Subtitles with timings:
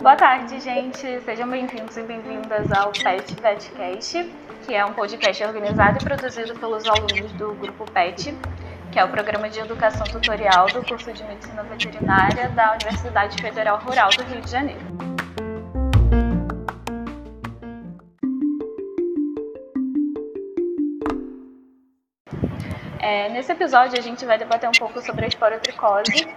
[0.00, 1.20] Boa tarde, gente.
[1.22, 4.32] Sejam bem-vindos e bem-vindas ao PET VetCast,
[4.64, 8.32] que é um podcast organizado e produzido pelos alunos do Grupo PET,
[8.92, 13.80] que é o Programa de Educação Tutorial do curso de Medicina Veterinária da Universidade Federal
[13.80, 15.09] Rural do Rio de Janeiro.
[23.10, 26.28] É, nesse episódio, a gente vai debater um pouco sobre a esporotricose,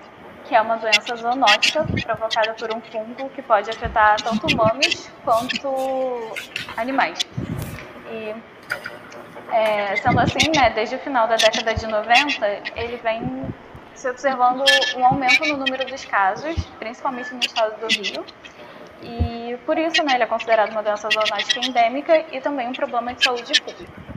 [0.45, 5.70] que é uma doença zoonótica provocada por um fungo que pode afetar tanto humanos quanto
[6.75, 7.20] animais.
[8.12, 8.34] E,
[9.51, 13.53] é, sendo assim, né, desde o final da década de 90, ele vem
[13.93, 14.63] se observando
[14.98, 18.26] um aumento no número dos casos, principalmente no estado do Rio.
[19.03, 23.13] E por isso, né, ele é considerado uma doença zoonótica endêmica e também um problema
[23.13, 24.12] de saúde pública.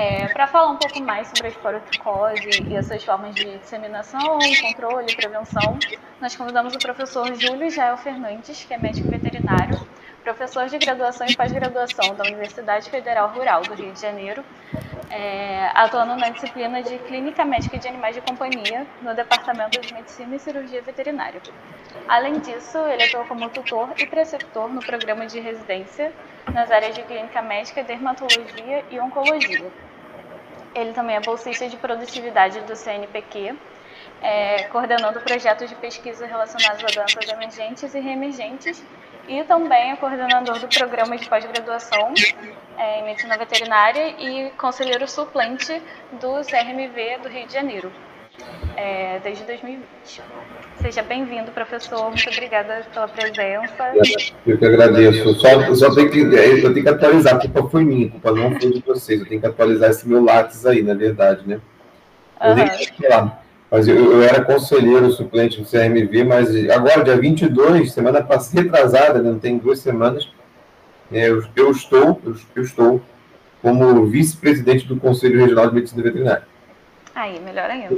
[0.00, 4.38] É, Para falar um pouco mais sobre a esporotricose e as suas formas de disseminação,
[4.60, 5.76] controle e prevenção,
[6.20, 9.84] nós convidamos o professor Júlio Jael Fernandes, que é médico veterinário,
[10.22, 14.44] professor de graduação e pós-graduação da Universidade Federal Rural do Rio de Janeiro,
[15.10, 20.36] é, atuando na disciplina de Clínica Médica de Animais de Companhia, no Departamento de Medicina
[20.36, 21.42] e Cirurgia Veterinária.
[22.06, 26.12] Além disso, ele atua como tutor e preceptor no programa de residência
[26.52, 29.87] nas áreas de Clínica Médica, Dermatologia e Oncologia.
[30.78, 33.54] Ele também é bolsista de produtividade do CNPq,
[34.22, 38.84] é, coordenando projetos de pesquisa relacionados a doenças emergentes e reemergentes,
[39.26, 42.14] e também é coordenador do programa de pós-graduação
[42.78, 47.92] é, em medicina veterinária e conselheiro suplente do CRMV do Rio de Janeiro,
[48.76, 50.22] é, desde 2020.
[50.80, 52.08] Seja bem-vindo, professor.
[52.08, 53.92] Muito obrigada pela presença.
[54.46, 55.34] Eu que agradeço.
[55.34, 58.60] Só, só tenho que, eu tenho que atualizar, a culpa foi minha, a culpa não
[58.60, 59.20] foi de vocês.
[59.20, 61.60] Eu tenho que atualizar esse meu lápis aí, na verdade, né?
[62.40, 63.10] Eu uhum.
[63.10, 63.42] lá.
[63.70, 69.20] Mas eu, eu, era conselheiro suplente do CRMV, mas agora, dia 22, semana passada, retrasada,
[69.20, 70.26] né, não tem duas semanas,
[71.12, 73.02] é, eu, eu, estou, eu, eu estou
[73.60, 76.44] como vice-presidente do Conselho Regional de Medicina Veterinária.
[77.18, 77.96] Aí, melhor ainda.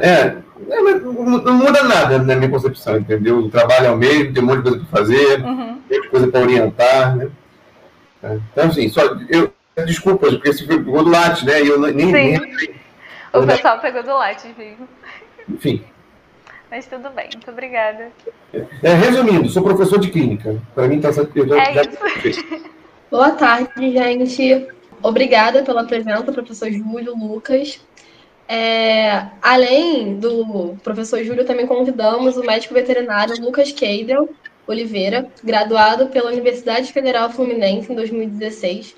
[0.00, 0.36] É,
[0.70, 3.38] é não muda nada na minha concepção, entendeu?
[3.38, 5.80] O trabalho é o mesmo, tem um monte de coisa para fazer, uhum.
[5.88, 7.28] tem coisa para orientar, né?
[8.22, 9.52] É, então, assim, só, eu,
[9.84, 11.60] desculpas, porque se pegou do latte, né?
[11.60, 12.40] Eu nem, nem,
[13.32, 14.76] O pessoal pegou do latte, viu?
[15.48, 15.84] Enfim.
[16.70, 18.12] Mas tudo bem, muito obrigada.
[18.80, 20.56] É, resumindo, sou professor de clínica.
[20.72, 21.52] Para mim está satisfeito.
[21.52, 21.82] É
[22.28, 22.62] isso.
[23.10, 24.68] Boa tarde, gente.
[25.02, 27.80] Obrigada pela presença, professor Júlio, Lucas.
[28.46, 34.28] É, além do professor Júlio, também convidamos o médico veterinário Lucas Keidel
[34.66, 38.94] Oliveira, graduado pela Universidade Federal Fluminense em 2016,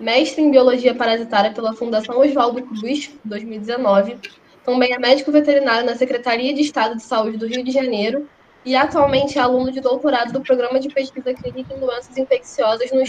[0.00, 4.16] mestre em Biologia Parasitária pela Fundação Oswaldo Cruz, 2019.
[4.64, 8.28] Também é médico veterinário na Secretaria de Estado de Saúde do Rio de Janeiro
[8.64, 13.00] e atualmente é aluno de doutorado do Programa de Pesquisa Clínica em Doenças Infecciosas no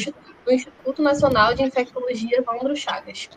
[0.53, 3.29] Instituto Nacional de Infectologia Vandro Chagas.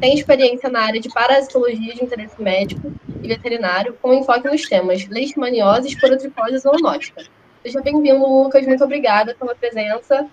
[0.00, 2.92] Tem experiência na área de parasitologia de interesse médico
[3.22, 7.22] e veterinário, com enfoque nos temas leishmaniose, esporotricose e zoonótica.
[7.62, 8.66] Seja bem-vindo, Lucas.
[8.66, 10.28] Muito obrigada pela presença.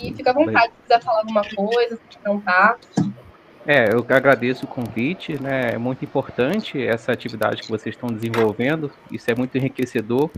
[0.00, 2.78] E fica à vontade se quiser falar alguma coisa, se cantar.
[3.66, 5.72] É, eu agradeço o convite, né?
[5.72, 8.92] É muito importante essa atividade que vocês estão desenvolvendo.
[9.10, 10.30] Isso é muito enriquecedor.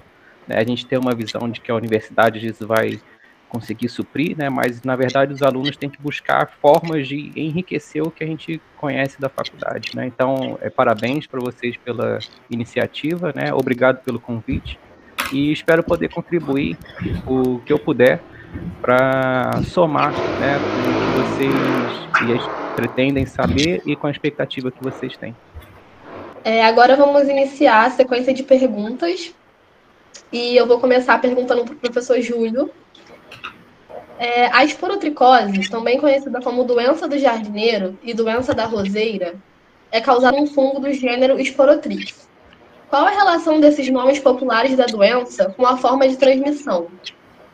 [0.47, 0.57] Né?
[0.57, 2.99] A gente tem uma visão de que a universidade vai
[3.49, 4.49] conseguir suprir, né?
[4.49, 8.61] Mas na verdade os alunos têm que buscar formas de enriquecer o que a gente
[8.77, 10.07] conhece da faculdade, né?
[10.07, 12.19] Então, é, parabéns para vocês pela
[12.51, 13.53] iniciativa, né?
[13.53, 14.79] Obrigado pelo convite
[15.33, 16.77] e espero poder contribuir
[17.27, 18.21] o que eu puder
[18.81, 22.43] para somar, né, com o que vocês
[22.75, 25.37] pretendem saber e com a expectativa que vocês têm.
[26.45, 29.35] É, agora vamos iniciar a sequência de perguntas.
[30.33, 32.71] E eu vou começar perguntando para o professor Júlio
[34.19, 39.37] é, a esporotricose, também conhecida como doença do jardineiro e doença da roseira,
[39.93, 42.29] é causada por um fungo do gênero Sporotrix.
[42.91, 46.89] Qual a relação desses nomes populares da doença com a forma de transmissão?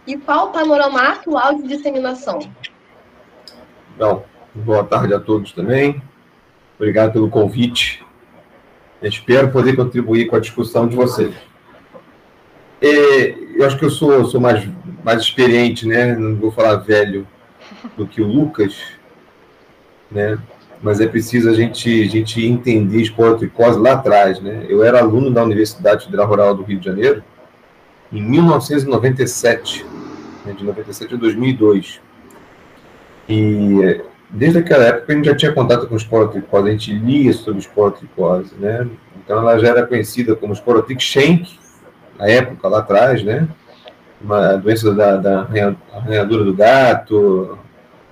[0.06, 2.38] E qual o panorama atual de disseminação?
[3.98, 4.24] Bom,
[4.54, 6.02] boa tarde a todos também.
[6.76, 8.04] Obrigado pelo convite.
[9.02, 11.34] espero poder contribuir com a discussão de vocês.
[12.80, 14.66] É, eu acho que eu sou, sou mais
[15.04, 16.16] mais experiente, né?
[16.16, 17.26] Não vou falar velho
[17.96, 18.76] do que o Lucas,
[20.10, 20.38] né?
[20.82, 24.66] Mas é preciso a gente, a gente entender esporotricose lá atrás, né?
[24.68, 27.22] Eu era aluno da Universidade Federal Rural do Rio de Janeiro
[28.12, 29.84] em 1997,
[30.44, 30.52] né?
[30.52, 32.00] de 97 a 2002.
[33.28, 34.00] E
[34.30, 38.54] desde aquela época a gente já tinha contato com esporotricose, a gente lia sobre esporotricose,
[38.58, 38.86] né?
[39.24, 41.58] Então, ela já era conhecida como Sporotic Schenck,
[42.18, 43.48] na época, lá atrás, né?
[44.24, 45.40] Uma doença da, da
[45.92, 47.58] arranhadura do gato,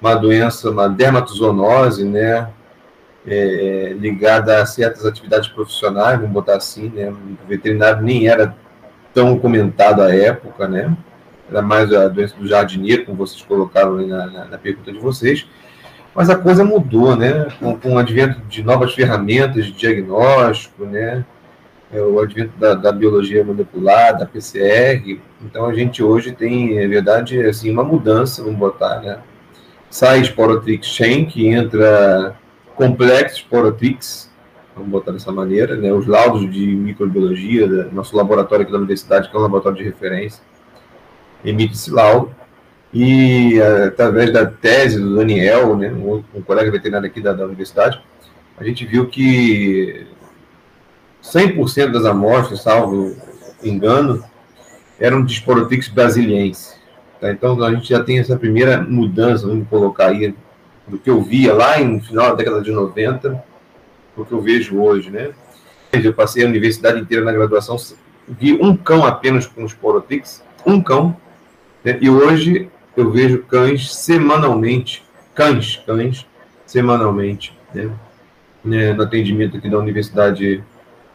[0.00, 2.48] uma doença, uma dermatozoonose, né?
[3.26, 7.08] É, ligada a certas atividades profissionais, vamos botar assim, né?
[7.10, 8.54] O veterinário nem era
[9.14, 10.94] tão comentado à época, né?
[11.48, 15.46] Era mais a doença do jardineiro, como vocês colocaram na, na, na pergunta de vocês.
[16.14, 17.48] Mas a coisa mudou, né?
[17.58, 21.24] Com, com o advento de novas ferramentas de diagnóstico, né?
[21.92, 25.20] É, o advento da, da, biologia molecular, da PCR.
[25.42, 29.18] Então a gente hoje tem, na verdade, assim, uma mudança, vamos botar, né?
[29.90, 32.34] Sai Sporotrix Schenck, entra
[32.74, 34.30] Complexo Sporotrix,
[34.74, 35.92] vamos botar dessa maneira, né?
[35.92, 40.42] Os laudos de microbiologia, nosso laboratório aqui da universidade, que é um laboratório de referência,
[41.44, 42.34] emite esse laudo
[42.92, 47.98] e através da tese do Daniel, né, um, um colega veterinário aqui da, da, universidade,
[48.58, 50.06] a gente viu que
[51.22, 53.16] 100% das amostras, salvo
[53.62, 54.24] engano,
[54.98, 56.76] eram de Sporotrix brasiliense.
[57.20, 57.30] Tá?
[57.30, 60.34] Então a gente já tem essa primeira mudança, vamos colocar aí,
[60.86, 63.42] do que eu via lá no final da década de 90,
[64.16, 65.30] o que eu vejo hoje, né?
[65.92, 67.76] Eu passei a universidade inteira na graduação,
[68.26, 71.16] vi um cão apenas com Sporotrix, um cão,
[71.84, 71.98] né?
[72.00, 75.04] e hoje eu vejo cães semanalmente,
[75.34, 76.26] cães, cães,
[76.66, 77.90] semanalmente, né?
[78.64, 80.64] né no atendimento aqui da Universidade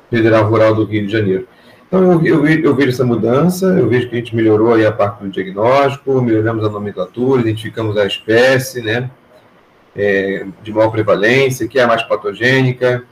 [0.10, 1.48] Federal Rural do Rio de Janeiro.
[1.88, 4.92] Então, eu, eu, eu, vejo essa mudança, eu vejo que a gente melhorou aí a
[4.92, 9.10] parte do diagnóstico, melhoramos a nomenclatura, identificamos a espécie, né,
[9.96, 13.06] é, de maior prevalência, que é a mais patogênica,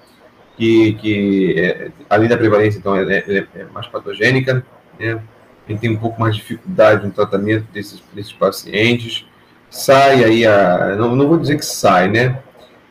[0.57, 4.65] que, que é, além da prevalência, então, é, é, mais patogênica,
[4.99, 5.21] né,
[5.67, 9.25] a gente tem um pouco mais de dificuldade no tratamento desses, desses pacientes.
[9.69, 10.95] Sai aí a.
[10.95, 12.39] Não, não vou dizer que sai, né?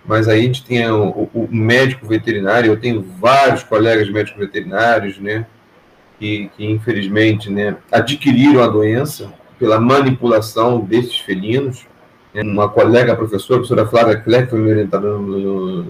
[0.07, 5.19] Mas aí a gente tem o, o médico veterinário, eu tenho vários colegas médicos veterinários,
[5.19, 5.47] né?
[6.19, 11.87] Que, que infelizmente né, adquiriram a doença pela manipulação desses felinos.
[12.35, 15.87] Uma colega professora, a professora Flávia Clerc, foi me orientadora no,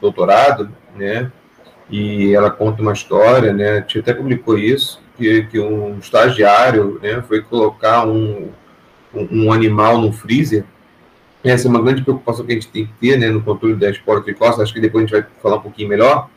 [0.00, 1.30] doutorado, né?
[1.90, 3.70] E ela conta uma história, né?
[3.70, 8.48] A gente até publicou isso, que, que um estagiário né, foi colocar um,
[9.14, 10.64] um, animal no freezer.
[11.44, 13.90] Essa é uma grande preocupação que a gente tem que ter né, no controle da
[13.90, 14.62] esporotricose.
[14.62, 16.28] Acho que depois a gente vai falar um pouquinho melhor.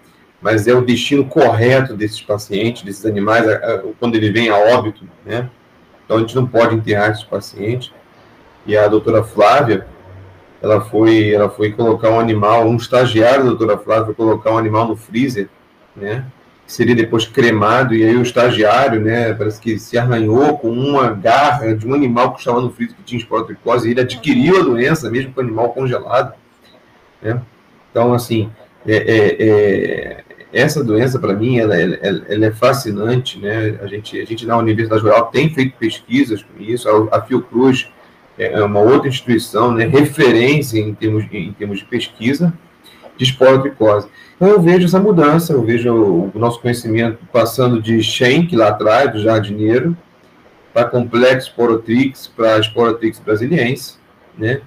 [0.41, 3.45] Mas é o destino correto desses pacientes, desses animais,
[3.99, 5.07] quando ele vem a óbito.
[5.25, 5.49] Né?
[6.03, 7.91] Então a gente não pode enterrar esses pacientes.
[8.65, 9.87] E a doutora Flávia,
[10.61, 14.87] ela foi, ela foi colocar um animal, um estagiário da doutora Flávia colocar um animal
[14.87, 15.49] no freezer,
[15.95, 16.25] né?
[16.65, 21.75] Seria depois cremado, e aí o estagiário, né, parece que se arranhou com uma garra
[21.75, 25.09] de um animal que estava no freezer que tinha esporotricose, e ele adquiriu a doença
[25.09, 26.33] mesmo com o animal congelado.
[27.21, 27.39] Né?
[27.91, 28.49] Então, assim,
[28.85, 33.77] é, é, é, essa doença, para mim, ela, ela, ela, é fascinante, né?
[33.81, 37.87] A gente, a gente na Universidade Rural tem feito pesquisas com isso, a, a Fiocruz
[38.37, 42.53] é uma outra instituição, né, referência em termos, em termos de pesquisa
[43.17, 44.07] de esporotricose.
[44.35, 49.11] Então eu vejo essa mudança, eu vejo o nosso conhecimento passando de Schenck, lá atrás,
[49.11, 49.95] do jardineiro,
[50.73, 53.95] para complexo Sporotrix, para Sporotrix brasiliense,
[54.37, 54.61] né?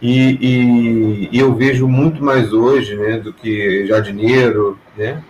[0.00, 5.22] E, e, e, eu vejo muito mais hoje, né, do que jardineiro, né?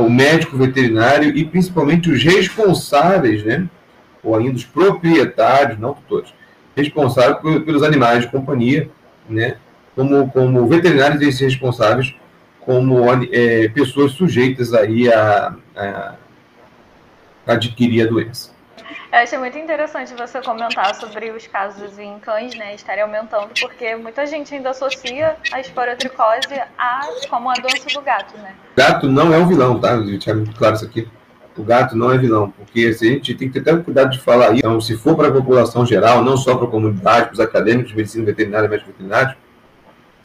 [0.00, 3.68] o médico veterinário e principalmente os responsáveis, né?
[4.22, 6.32] Ou ainda os proprietários, não todos,
[6.74, 8.88] responsáveis pelos animais de companhia,
[9.28, 9.56] né?
[9.96, 12.14] Como, como veterinários e responsáveis
[12.66, 16.14] como é, pessoas sujeitas aí a, a,
[17.46, 18.50] adquirir a doença.
[19.12, 23.94] Eu achei muito interessante você comentar sobre os casos em cães, né, estarem aumentando, porque
[23.94, 27.00] muita gente ainda associa a esporotricose a
[27.30, 28.52] como a doença do gato, né?
[28.76, 29.96] Gato não é um vilão, tá?
[29.96, 31.08] Deixar muito claro isso aqui.
[31.56, 34.50] O gato não é vilão, porque a gente tem que ter até cuidado de falar
[34.50, 34.58] isso.
[34.58, 37.92] Então, se for para a população geral, não só para a comunidade, para os acadêmicos
[37.92, 39.36] de medicina veterinária e médico veterinário,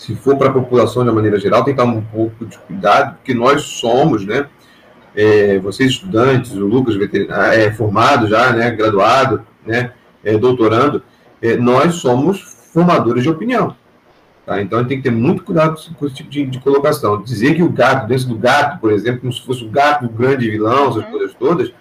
[0.01, 2.57] se for para a população de uma maneira geral, tem que tomar um pouco de
[2.57, 4.47] cuidado, porque nós somos, né?
[5.15, 8.71] É, vocês estudantes, o Lucas veterinário, é formado já, né?
[8.71, 9.91] Graduado, né?
[10.23, 11.03] É, doutorando,
[11.39, 12.41] é, nós somos
[12.73, 13.75] formadores de opinião.
[14.43, 14.59] Tá?
[14.59, 17.21] Então a gente tem que ter muito cuidado com esse tipo de, de colocação.
[17.21, 20.09] Dizer que o gato, dentro do gato, por exemplo, como se fosse o gato o
[20.09, 21.11] grande vilão, essas uhum.
[21.11, 21.71] coisas todas,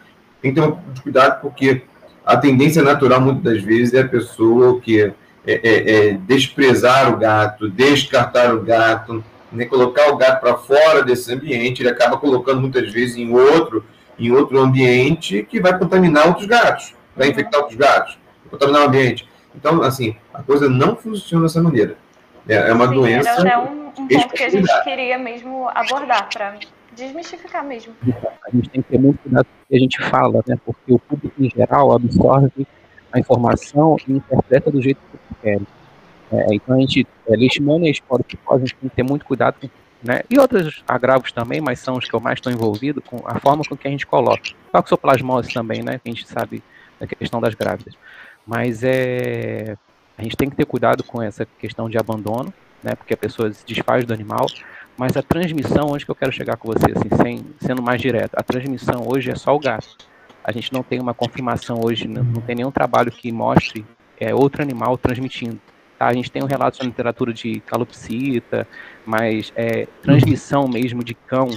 [0.43, 1.85] tem que ter um pouco de cuidado, porque
[2.27, 5.11] a tendência natural, muitas das vezes, é a pessoa que
[5.47, 11.02] é, é, é, desprezar o gato, descartar o gato, né, colocar o gato para fora
[11.02, 13.85] desse ambiente, ele acaba colocando muitas vezes em outro,
[14.18, 17.32] em outro ambiente que vai contaminar outros gatos, vai uhum.
[17.32, 18.18] infectar outros gatos,
[18.50, 19.28] contaminar o ambiente.
[19.54, 21.97] Então, assim, a coisa não funciona dessa maneira.
[22.49, 23.30] É, é uma Sim, doença.
[23.30, 26.54] Era um, um ponto que a gente queria mesmo abordar para
[26.94, 27.94] desmistificar mesmo.
[28.47, 30.56] A gente tem que ter muito cuidado com o que a gente fala, né?
[30.64, 32.66] Porque o público em geral absorve
[33.12, 35.61] a informação e interpreta do jeito que quer.
[36.33, 39.57] É, então a gente, é, leishmania e esporopicose, a gente tem que ter muito cuidado
[39.61, 39.69] com
[40.02, 40.23] né?
[40.31, 43.62] E outros agravos também, mas são os que eu mais estou envolvido com a forma
[43.69, 44.50] com que a gente coloca.
[44.73, 45.99] Toxoplasmose também, né?
[45.99, 46.62] Que a gente sabe
[46.99, 47.95] da questão das grávidas.
[48.47, 49.76] Mas é,
[50.17, 52.52] a gente tem que ter cuidado com essa questão de abandono,
[52.83, 52.95] né?
[52.95, 54.47] Porque a pessoa se desfaz do animal.
[54.97, 58.35] Mas a transmissão, onde que eu quero chegar com você, assim, sem, sendo mais direto,
[58.35, 59.97] a transmissão hoje é só o gato.
[60.42, 63.85] A gente não tem uma confirmação hoje, não, não tem nenhum trabalho que mostre
[64.18, 65.61] é, outro animal transmitindo.
[65.99, 66.06] Tá?
[66.06, 68.66] A gente tem um relato na literatura de calopsita,
[69.04, 71.50] mas é, transmissão mesmo de cão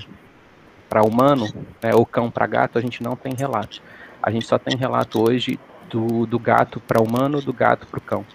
[0.90, 1.48] para humano,
[1.82, 3.82] né, ou cão para gato, a gente não tem relato.
[4.22, 5.60] A gente só tem relato hoje
[5.90, 8.26] do, do gato para humano, do gato para o cão.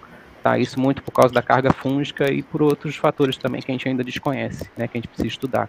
[0.42, 0.58] Tá?
[0.58, 3.88] Isso muito por causa da carga fúngica e por outros fatores também que a gente
[3.88, 5.68] ainda desconhece, né, que a gente precisa estudar.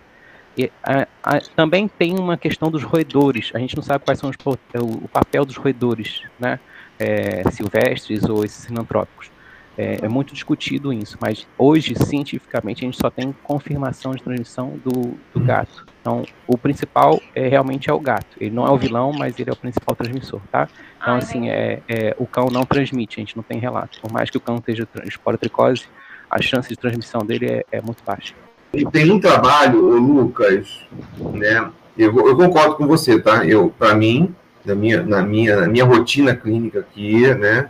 [0.59, 3.49] E, a, a, também tem uma questão dos roedores.
[3.53, 6.59] A gente não sabe quais são os, o, o papel dos roedores, né,
[6.99, 9.31] é, silvestres ou esses sinantrópicos.
[9.77, 14.77] É, é, muito discutido isso, mas hoje, cientificamente, a gente só tem confirmação de transmissão
[14.83, 15.85] do, do gato.
[16.01, 18.35] Então, o principal é realmente é o gato.
[18.37, 20.67] Ele não é o vilão, mas ele é o principal transmissor, tá?
[21.01, 24.01] Então, assim, é, é, o cão não transmite, a gente não tem relato.
[24.01, 25.85] Por mais que o cão esteja esporotricose,
[26.29, 28.35] a chance de transmissão dele é, é muito baixa.
[28.73, 30.85] E tem um trabalho, Lucas,
[31.33, 31.69] né?
[31.97, 33.45] Eu, eu concordo com você, tá?
[33.45, 34.33] Eu, para mim,
[34.63, 37.69] na minha, na minha, na minha rotina clínica aqui, né?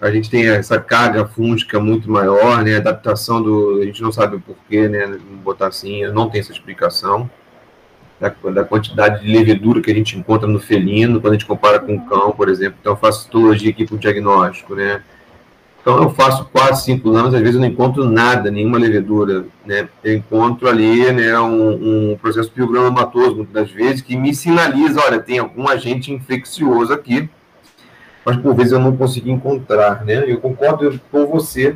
[0.00, 2.76] a gente tem essa carga fúngica muito maior, né?
[2.76, 3.80] Adaptação do.
[3.80, 5.18] A gente não sabe o porquê, né?
[5.42, 7.28] Botar assim, não tem essa explicação.
[8.20, 11.78] Da, da, quantidade de levedura que a gente encontra no felino, quando a gente compara
[11.78, 12.76] com o cão, por exemplo.
[12.80, 15.02] Então, eu faço citologia aqui para o diagnóstico, né?
[15.88, 19.88] Então, eu faço quase cinco anos, às vezes eu não encontro nada, nenhuma levedura, né?
[20.04, 25.18] Eu encontro ali, né, um, um processo piogramatoso, muitas das vezes, que me sinaliza, olha,
[25.18, 27.30] tem algum agente infeccioso aqui,
[28.22, 30.30] mas por vezes eu não consegui encontrar, né?
[30.30, 31.74] Eu concordo com você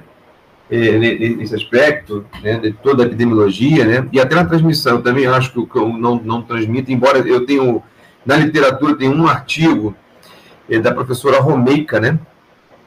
[0.70, 4.06] é, nesse aspecto, né, de toda a epidemiologia, né?
[4.12, 7.82] E até na transmissão, eu também acho que cão não, não transmite, embora eu tenho,
[8.26, 9.96] na literatura tem um artigo
[10.68, 12.18] é, da professora Romeica, né?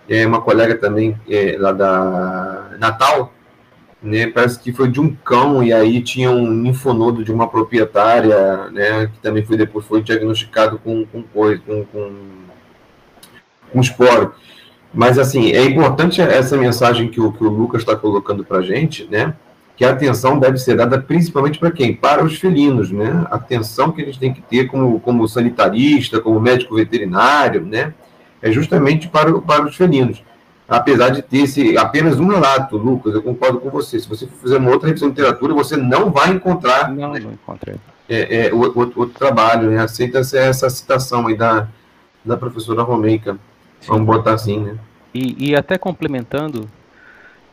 [0.07, 3.33] É uma colega também é, lá da Natal,
[4.01, 8.69] né, parece que foi de um cão e aí tinha um linfonodo de uma proprietária,
[8.69, 12.11] né, que também foi depois foi diagnosticado com com, com, com
[13.71, 14.33] com esporo.
[14.93, 19.05] Mas, assim, é importante essa mensagem que o, que o Lucas está colocando para gente,
[19.11, 19.35] né?
[19.75, 21.93] Que a atenção deve ser dada principalmente para quem?
[21.93, 23.27] Para os felinos, né?
[23.29, 27.93] A atenção que gente tem que ter como, como sanitarista, como médico veterinário, né?
[28.41, 30.23] É justamente para, para os felinos.
[30.67, 33.99] Apesar de ter esse, apenas um relato, Lucas, eu concordo com você.
[33.99, 36.89] Se você for fazer uma outra revisão de literatura, você não vai encontrar.
[36.89, 37.19] Não, né?
[37.19, 37.75] não encontrei.
[38.09, 39.79] É, é, outro, outro, trabalho, né?
[39.79, 41.67] Aceita essa, citação aí da,
[42.23, 43.37] da professora Romeica.
[43.87, 44.77] Vamos botar assim, né?
[45.13, 46.67] E, e até complementando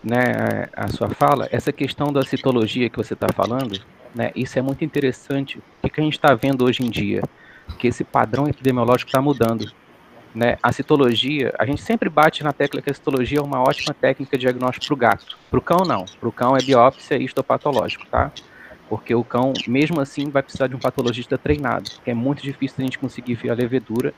[0.02, 3.80] né, a, a, sua fala, essa questão da citologia que você está falando,
[4.14, 5.60] né, isso é muito interessante.
[5.82, 7.22] O que, a gente está vendo hoje em dia?
[7.78, 9.70] Que esse padrão epidemiológico está mudando.
[10.34, 10.56] Né?
[10.62, 14.36] A citologia, a gente sempre bate na tecla que a citologia é uma ótima técnica
[14.38, 15.38] de diagnóstico para o gato.
[15.50, 16.06] Para o cão, não.
[16.18, 18.32] Para o cão é biópsia e histopatológico, tá?
[18.88, 22.76] Porque o cão, mesmo assim, vai precisar de um patologista treinado, que é muito difícil
[22.78, 24.14] a gente conseguir ver a levedura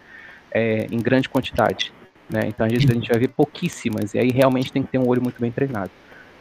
[0.50, 1.92] é, em grande quantidade.
[2.30, 2.42] Né?
[2.46, 5.40] Então, a gente vai ver pouquíssimas, e aí realmente tem que ter um olho muito
[5.40, 5.90] bem treinado.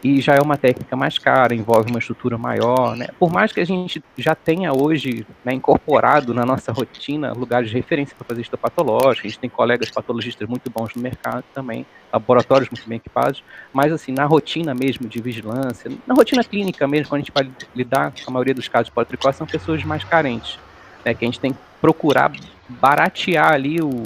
[0.03, 3.07] E já é uma técnica mais cara, envolve uma estrutura maior, né?
[3.17, 7.75] Por mais que a gente já tenha hoje né, incorporado na nossa rotina lugares de
[7.75, 12.69] referência para fazer histopatológica, a gente tem colegas patologistas muito bons no mercado também, laboratórios
[12.69, 13.41] muito bem equipados,
[13.71, 17.49] mas assim, na rotina mesmo de vigilância, na rotina clínica mesmo, quando a gente vai
[17.73, 20.59] lidar com a maioria dos casos de politricose, são pessoas mais carentes,
[21.05, 21.13] né?
[21.13, 22.29] Que a gente tem que procurar
[22.67, 24.03] baratear ali o,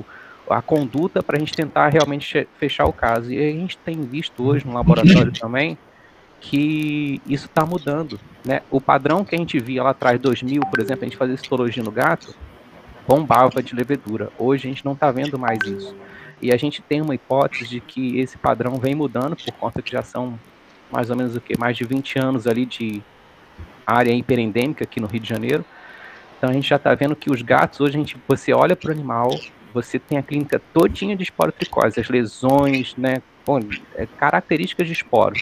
[0.48, 3.32] a conduta para a gente tentar realmente fechar o caso.
[3.32, 5.77] E a gente tem visto hoje no laboratório também
[6.39, 8.20] que isso está mudando.
[8.46, 8.62] Né?
[8.72, 11.84] O padrão que a gente via lá atrás, 2000, por exemplo, a gente fazia citologia
[11.84, 12.34] no gato,
[13.08, 14.29] bombava de levedura.
[14.38, 15.96] Hoje a gente não está vendo mais isso.
[16.41, 19.91] E a gente tem uma hipótese de que esse padrão vem mudando por conta que
[19.91, 20.39] já são
[20.91, 23.01] mais ou menos o que mais de 20 anos ali de
[23.86, 25.65] área hiperendêmica aqui no Rio de Janeiro.
[26.38, 28.89] Então a gente já está vendo que os gatos hoje a gente você olha para
[28.89, 29.29] o animal,
[29.74, 33.60] você tem a clínica todinha de esporotricose, as lesões, né, bom,
[33.96, 35.36] é, características de esporo.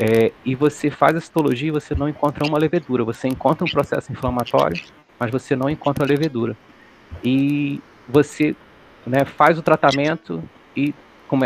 [0.00, 3.68] É, e você faz a citologia e você não encontra uma levedura, você encontra um
[3.68, 4.80] processo inflamatório,
[5.18, 6.56] mas você não encontra a levedura.
[7.24, 8.54] E você
[9.04, 10.42] né, faz o tratamento
[10.76, 10.94] e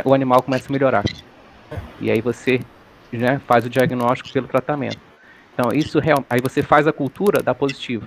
[0.05, 1.05] o animal começa a melhorar.
[1.99, 2.61] E aí você
[3.11, 4.99] né, faz o diagnóstico pelo tratamento.
[5.55, 8.07] Então, isso aí você faz a cultura, dá positivo.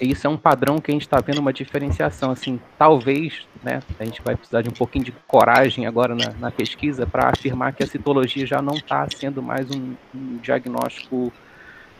[0.00, 2.30] Isso é um padrão que a gente está vendo uma diferenciação.
[2.30, 6.50] Assim, talvez, né, a gente vai precisar de um pouquinho de coragem agora na, na
[6.50, 11.32] pesquisa para afirmar que a citologia já não está sendo mais um, um diagnóstico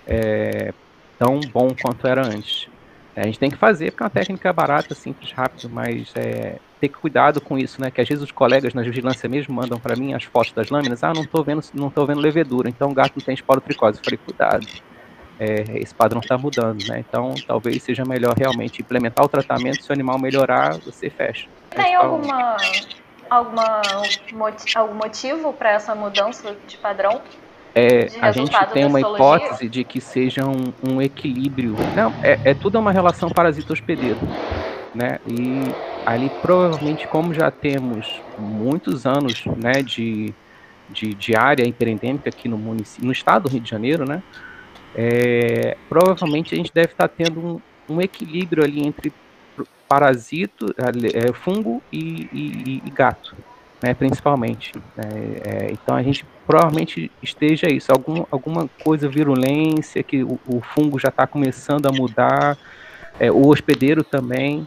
[0.06, 0.74] é,
[1.18, 2.68] tão bom quanto era antes.
[3.16, 6.58] É, a gente tem que fazer, porque é uma técnica barata, simples, rápido, mas é,
[6.80, 7.90] ter cuidado com isso, né?
[7.90, 11.02] Que às vezes os colegas na vigilância mesmo mandam para mim as fotos das lâminas,
[11.04, 13.98] ah, não estou vendo, não tô vendo levedura, então o gato não tem esporotricose.
[13.98, 14.66] Eu falei, cuidado,
[15.38, 17.04] é, esse padrão está mudando, né?
[17.06, 21.48] Então talvez seja melhor realmente implementar o tratamento, se o animal melhorar, você fecha.
[21.70, 22.56] Tem alguma,
[23.28, 23.82] alguma
[24.76, 27.20] algum motivo para essa mudança de padrão?
[27.74, 31.74] É, a gente tem uma hipótese de que seja um, um equilíbrio.
[31.96, 34.18] Não, é, é tudo uma relação parasita-hospedeiro.
[34.94, 35.18] Né?
[35.26, 35.74] E
[36.06, 40.32] ali provavelmente, como já temos muitos anos né, de,
[40.88, 44.22] de, de área hiperendêmica aqui no município, no estado do Rio de Janeiro, né?
[44.94, 47.60] É, provavelmente a gente deve estar tendo um,
[47.94, 49.12] um equilíbrio ali entre
[49.88, 53.36] parasito, é, fungo e, e, e gato
[53.84, 54.72] né, principalmente.
[54.96, 60.62] É, é, então a gente provavelmente esteja isso, algum, alguma coisa virulência, que o, o
[60.62, 62.56] fungo já está começando a mudar,
[63.20, 64.66] é, o hospedeiro também.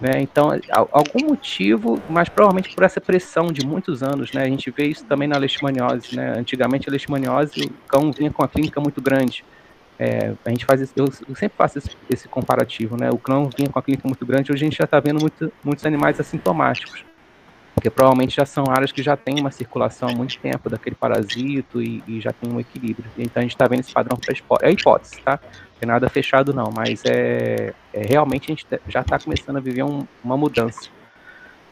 [0.00, 0.50] Né, então,
[0.92, 5.04] algum motivo, mas provavelmente por essa pressão de muitos anos, né, a gente vê isso
[5.04, 6.14] também na leishmaniose.
[6.14, 9.44] Né, antigamente a leishmaniose, o cão vinha com uma clínica muito grande.
[9.98, 13.10] É, a gente faz eu, eu, sempre faço esse, esse, comparativo, né?
[13.10, 15.52] O cão vinha com a clínica muito grande, hoje a gente já está vendo muito,
[15.64, 17.04] muitos animais assintomáticos
[17.78, 21.80] porque provavelmente já são áreas que já têm uma circulação há muito tempo daquele parasito
[21.80, 23.08] e, e já tem um equilíbrio.
[23.16, 24.68] Então a gente está vendo esse padrão para.
[24.68, 25.38] É hipótese, tá?
[25.80, 29.84] Tem nada fechado não, mas é, é realmente a gente já está começando a viver
[29.84, 30.88] um, uma mudança.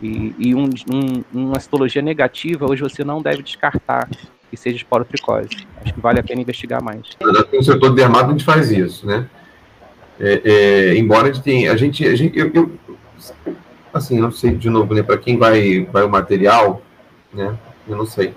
[0.00, 4.08] E, e um, um, uma citologia negativa, hoje você não deve descartar
[4.50, 5.66] que seja esporotricose.
[5.82, 7.02] Acho que vale a pena investigar mais.
[7.52, 9.26] No setor dermato a gente faz isso, né?
[10.18, 12.78] É, é, embora a gente tenha, a gente, a gente eu, eu
[13.92, 16.82] assim, não sei de novo, né, para quem vai, vai o material,
[17.32, 17.54] né,
[17.86, 18.32] eu não sei.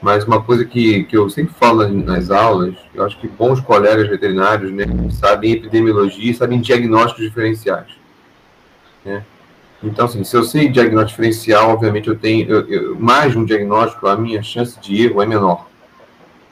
[0.00, 4.08] Mas uma coisa que, que eu sempre falo nas, aulas, eu acho que bons colegas
[4.08, 7.88] veterinários, né, sabem epidemiologia, sabem diagnósticos diferenciais,
[9.04, 9.22] né.
[9.82, 13.44] Então, assim, se eu sei diagnóstico diferencial, obviamente eu tenho eu, eu, mais de um
[13.44, 15.66] diagnóstico, a minha chance de erro é menor,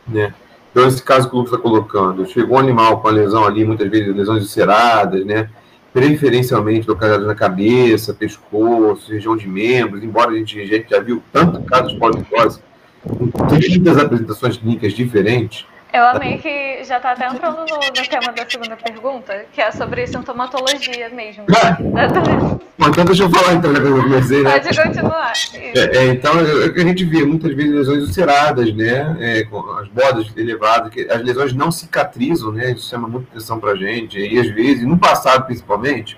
[0.06, 0.34] né.
[0.70, 3.64] Então, esse caso que o Lucas está colocando, chegou um animal com a lesão ali,
[3.64, 5.48] muitas vezes lesões ulceradas, né,
[5.90, 11.22] preferencialmente localizados na cabeça, pescoço, região de membros, embora a gente, a gente já viu
[11.32, 12.60] tanto casos de polimicose,
[13.02, 18.32] com 30 apresentações clínicas diferentes, eu amei que já está até entrando no, no, tema
[18.32, 21.44] da segunda pergunta, que é sobre sintomatologia mesmo.
[22.80, 22.90] Ah.
[22.90, 24.60] Então deixa eu falar então, já que eu comecei, né?
[24.60, 25.32] Pode continuar.
[25.52, 29.16] É, é, então, é, é que a gente vê muitas vezes lesões ulceradas, né?
[29.18, 32.70] É, com as bordas elevadas, que as lesões não cicatrizam, né?
[32.70, 34.16] Isso chama muita atenção pra gente.
[34.18, 36.16] E às vezes, no passado principalmente,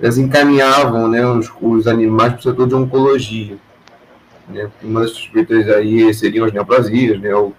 [0.00, 3.58] elas encaminhavam né, os, os animais para o setor de oncologia.
[4.50, 4.70] Né?
[4.82, 7.34] Uma das suspeitas aí seriam as neoplasias, né?
[7.34, 7.52] os,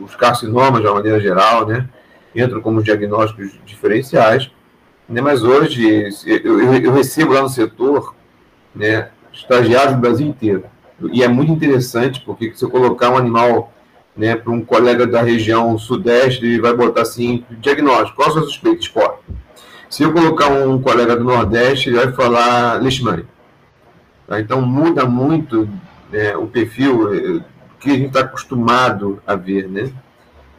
[0.00, 1.88] os carcinomas, de uma maneira geral, né?
[2.34, 4.50] entram como diagnósticos diferenciais.
[5.08, 5.20] Né?
[5.20, 8.14] Mas hoje, eu, eu, recebo lá no setor
[8.74, 10.64] né, estagiários do Brasil inteiro.
[11.12, 13.72] E é muito interessante, porque se eu colocar um animal
[14.16, 18.80] né, para um colega da região sudeste, ele vai botar assim, diagnóstico, qual sua suspeita?
[18.80, 19.20] Esporte.
[19.88, 23.24] Se eu colocar um colega do nordeste, ele vai falar leishmania.
[24.26, 24.40] Tá?
[24.40, 25.68] Então muda muito
[26.10, 27.44] né, o perfil eh,
[27.80, 29.92] que a gente está acostumado a ver, né,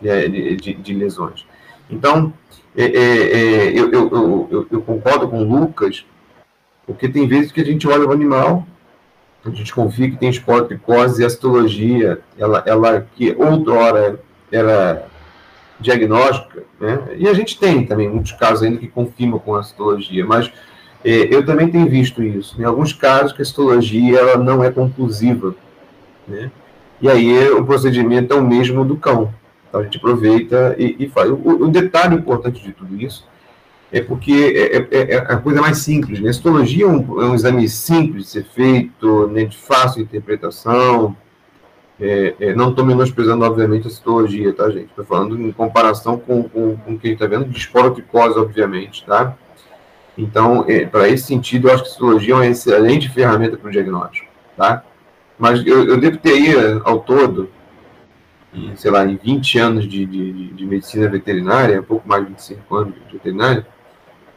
[0.02, 1.46] de, de, de lesões.
[1.90, 2.34] Então,
[2.76, 6.06] é, é, é, eu, eu, eu, eu, concordo com o Lucas,
[6.86, 8.66] porque tem vezes que a gente olha o animal,
[9.44, 14.20] a gente confia que tem esporotricose e a citologia, ela, ela que outrora
[14.52, 15.08] era
[15.80, 17.16] diagnóstica, né?
[17.18, 20.54] e a gente tem também muitos casos ainda que confirmam com a citologia, mas é,
[21.04, 22.60] eu também tenho visto isso.
[22.60, 25.56] Em alguns casos, que a citologia ela não é conclusiva.
[26.28, 26.52] Né?
[27.02, 29.34] E aí o procedimento é o mesmo do cão.
[29.68, 31.30] Então a gente aproveita e, e faz.
[31.30, 33.26] O, o, detalhe importante de tudo isso
[33.92, 36.20] é porque é, é, é, é a coisa mais simples.
[36.20, 36.30] Né?
[36.30, 41.16] A citologia é um, é um, exame simples de ser feito, né, de fácil interpretação.
[42.00, 44.86] É, é, não estou menosprezando, obviamente, a citologia, tá, gente?
[44.86, 48.40] Estou falando em comparação com, com, com o que a gente está vendo de esporotricose,
[48.40, 49.36] obviamente, tá?
[50.20, 53.70] Então, é, para esse sentido, eu acho que a citologia é uma excelente ferramenta para
[53.70, 54.28] o diagnóstico,
[54.58, 54.84] tá?
[55.38, 57.50] Mas eu, eu, devo ter aí, ao todo,
[58.54, 62.32] em, sei lá, em 20 anos de, de, de medicina veterinária, um pouco mais de
[62.32, 63.66] 25 anos de veterinária,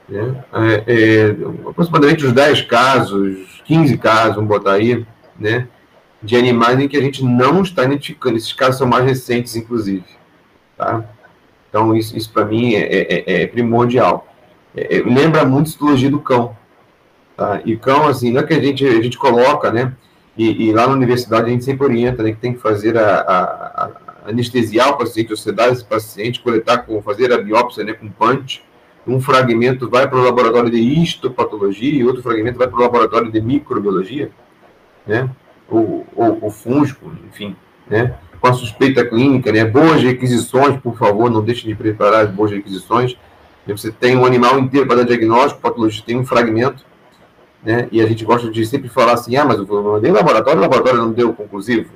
[0.09, 0.45] né?
[0.53, 1.31] É, é,
[1.69, 5.05] aproximadamente uns 10 casos, 15 casos, vamos botar aí,
[5.37, 5.67] né?
[6.23, 8.37] De animais em que a gente não está identificando.
[8.37, 10.05] Esses casos são mais recentes, inclusive,
[10.79, 11.05] tá?
[11.69, 14.32] Então, isso, isso para mim é, é, é primordial.
[14.77, 16.57] É, é, lembra muito a histologia do cão.
[17.37, 17.61] Tá?
[17.65, 19.93] E cão, assim, não é que a gente, a gente coloca, né?
[20.37, 23.21] E, e lá na universidade a gente sempre orienta, né, que tem que fazer a,
[23.21, 23.91] a, a
[24.27, 28.63] anestesiar o paciente, sedar esse paciente, coletar, com, fazer a biópsia né, com punch.
[29.07, 33.33] Um fragmento vai para o laboratório de histopatologia e outro fragmento vai para o laboratório
[33.33, 34.31] de microbiologia,
[35.05, 35.29] né?
[35.69, 37.57] Ou, ou, ou fúngico, enfim,
[37.91, 38.15] né?
[38.41, 39.65] Com a suspeita clínica, né?
[39.65, 43.19] Boas requisições, por favor, não deixe de preparar as boas requisições.
[43.67, 46.85] Você tem um animal inteiro para dar diagnóstico, o patologista tem um fragmento,
[47.63, 47.89] né?
[47.93, 50.63] E a gente gosta de sempre falar assim, ah, mas eu mandei no laboratório, o
[50.63, 51.91] laboratório não deu conclusivo,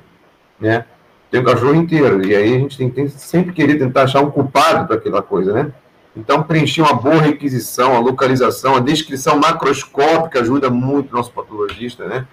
[0.59, 0.85] né?
[1.29, 4.31] Tem o cachorro inteiro, e aí a gente tem que sempre querer tentar achar um
[4.31, 5.73] culpado para aquela coisa, né?
[6.15, 12.05] Então, preencher uma boa requisição, a localização, a descrição macroscópica ajuda muito o nosso patologista,
[12.07, 12.27] né?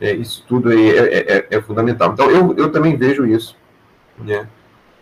[0.00, 2.12] É, isso tudo é, é, é, é, fundamental.
[2.12, 3.56] Então, eu, eu também vejo isso,
[4.18, 4.48] né?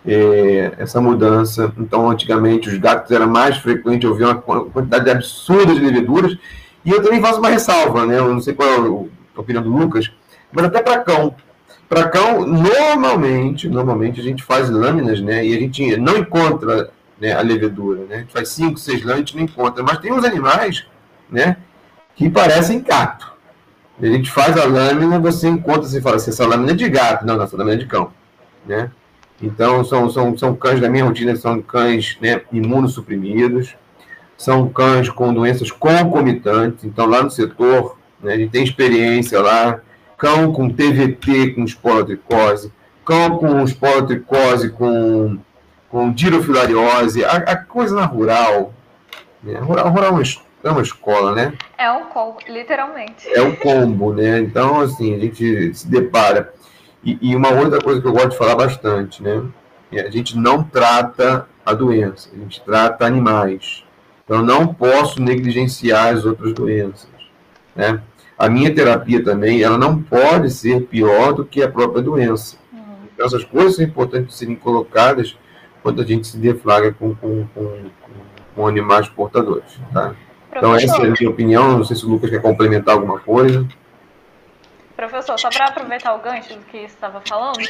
[0.06, 1.72] É, essa mudança.
[1.78, 6.36] Então, antigamente, os gatos era mais frequente, eu vi uma quantidade absurda de leveduras,
[6.84, 8.18] e eu também faço uma ressalva, né?
[8.18, 10.10] Eu não sei qual é a opinião do Lucas,
[10.52, 11.34] mas até para cão.
[11.88, 15.44] Para cão, normalmente, normalmente a gente faz lâminas, né?
[15.44, 18.16] E a gente não encontra né, a levedura, né?
[18.16, 19.82] A gente faz cinco, seis lâminas, a gente não encontra.
[19.82, 20.84] Mas tem uns animais,
[21.30, 21.56] né?
[22.14, 23.32] Que parecem gato.
[24.00, 27.24] A gente faz a lâmina, você encontra, você fala assim, essa lâmina é de gato.
[27.24, 28.12] Não, essa lâmina é de cão,
[28.66, 28.90] né?
[29.44, 33.76] Então, são, são, são cães da minha rotina, são cães né, imunossuprimidos,
[34.38, 36.84] são cães com doenças concomitantes.
[36.84, 39.80] Então, lá no setor, né, a gente tem experiência lá,
[40.16, 42.72] cão com TVT com esporotricose,
[43.04, 45.38] cão com esporotricose com,
[45.90, 48.72] com dirofilariose, a, a coisa na rural.
[49.42, 49.58] Né?
[49.58, 50.22] Rural, rural é, uma,
[50.64, 51.52] é uma escola, né?
[51.76, 53.28] É um combo, literalmente.
[53.28, 54.38] É um combo, né?
[54.38, 56.54] Então, assim, a gente se depara.
[57.04, 59.42] E, e uma outra coisa que eu gosto de falar bastante, né?
[59.92, 63.84] É a gente não trata a doença, a gente trata animais.
[64.24, 67.08] Então, não posso negligenciar as outras doenças.
[67.76, 68.00] Né?
[68.38, 72.56] A minha terapia também, ela não pode ser pior do que a própria doença.
[72.72, 72.80] Uhum.
[73.12, 75.36] Então, essas coisas são importantes serem colocadas
[75.82, 77.76] quando a gente se deflagra com, com, com,
[78.56, 79.78] com animais portadores.
[79.92, 80.14] Tá?
[80.56, 81.76] Então, essa é a minha opinião.
[81.76, 83.66] Não sei se o Lucas quer complementar alguma coisa.
[84.96, 87.66] Professor, só para aproveitar o gancho do que você estava falando,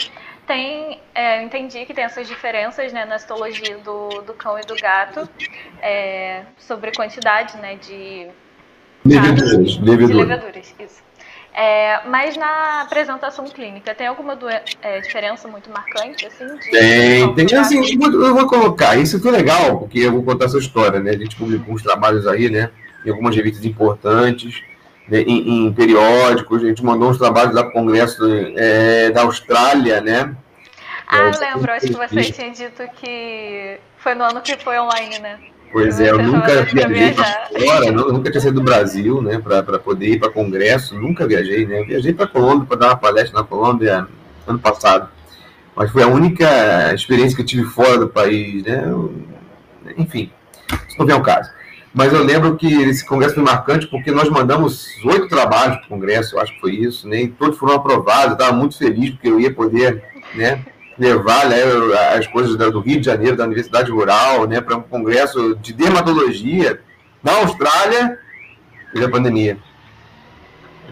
[0.47, 4.63] tem, é, eu entendi que tem essas diferenças né, na histologia do, do cão e
[4.63, 5.27] do gato
[5.81, 8.29] é, sobre quantidade né, de
[9.05, 9.79] leveduras.
[9.79, 10.09] leveduras.
[10.09, 11.03] De leveduras, isso.
[11.57, 14.37] É, mas na apresentação clínica, tem alguma
[14.83, 16.27] é, diferença muito marcante?
[16.27, 20.59] Assim, tem, tem assim, eu vou colocar, isso foi legal, porque eu vou contar essa
[20.59, 21.13] história, né?
[21.13, 22.71] A gente publicou uns trabalhos aí, né?
[23.07, 24.63] Em algumas revistas importantes
[25.11, 28.23] em, em, periódicos, a gente mandou uns trabalhos lá para o Congresso
[28.57, 30.35] é, da Austrália, né?
[31.07, 35.19] Ah, é, lembro, acho que você tinha dito que foi no ano que foi online,
[35.19, 35.39] né?
[35.71, 39.79] Pois é, eu nunca viajei para fora, não, nunca tinha saído do Brasil, né, para
[39.79, 41.81] poder ir para congresso, nunca viajei, né?
[41.81, 44.07] Eu viajei para Colômbia para dar uma palestra na Colômbia
[44.47, 45.09] ano passado,
[45.75, 48.85] mas foi a única experiência que eu tive fora do país, né?
[49.99, 50.31] Enfim,
[50.89, 51.51] isso não vem ao caso.
[51.95, 55.89] Mas eu lembro que esse congresso foi marcante porque nós mandamos oito trabalhos para o
[55.89, 57.23] congresso, eu acho que foi isso, né?
[57.23, 58.31] E todos foram aprovados.
[58.31, 60.03] Eu estava muito feliz porque eu ia poder,
[60.35, 60.65] né?
[60.99, 61.57] levar né,
[62.17, 66.81] as coisas do Rio de Janeiro, da Universidade Rural, né, para um congresso de dermatologia
[67.23, 68.17] na Austrália,
[68.95, 69.59] e a pandemia.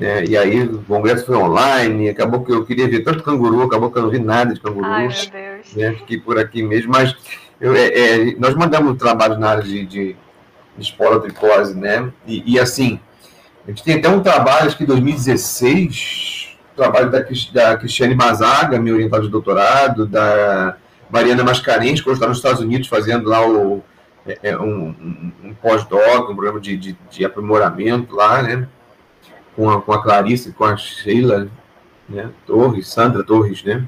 [0.00, 3.90] É, e aí o congresso foi online, acabou que eu queria ver tanto canguru, acabou
[3.90, 4.84] que eu não vi nada de canguru.
[4.84, 5.08] Ai.
[5.76, 7.14] Né, fiquei por aqui mesmo, mas
[7.60, 10.16] eu, é, é, nós mandamos trabalho na área de, de
[10.78, 12.12] esporotricose, né?
[12.26, 12.98] E, e, assim,
[13.66, 17.20] a gente tem até um trabalho, acho que em 2016, trabalho da,
[17.52, 20.76] da Cristiane Mazaga, minha orientada de doutorado, da
[21.10, 23.82] Mariana Mascarenhas, que hoje está nos Estados Unidos fazendo lá o,
[24.26, 28.66] é, é um, um pós-doc, um programa de, de, de, aprimoramento lá, né?
[29.54, 31.48] Com a, com a Clarice, com a Sheila
[32.08, 32.30] né?
[32.46, 33.86] Torres, Sandra Torres, né?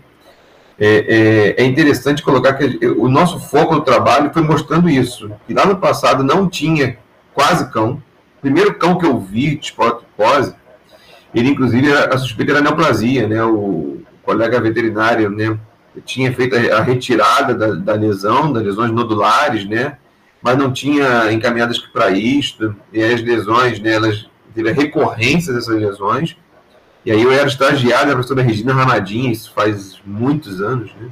[0.78, 5.30] É, é, é, interessante colocar que o nosso foco no trabalho foi mostrando isso.
[5.46, 6.98] Que lá no passado não tinha
[7.32, 8.02] quase cão.
[8.38, 10.54] O primeiro cão que eu vi de pose,
[11.34, 13.42] ele inclusive a suspeita era neoplasia, né?
[13.44, 15.56] O, colega veterinário, né?
[16.04, 19.98] Tinha feito a, retirada da, da lesão, das lesões nodulares, né?
[20.42, 22.74] Mas não tinha encaminhadas para isto.
[22.92, 23.92] E as lesões, né?
[23.92, 26.36] Elas teve recorrência dessas lesões
[27.04, 31.08] e aí eu era estagiário da professora Regina Ramadinha, isso faz muitos anos, né?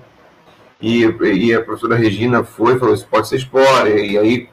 [0.81, 3.89] E, e a professora Regina foi e falou, isso pode ser espora.
[3.89, 4.49] E aí,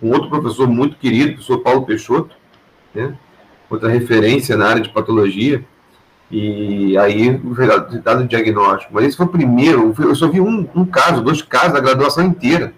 [0.00, 2.36] um outro professor muito querido, o professor Paulo Peixoto,
[2.94, 3.16] né?
[3.68, 5.64] outra referência na área de patologia,
[6.30, 7.66] e aí foi
[8.00, 8.92] dado o diagnóstico.
[8.94, 12.24] Mas esse foi o primeiro, eu só vi um, um caso, dois casos da graduação
[12.24, 12.72] inteira,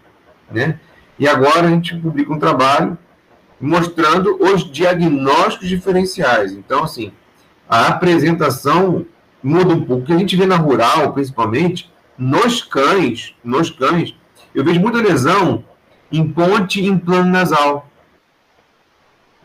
[0.51, 0.79] né?
[1.19, 2.99] E agora a gente publica um trabalho
[3.61, 6.53] mostrando os diagnósticos diferenciais.
[6.53, 7.13] Então, assim,
[7.69, 9.07] a apresentação
[9.43, 10.03] muda um pouco.
[10.03, 14.15] O que a gente vê na rural, principalmente, nos cães, nos cães,
[14.55, 15.65] eu vejo muita lesão
[16.11, 17.89] em ponte em plano nasal.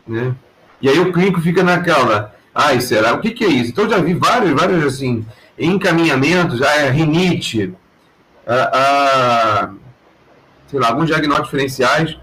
[0.06, 0.34] Né?
[0.80, 3.12] E aí o clínico fica naquela, ai, será?
[3.14, 3.70] O que, que é isso?
[3.70, 5.24] Então eu já vi vários, vários assim,
[5.58, 7.74] encaminhamentos, a é rinite,
[8.46, 9.70] a, a,
[10.68, 12.16] sei lá, alguns diagnósticos diferenciais,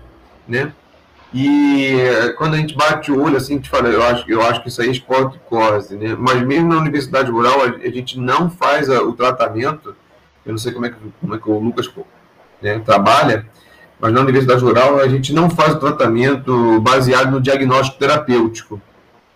[0.48, 0.72] né?
[1.34, 4.62] E quando a gente bate o olho, assim, a gente fala, eu acho, eu acho
[4.62, 6.16] que isso aí é esporticose, né?
[6.18, 9.96] Mas mesmo na universidade rural, a, a gente não faz a, o tratamento,
[10.46, 11.90] eu não sei como é que, como é que o Lucas
[12.62, 13.46] né, trabalha,
[14.00, 18.82] mas na universidade rural a gente não faz o tratamento baseado no diagnóstico terapêutico.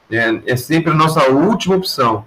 [0.09, 2.25] É, é sempre a nossa última opção.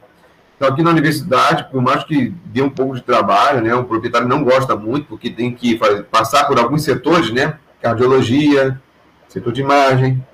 [0.56, 4.28] Então, aqui na universidade, por mais que dê um pouco de trabalho, né, o proprietário
[4.28, 8.80] não gosta muito, porque tem que fazer, passar por alguns setores, né, cardiologia,
[9.34, 10.24] setor de imagem,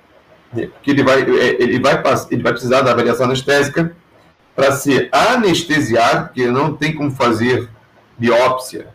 [0.51, 3.95] porque ele vai, é, ele vai, ele vai precisar da avaliação anestésica
[4.55, 7.67] para ser anestesiado, porque não tem como fazer
[8.15, 8.89] biópsia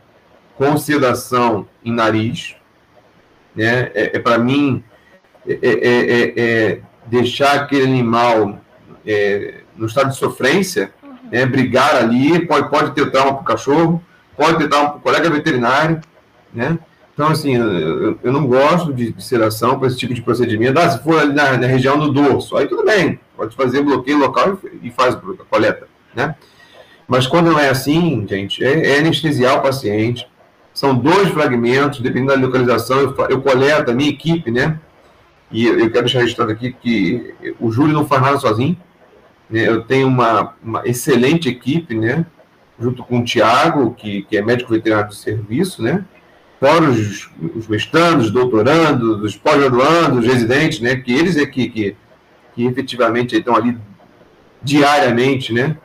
[0.55, 2.55] com sedação em nariz,
[3.55, 4.85] né, é, é para mim,
[5.47, 8.61] é é, é, é, deixar aquele animal
[9.77, 10.93] no estado de sofrência,
[11.31, 14.03] né, brigar ali, pode, pode ter trauma para o cachorro,
[14.37, 16.01] pode ter trauma para o colega veterinário,
[16.53, 16.79] né?
[17.17, 20.79] Então, assim, eu, eu não gosto de, de sedação para esse tipo de procedimento.
[20.79, 24.19] Ah, se for ali na, na, região do dorso, aí tudo bem, pode fazer bloqueio
[24.19, 26.35] local e, e faz a coleta, né?
[27.09, 30.29] Mas quando não é assim, gente, é, é anestesiar o paciente.
[30.75, 34.79] São dois fragmentos, dependendo da localização, eu, eu coleto a minha equipe, né?
[35.51, 38.77] E eu, eu quero deixar registrado aqui que o Júlio não faz nada sozinho.
[39.49, 39.67] Né?
[39.67, 42.27] Eu tenho uma, uma excelente equipe, né?
[42.79, 46.05] Junto com o Tiago, que, que é médico veterinário do serviço, né?
[46.59, 50.97] Fora os, os mestrandos, doutorandos, os pós-graduandos, os residentes, né?
[50.97, 51.97] Que eles é que, que,
[52.55, 53.77] que efetivamente estão ali
[54.63, 55.77] diariamente, né?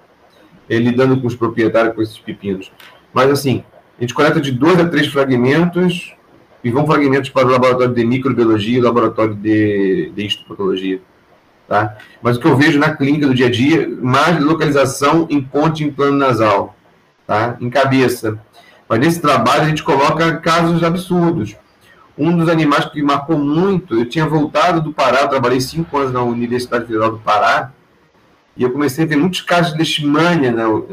[0.70, 2.72] É, lidando com os proprietários com esses pepinos.
[3.14, 3.64] Mas, assim,
[3.98, 6.16] a gente coleta de dois a três fragmentos
[6.64, 11.02] e vão fragmentos para o laboratório de microbiologia e laboratório de, de histopatologia.
[11.68, 11.98] Tá?
[12.22, 15.84] Mas o que eu vejo na clínica do dia a dia, mais localização em ponte
[15.84, 16.76] em plano nasal,
[17.26, 17.58] tá?
[17.62, 18.40] em cabeça.
[18.92, 21.56] Mas nesse trabalho a gente coloca casos absurdos.
[22.18, 26.22] Um dos animais que marcou muito, eu tinha voltado do Pará, trabalhei cinco anos na
[26.22, 27.72] Universidade Federal do Pará,
[28.58, 30.90] e eu comecei a ver muitos casos de leishmania no,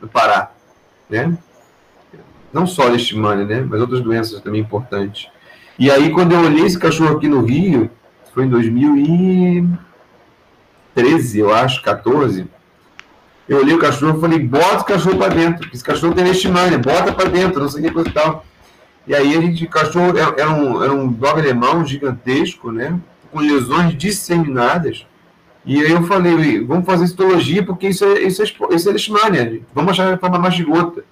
[0.00, 0.52] no Pará,
[1.10, 1.36] né?
[2.52, 3.66] Não só leishmania, né?
[3.68, 5.28] Mas outras doenças também importantes.
[5.76, 7.90] E aí, quando eu olhei esse cachorro aqui no Rio,
[8.32, 9.68] foi em 2000 e...
[10.94, 12.46] 13, eu acho, 14,
[13.48, 16.78] eu olhei o cachorro e falei, bota o cachorro para dentro, esse cachorro tem leishmania,
[16.78, 18.44] bota para dentro, não sei o que coisa e tal.
[19.06, 22.98] E aí a gente, o cachorro era, era, um, era um dog alemão gigantesco, né,
[23.32, 25.06] com lesões disseminadas,
[25.64, 29.62] e aí eu falei, vamos fazer citologia, porque isso é, isso é, isso é leishmania,
[29.74, 31.04] vamos achar a forma mais gigota.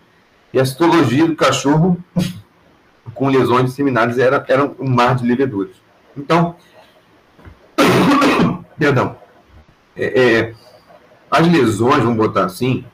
[0.53, 2.03] E a citologia do cachorro
[3.15, 5.77] com lesões disseminadas era, era um mar de leveduras.
[6.17, 6.57] Então,
[8.79, 9.17] perdão,
[9.97, 10.55] é, é,
[11.39, 12.85] as lesões, vamos botar assim,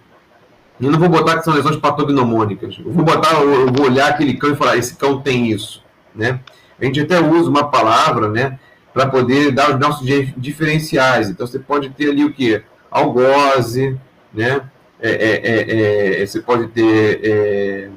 [0.80, 2.76] eu não vou botar que são lesões patognomônicas.
[2.84, 5.82] Eu vou botar, eu vou olhar aquele cão e falar, esse cão tem isso,
[6.14, 6.40] né?
[6.80, 8.58] A gente até usa uma palavra, né,
[8.92, 10.04] para poder dar os nossos
[10.36, 11.30] diferenciais.
[11.30, 12.62] Então você pode ter ali o que?
[12.90, 13.96] Algose,
[14.34, 14.62] né?
[15.00, 17.88] É, é, é, é você pode ter é,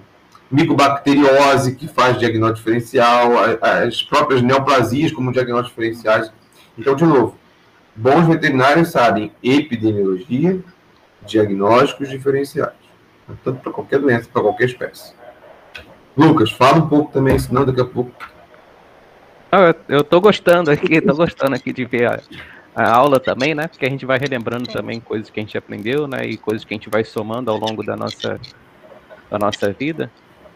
[0.52, 3.32] micobacteriose, que faz diagnóstico diferencial,
[3.62, 6.32] as próprias neoplasias como diagnóstico diferenciais.
[6.78, 7.36] Então, de novo,
[7.96, 10.60] Bons veterinários sabem epidemiologia,
[11.26, 12.74] diagnósticos diferenciais,
[13.44, 15.14] tanto para qualquer doença, para qualquer espécie.
[16.16, 18.12] Lucas, fala um pouco também, senão daqui a pouco.
[19.88, 22.20] eu estou gostando aqui, estou gostando aqui de ver a,
[22.76, 23.68] a, aula também, né?
[23.68, 26.26] Porque a gente vai relembrando também coisas que a gente aprendeu, né?
[26.26, 28.40] E coisas que a gente vai somando ao longo da nossa,
[29.30, 30.12] da nossa vida.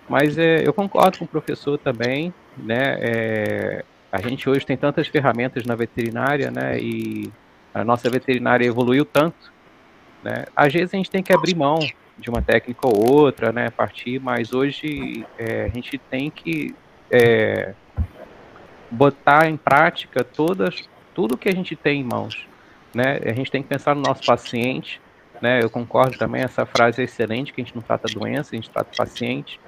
[0.10, 2.98] Mas é, eu concordo com o professor também, né?
[3.00, 6.80] É, a gente hoje tem tantas ferramentas na veterinária, né?
[6.80, 7.32] E
[7.74, 9.52] a nossa veterinária evoluiu tanto,
[10.24, 10.46] né?
[10.56, 11.80] Às vezes a gente tem que abrir mão
[12.18, 13.70] de uma técnica ou outra, né?
[13.70, 16.76] Partir, mas hoje é, a gente tem que
[17.12, 17.74] é,
[18.90, 22.48] botar em prática todas, tudo que a gente tem em mãos,
[22.94, 23.20] né?
[23.24, 25.00] A gente tem que pensar no nosso paciente,
[25.40, 25.62] né?
[25.62, 28.72] Eu concordo também, essa frase é excelente, que a gente não trata doença, a gente
[28.72, 29.60] trata paciente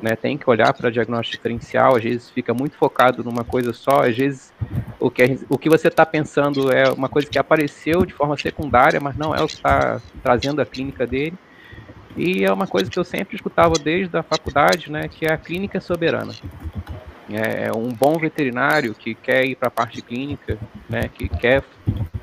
[0.00, 0.14] né?
[0.16, 4.16] Tem que olhar para diagnóstico diferencial, às vezes fica muito focado numa coisa só, às
[4.16, 4.52] vezes
[4.98, 9.00] o que, o que você está pensando é uma coisa que apareceu de forma secundária,
[9.00, 11.34] mas não é o que está trazendo a clínica dele.
[12.16, 15.36] E é uma coisa que eu sempre escutava desde a faculdade, né, que é a
[15.36, 16.34] clínica soberana.
[17.30, 20.58] É, um bom veterinário que quer ir para a parte clínica,
[20.88, 21.62] né, que quer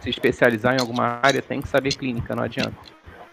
[0.02, 2.76] se especializar em alguma área, tem que saber clínica, não adianta.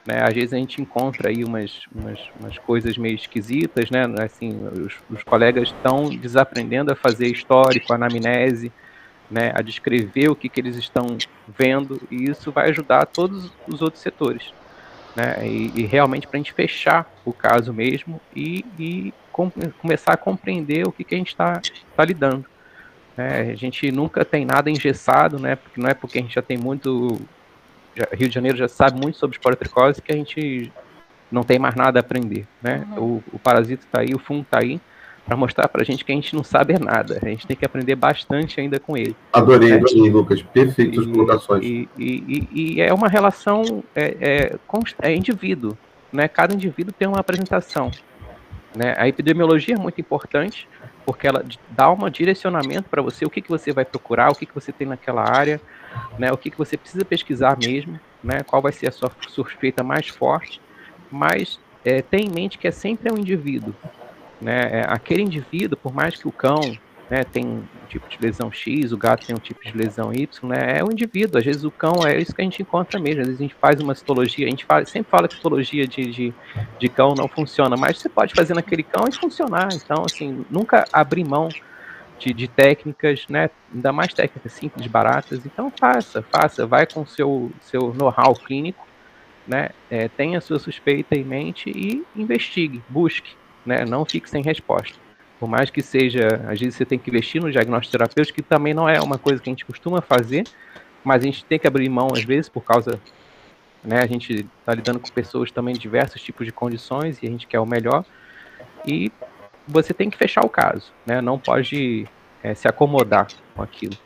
[0.06, 4.04] Né, às vezes a gente encontra aí umas, umas, umas coisas meio esquisitas, né?
[4.18, 8.72] Assim, os, os colegas estão desaprendendo a fazer histórico, anamnese,
[9.32, 11.16] né, a descrever o que, que eles estão
[11.48, 14.52] vendo, e isso vai ajudar todos os outros setores.
[15.16, 20.12] Né, e, e realmente para a gente fechar o caso mesmo e, e com, começar
[20.12, 21.60] a compreender o que, que a gente está
[21.96, 22.44] tá lidando.
[23.16, 26.42] Né, a gente nunca tem nada engessado, né, porque não é porque a gente já
[26.42, 27.20] tem muito.
[27.94, 30.72] Já, Rio de Janeiro já sabe muito sobre esporotricose que a gente
[31.30, 32.46] não tem mais nada a aprender.
[32.62, 32.86] Né?
[32.96, 33.22] Uhum.
[33.32, 34.80] O, o parasito está aí, o fungo está aí,
[35.24, 37.18] para mostrar para a gente que a gente não sabe nada.
[37.22, 39.16] A gente tem que aprender bastante ainda com ele.
[39.32, 39.76] Adorei, né?
[39.76, 40.42] adorei Lucas.
[40.42, 41.64] Perfeitas colocações.
[41.64, 44.56] E, e, e, e, é uma relação é, é,
[45.00, 45.76] é, indivíduo.
[46.12, 46.28] Né?
[46.28, 47.90] Cada indivíduo tem uma apresentação.
[48.74, 48.94] Né?
[48.98, 50.68] A epidemiologia é muito importante
[51.04, 54.46] porque ela dá um direcionamento para você, o que, que você vai procurar, o que,
[54.46, 55.60] que você tem naquela área,
[56.18, 56.32] né?
[56.32, 58.42] o que, que você precisa pesquisar mesmo, né?
[58.42, 60.60] qual vai ser a sua suspeita mais forte,
[61.10, 63.74] mas é, tem em mente que é sempre um indivíduo.
[64.40, 64.80] Né?
[64.80, 66.60] É, aquele indivíduo, por mais que o cão
[67.12, 70.78] né, um tipo de lesão X, o gato tem um tipo de lesão Y, né,
[70.78, 71.38] é o indivíduo.
[71.38, 73.20] Às vezes o cão é isso que a gente encontra mesmo.
[73.20, 76.06] Às vezes a gente faz uma citologia, a gente fala, sempre fala que citologia de,
[76.06, 76.34] de,
[76.78, 79.68] de, cão não funciona, mas você pode fazer naquele cão e funcionar.
[79.74, 81.50] Então, assim, nunca abrir mão
[82.22, 85.44] de, de técnicas, né, ainda mais técnicas simples, baratas.
[85.44, 88.86] Então, faça, faça, vai com seu, seu know-how clínico,
[89.46, 93.84] né, é, tenha sua suspeita em mente e investigue, busque né?
[93.84, 94.98] Não fique sem resposta.
[95.38, 98.74] Por mais que seja, às vezes você tem que investir no diagnóstico terapêutico, que também
[98.74, 100.44] não é uma coisa que a gente costuma fazer,
[101.02, 103.00] mas a gente tem que abrir mão às vezes por causa,
[103.82, 104.00] né?
[104.00, 107.46] A gente está lidando com pessoas também de diversos tipos de condições e a gente
[107.46, 108.04] quer o melhor.
[108.86, 109.10] E
[109.66, 111.20] você tem que fechar o caso, né?
[111.20, 112.06] Não pode
[112.42, 113.96] é, se acomodar com aquilo.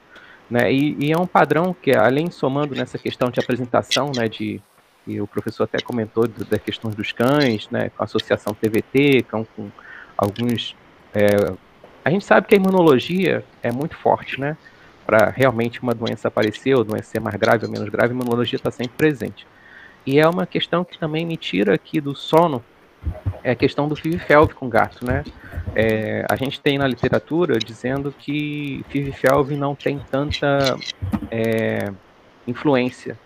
[0.50, 0.72] Né?
[0.72, 4.62] E, e, é um padrão que, além somando nessa questão de apresentação, né, de
[5.04, 9.46] que o professor até comentou da questão dos cães, né, com a associação TVT, cão
[9.56, 9.70] com
[10.16, 10.76] alguns.
[11.14, 11.52] É,
[12.04, 14.56] a gente sabe que a imunologia é muito forte, né?
[15.04, 18.56] Para realmente uma doença aparecer, ou doença ser mais grave ou menos grave, a imunologia
[18.56, 19.46] está sempre presente.
[20.04, 22.64] E é uma questão que também me tira aqui do sono,
[23.42, 25.24] é a questão do FIV-FeLV com gato, né?
[25.74, 30.76] É, a gente tem na literatura dizendo que FIV-FeLV não tem tanta
[31.30, 31.92] é,
[32.46, 33.18] influência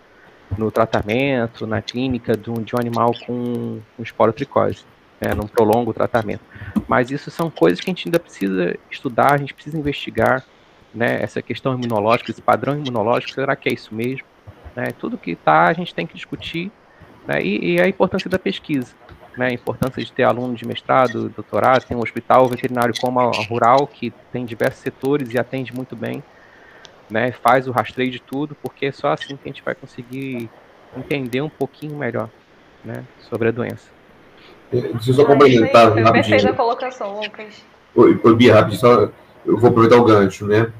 [0.57, 4.83] no tratamento, na clínica de um, de um animal com, com esporotricose,
[5.19, 6.41] né, num prolongo tratamento.
[6.87, 10.43] Mas isso são coisas que a gente ainda precisa estudar, a gente precisa investigar,
[10.93, 14.25] né, essa questão imunológica, esse padrão imunológico, será que é isso mesmo?
[14.75, 16.71] Né, tudo que está a gente tem que discutir,
[17.27, 18.93] né, e, e, a importância da pesquisa,
[19.37, 23.31] né, a importância de ter aluno de mestrado, doutorado, tem um hospital veterinário como a
[23.47, 26.23] Rural, que tem diversos setores e atende muito bem,
[27.09, 30.49] né, faz o rastreio de tudo, porque é só assim que a gente vai conseguir
[30.95, 32.29] entender um pouquinho melhor
[32.83, 33.89] né, sobre a doença.
[34.71, 36.13] É, deixa eu só complementar rapidinho.
[36.13, 37.63] Perfeita a colocação, Lucas.
[37.95, 39.09] Oi, oi Bia, rapidinho, só,
[39.45, 40.71] eu vou aproveitar o gancho, né?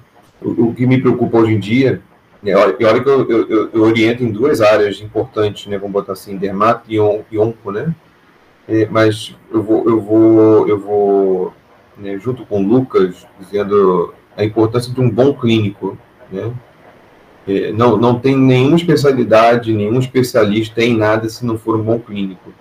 [0.42, 2.02] O, o que me preocupa hoje em dia,
[2.42, 5.78] né, olha, olha que eu, eu, eu, oriento em duas áreas importantes, né?
[5.78, 7.94] Vamos botar assim, dermato e, on, e onco, né?
[8.68, 11.54] É, mas eu vou, eu vou, eu vou
[11.98, 15.98] né, junto com o Lucas, dizendo a importância de um bom clínico,
[16.32, 16.52] né?
[17.48, 22.00] É, não, não tem nenhuma especialidade, nenhum especialista em nada se não for um bom
[22.00, 22.54] clínico.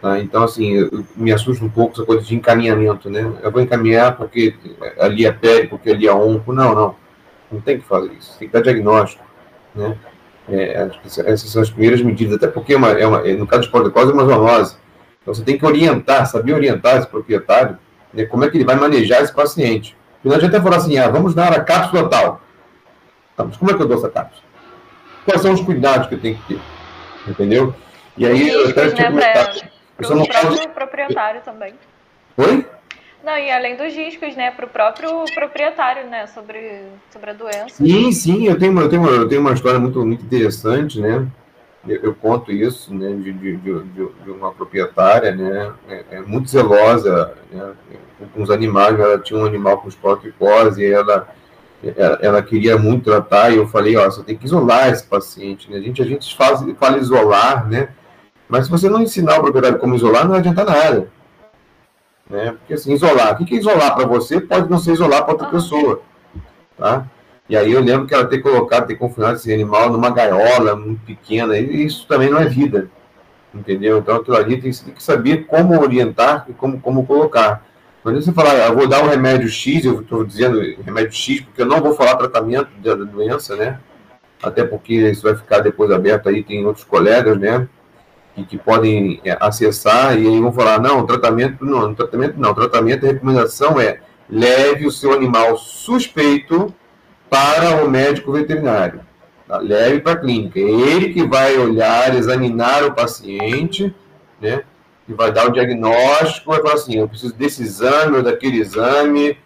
[0.00, 0.18] Tá?
[0.18, 3.32] Então, assim, eu, me assusta um pouco essa coisa de encaminhamento, né?
[3.42, 4.54] Eu vou encaminhar porque
[4.98, 6.52] ali é pele, porque ali é onco.
[6.52, 6.94] Não, não.
[7.52, 8.38] Não tem que fazer isso.
[8.38, 9.24] Tem que dar diagnóstico,
[9.74, 9.96] né?
[10.48, 13.70] É, essas são as primeiras medidas, até porque é uma, é uma, no caso de
[13.70, 14.76] policose é uma zoonose.
[15.22, 17.78] Então, você tem que orientar, saber orientar esse proprietário,
[18.12, 19.96] né, como é que ele vai manejar esse paciente.
[20.24, 22.40] Não adianta falar assim, ah, vamos dar a cápsula tal.
[23.36, 24.42] Tá, mas como é que eu dou essa cápsula?
[25.24, 26.60] Quais são os cuidados que eu tenho que ter?
[27.28, 27.74] Entendeu?
[28.16, 29.32] E aí, eu até tinha né,
[29.96, 31.74] Para o próprio proprietário também.
[32.36, 32.66] Oi?
[33.22, 37.68] Não, e além dos riscos, né, para o próprio proprietário, né, sobre, sobre a doença.
[37.76, 40.98] Sim, sim, eu tenho, uma, eu, tenho uma, eu tenho uma história muito, muito interessante,
[40.98, 41.26] né,
[41.86, 43.82] eu, eu conto isso, né, de, de, de,
[44.24, 47.72] de uma proprietária, né, é, é muito zelosa, né,
[48.34, 51.28] com os animais, ela tinha um animal com esporotricose e ela
[51.96, 55.70] ela, ela, queria muito tratar, e eu falei, ó, você tem que isolar esse paciente,
[55.70, 55.78] né?
[55.78, 57.88] A gente, a gente faz, fala isolar, né?
[58.46, 61.08] Mas se você não ensinar o proprietário como isolar, não adianta nada.
[62.28, 62.52] Né?
[62.58, 65.46] Porque assim, isolar, o que é isolar para você pode não ser isolar para outra
[65.46, 65.50] ah.
[65.50, 66.02] pessoa.
[66.76, 67.06] Tá?
[67.50, 71.00] E aí eu lembro que ela ter colocado, ter confinado esse animal numa gaiola muito
[71.00, 72.88] pequena, e isso também não é vida.
[73.52, 73.98] Entendeu?
[73.98, 77.66] Então aquilo ali tem, que saber como orientar e como, como colocar.
[78.04, 81.62] Quando você falar, eu vou dar um remédio X, eu estou dizendo remédio X, porque
[81.62, 83.80] eu não vou falar tratamento da doença, né?
[84.40, 87.68] Até porque isso vai ficar depois aberto aí, tem outros colegas, né?
[88.36, 93.04] Que, que podem é, acessar e aí vão falar, não, tratamento não, tratamento não, tratamento,
[93.04, 93.98] a recomendação é
[94.28, 96.72] leve o seu animal suspeito
[97.30, 99.00] para o médico veterinário.
[99.48, 99.58] Tá?
[99.58, 100.58] Leve para a clínica.
[100.58, 103.94] É ele que vai olhar, examinar o paciente,
[104.40, 104.64] né?
[105.10, 109.36] que vai dar o diagnóstico, vai falar assim, eu preciso desse exame ou daquele exame,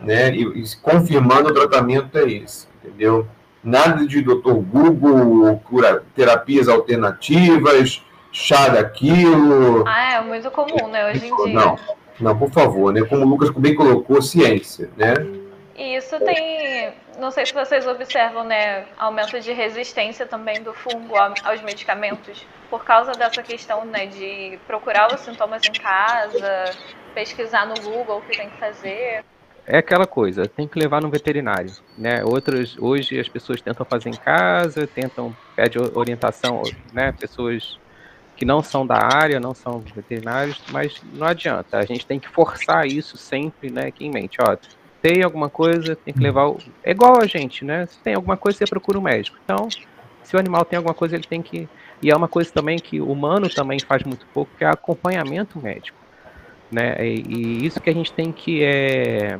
[0.00, 3.26] né, e, e confirmando o tratamento é esse, entendeu?
[3.62, 9.84] Nada de doutor Google, cura, terapias alternativas, chá daquilo.
[9.86, 11.54] Ah, é muito comum, né, hoje em dia.
[11.54, 11.76] Não,
[12.18, 15.12] não, por favor, né, como o Lucas bem colocou, ciência, né?
[15.76, 21.14] E isso tem, não sei se vocês observam, né, aumento de resistência também do fungo
[21.16, 26.64] aos medicamentos por causa dessa questão né, de procurar os sintomas em casa,
[27.14, 29.24] pesquisar no Google o que tem que fazer.
[29.66, 32.24] É aquela coisa, tem que levar no veterinário, né?
[32.24, 37.12] Outras, hoje as pessoas tentam fazer em casa, tentam pedir orientação, né?
[37.12, 37.78] Pessoas
[38.36, 41.76] que não são da área, não são veterinários, mas não adianta.
[41.78, 43.88] A gente tem que forçar isso sempre, né?
[43.88, 44.56] Aqui em mente, ó,
[45.02, 46.48] tem alguma coisa, tem que levar.
[46.48, 46.58] O...
[46.82, 47.86] É igual a gente, né?
[47.86, 49.38] Se tem alguma coisa, você procura o médico.
[49.44, 49.68] Então,
[50.22, 51.68] se o animal tem alguma coisa, ele tem que
[52.02, 55.60] e é uma coisa também que o humano também faz muito pouco, que é acompanhamento
[55.60, 55.98] médico.
[56.72, 56.96] Né?
[57.04, 59.38] E, e isso que a gente tem que é,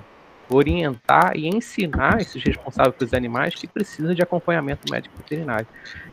[0.50, 5.66] orientar e ensinar esses responsáveis pelos animais que precisam de acompanhamento médico veterinário.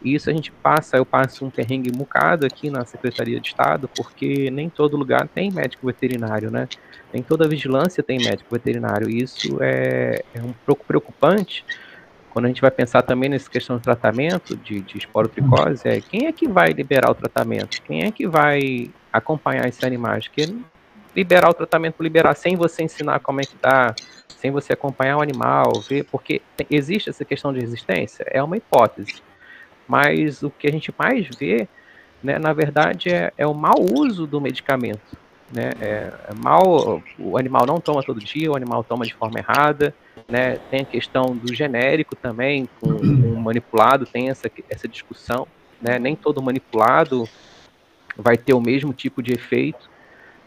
[0.03, 3.89] E isso a gente passa, eu passo um perrengue mucado aqui na Secretaria de Estado,
[3.95, 6.67] porque nem todo lugar tem médico veterinário, né?
[7.13, 9.09] Nem toda vigilância tem médico veterinário.
[9.09, 11.65] E isso é, é um pouco preocupante,
[12.37, 16.27] quando a gente vai pensar também nessa questão do tratamento de, de esporotricose, é quem
[16.27, 17.81] é que vai liberar o tratamento?
[17.81, 20.27] Quem é que vai acompanhar esses animais?
[20.27, 20.55] Que
[21.15, 23.95] liberar o tratamento liberar sem você ensinar como é que tá,
[24.27, 28.25] sem você acompanhar o animal, ver, porque existe essa questão de resistência?
[28.29, 29.21] É uma hipótese.
[29.87, 31.67] Mas o que a gente mais vê,
[32.21, 35.17] né, na verdade, é, é o mau uso do medicamento.
[35.51, 35.71] Né?
[35.79, 39.93] É, é mal, o animal não toma todo dia, o animal toma de forma errada
[40.27, 40.57] né?
[40.69, 45.47] Tem a questão do genérico também, com, com manipulado, tem essa, essa discussão,
[45.81, 45.99] né?
[45.99, 47.27] Nem todo manipulado
[48.15, 49.89] vai ter o mesmo tipo de efeito,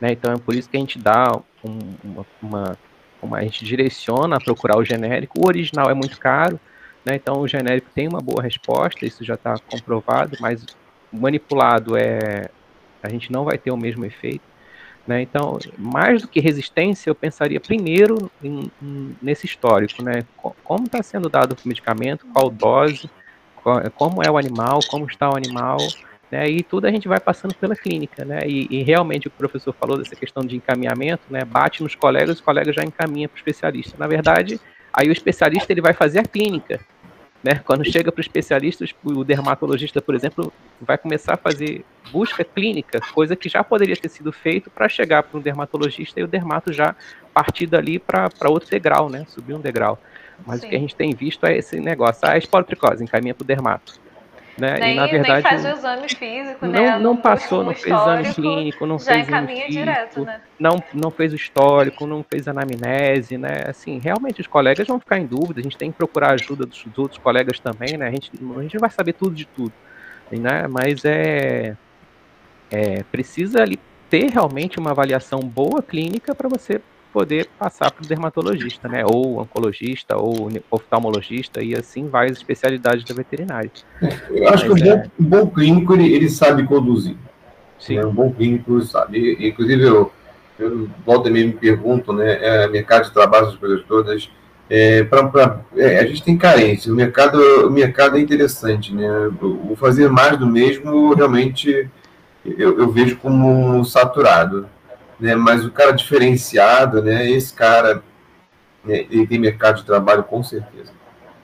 [0.01, 0.13] né?
[0.13, 2.79] Então é por isso que a gente dá um, uma, uma,
[3.23, 5.41] uma, a gente direciona a procurar o genérico.
[5.41, 6.59] O original é muito caro,
[7.05, 7.15] né?
[7.17, 10.65] Então o genérico tem uma boa resposta, isso já está comprovado, mas
[11.13, 12.51] manipulado é
[13.03, 14.43] a gente não vai ter o mesmo efeito.
[15.07, 15.23] Né?
[15.23, 20.25] Então, mais do que resistência, eu pensaria primeiro em, em, nesse histórico, né?
[20.63, 23.11] Como está sendo dado o medicamento, qual dose,
[23.57, 25.79] qual, como é o animal, como está o animal,
[26.31, 26.49] né?
[26.49, 28.41] E tudo a gente vai passando pela clínica, né?
[28.47, 31.45] E, e realmente o que o professor falou dessa questão de encaminhamento, né?
[31.45, 33.97] Bate nos colegas, os colegas já encaminham para o especialista.
[33.99, 34.61] Na verdade,
[34.93, 36.81] aí o especialista ele vai fazer a clínica,
[37.43, 37.61] né?
[37.65, 43.01] Quando chega para o especialista, o dermatologista, por exemplo, vai começar a fazer busca clínica,
[43.13, 46.73] coisa que já poderia ter sido feito para chegar para um dermatologista e o dermato
[46.73, 46.95] já
[47.35, 49.25] partir dali para outro degrau, né?
[49.29, 49.99] Subir um degrau.
[50.47, 50.67] Mas Sim.
[50.67, 54.01] o que a gente tem visto é esse negócio, ah, esporotricose, encaminha para o dermato.
[54.59, 54.79] Né?
[54.79, 56.99] Nem, e, na verdade, faz o exame físico, não, né?
[56.99, 60.41] Não, passou, não fez exame clínico, não fez exame físico, direto, né?
[60.59, 63.65] não, não fez o histórico, não fez anamnese, né?
[63.67, 66.85] Assim, realmente os colegas vão ficar em dúvida, a gente tem que procurar ajuda dos,
[66.85, 68.09] dos outros colegas também, né?
[68.09, 69.73] A gente, a gente não vai saber tudo de tudo,
[70.31, 70.67] né?
[70.69, 71.77] Mas é,
[72.71, 73.79] é precisa ali
[74.11, 76.81] ter realmente uma avaliação boa clínica para você
[77.13, 79.05] poder passar para o dermatologista, né?
[79.05, 83.71] Ou oncologista, ou oftalmologista, e assim várias especialidades da veterinária.
[84.31, 84.97] Eu acho Mas, que é...
[84.97, 87.17] bom, bom, clínico ele, ele sabe conduzir.
[87.79, 87.97] Sim.
[87.97, 88.07] Né?
[88.07, 89.37] Um bom clínico sabe.
[89.41, 90.13] Inclusive, eu,
[90.59, 92.39] eu volta e me pergunto, né?
[92.41, 94.31] É, mercado de trabalho, essas coisas todas.
[94.69, 96.93] É, pra, pra, é, a gente tem carência.
[96.93, 99.09] O mercado, o mercado é interessante, né?
[99.43, 101.91] O fazer mais do mesmo realmente
[102.45, 104.67] eu, eu vejo como saturado
[105.21, 105.35] né?
[105.35, 107.31] Mas o cara diferenciado, né?
[107.31, 108.03] Esse cara,
[108.85, 110.93] né, ele tem mercado de trabalho com certeza,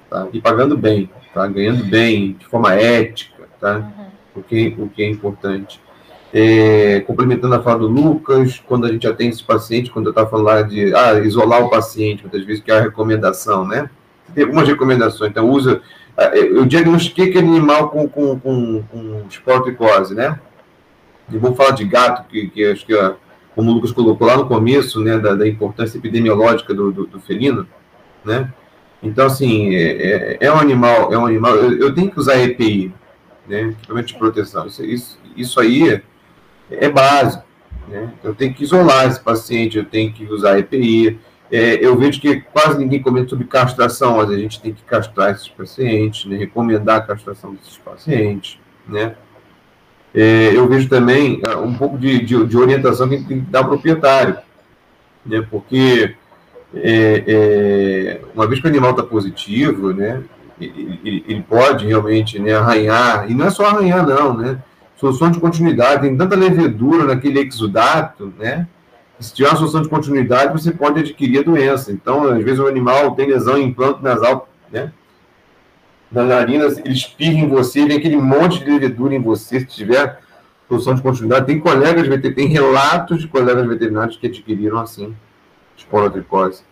[0.08, 0.26] tá?
[0.32, 1.46] E pagando bem, tá?
[1.46, 3.76] Ganhando bem, de forma ética, tá?
[3.76, 4.06] Uhum.
[4.36, 5.80] O que, o que é importante.
[6.32, 10.28] É, complementando a fala do Lucas, quando a gente atende esse paciente, quando eu estava
[10.28, 13.88] falando lá de ah, isolar o paciente, muitas vezes, que é a recomendação, né?
[14.34, 15.80] Tem algumas recomendações, então usa.
[16.16, 20.38] Ah, eu diagnostiquei aquele animal com, com, com, com esportricose, né?
[21.30, 22.94] E vou falar de gato, que, que acho que
[23.56, 27.18] como o Lucas colocou lá no começo, né, da, da importância epidemiológica do, do, do,
[27.18, 27.66] felino,
[28.22, 28.52] né?
[29.02, 31.56] Então, assim, é, é, é um animal, é um animal.
[31.56, 32.92] Eu, eu, tenho que usar EPI,
[33.48, 34.66] né, equipamento de proteção.
[34.66, 36.02] Isso, isso, isso aí é,
[36.70, 37.44] é básico,
[37.88, 38.12] Né?
[38.22, 41.18] Eu tenho que isolar esse paciente, eu tenho que usar EPI.
[41.50, 45.30] É, eu vejo que quase ninguém comenta sobre castração, mas a gente tem que castrar
[45.30, 46.36] esses pacientes, né?
[46.36, 48.58] recomendar a castração desses pacientes.
[48.86, 49.14] Né?
[50.16, 53.58] É, eu vejo também uh, um pouco de, de, de, orientação que tem que dar
[53.58, 54.38] ao proprietário,
[55.26, 55.46] né?
[55.50, 56.14] porque
[56.74, 60.22] é, é, uma vez que o animal está positivo, né?
[60.58, 64.58] Ele, ele, pode realmente né, arranhar, e não é só arranhar, não, né?
[64.96, 68.66] Solução de continuidade, tem tanta levedura naquele exudato, né?
[69.20, 71.92] Se tiver uma solução de continuidade, você pode adquirir a doença.
[71.92, 74.90] Então, às vezes, o animal tem lesão em implante nasal, né?
[76.10, 80.20] Na narina, ele espirra em você, vem aquele monte de levedura em você, se tiver
[80.68, 81.46] solução de continuidade.
[81.46, 85.14] Tem colegas veterinários, tem relatos de colegas veterinários que adquiriram assim,
[85.76, 86.62] esporotricose.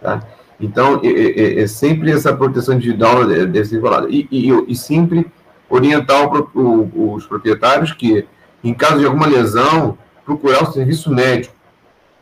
[0.00, 0.22] Tá?
[0.60, 4.08] Então, é, é, é, sempre essa proteção individual deve ser enrolada.
[4.08, 5.26] E, e, e, sempre
[5.68, 8.26] orientar o, o, os proprietários que,
[8.64, 11.54] em caso de alguma lesão, procurar o serviço médico.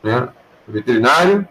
[0.02, 0.28] Né?
[0.66, 1.46] O veterinário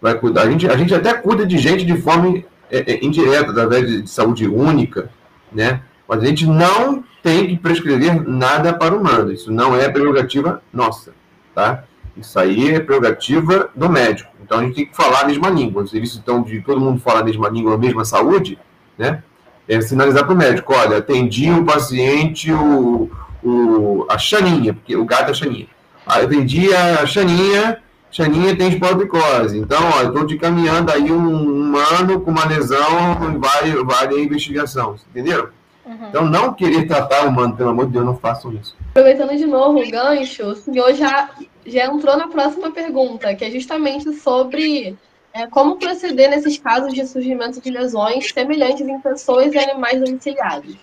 [0.00, 0.42] vai cuidar.
[0.42, 4.02] A gente, a gente até cuida de gente de forma é, é, indireta, através de,
[4.02, 5.10] de saúde única,
[5.52, 5.82] né?
[6.06, 9.32] mas a gente não tem que prescrever nada para o humano.
[9.32, 11.12] Isso não é prerrogativa nossa.
[11.54, 11.84] Tá?
[12.16, 14.30] Isso aí é prerrogativa do médico.
[14.42, 15.82] Então a gente tem que falar a mesma língua.
[15.82, 18.58] O serviço então de todo mundo falar a mesma língua, a mesma saúde,
[18.96, 19.22] né?
[19.68, 23.10] É sinalizar para o médico, olha, atendi um paciente, o,
[23.42, 25.66] o, a Xaninha, porque o gato é a Xaninha.
[26.06, 27.78] Atendi a Xaninha,
[28.18, 29.56] Xaninha tem esporotricose.
[29.56, 34.96] Então, ó, estou te caminhando aí um humano com uma lesão, vale, vale a investigação.
[35.10, 35.50] Entenderam?
[35.86, 36.08] Uhum.
[36.08, 38.76] Então, não querer tratar o humano, pelo amor de Deus, não façam isso.
[38.90, 41.30] Aproveitando de novo o gancho, o senhor já
[41.64, 44.96] já entrou na próxima pergunta, que é justamente sobre
[45.32, 50.76] é, como proceder nesses casos de surgimento de lesões semelhantes em pessoas e animais domiciliados.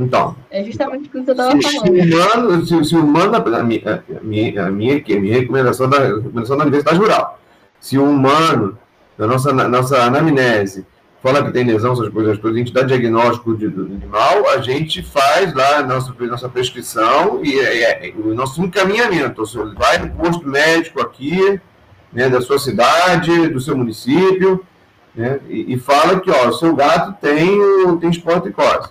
[0.00, 0.36] Então.
[0.50, 1.90] É justamente o que você estava falando.
[1.90, 5.98] Humano, se, se o humano a, minha, a, minha, a, minha, a minha recomendação da,
[5.98, 7.38] recomendação da Universidade Rural,
[7.78, 8.78] se o humano,
[9.16, 10.86] na nossa, na nossa anamnese,
[11.22, 14.58] fala que tem lesão, essas coisas todas, a gente dá diagnóstico de, do animal, a
[14.58, 19.44] gente faz lá a nossa, nossa prescrição e é, é, o nosso encaminhamento.
[19.44, 21.60] Você vai no posto médico aqui,
[22.12, 24.64] né, da sua cidade, do seu município,
[25.14, 27.58] né, e, e fala que ó, o seu gato tem,
[27.98, 28.90] tem esporotricose,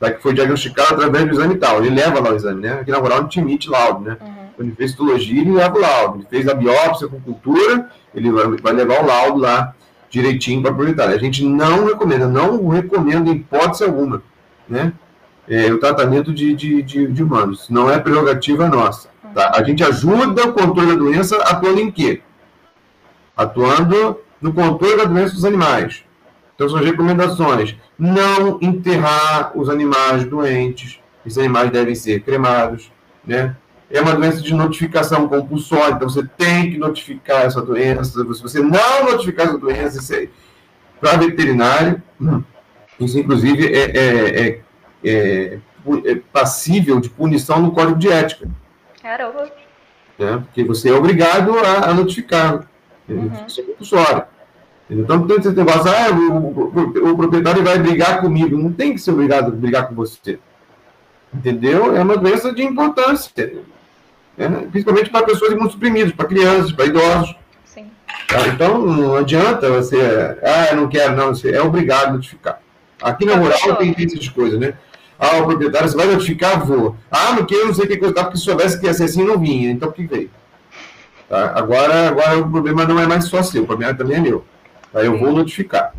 [0.00, 1.84] tá, que foi diagnosticado através do exame tal.
[1.84, 2.80] Ele leva lá o exame, né?
[2.80, 4.16] Aqui na rural não te emite laudo, né?
[4.20, 4.34] Uhum.
[4.56, 6.18] Quando ele fez citologia, ele leva o laudo.
[6.18, 9.74] Ele fez a biópsia com cultura, ele vai, levar o laudo lá
[10.08, 11.14] direitinho para proprietário.
[11.14, 14.22] A gente não recomenda, não recomenda em hipótese alguma,
[14.68, 14.92] né?
[15.46, 17.68] É, o tratamento de, de, de, de, humanos.
[17.68, 19.08] Não é prerrogativa nossa.
[19.34, 19.52] Tá?
[19.54, 22.22] A gente ajuda o controle da doença atuando em quê?
[23.36, 26.04] Atuando no controle da doença dos animais.
[26.60, 27.74] Então, são as recomendações.
[27.98, 31.00] Não enterrar os animais doentes.
[31.24, 32.92] Esses animais devem ser cremados,
[33.26, 33.56] né?
[33.90, 38.04] é uma doença de notificação compulsória, então você tem que notificar essa doença.
[38.04, 40.30] Se você não notificar essa doença, isso
[41.00, 42.00] para veterinário,
[43.00, 44.60] isso inclusive é, é, é,
[45.02, 45.58] é,
[46.04, 48.48] é passível de punição no código de ética.
[49.02, 49.50] Caramba.
[50.18, 52.68] É, porque você é obrigado a, a notificar.
[53.08, 53.22] Uhum.
[53.24, 54.29] Notificação compulsória.
[54.90, 58.58] Então, tem esse negócio, ah, o, o, o, proprietário vai brigar comigo.
[58.58, 60.38] Não tem que ser obrigado a brigar com você.
[61.32, 61.94] Entendeu?
[61.96, 63.62] É uma doença de importância
[64.48, 64.66] né?
[64.70, 67.34] principalmente para pessoas imunossuprimidas, para crianças, para idosos.
[67.64, 67.90] Sim.
[68.28, 68.48] Tá?
[68.48, 69.98] Então, não adianta você,
[70.42, 72.60] ah, não quero, não, você é obrigado a notificar.
[73.02, 74.74] Aqui na rural tem essas coisas, né?
[75.18, 76.64] Ah, o proprietário, você vai notificar?
[76.64, 76.96] Vou.
[77.10, 79.04] Ah, não quero, não sei o que coisa, tá, porque se soubesse que ia ser
[79.04, 79.70] assim, não vinha.
[79.70, 80.30] Então, o que veio?
[81.28, 81.52] Tá?
[81.54, 84.44] Agora, agora o problema não é mais só seu, o problema também é meu.
[84.94, 85.94] Aí eu vou notificar.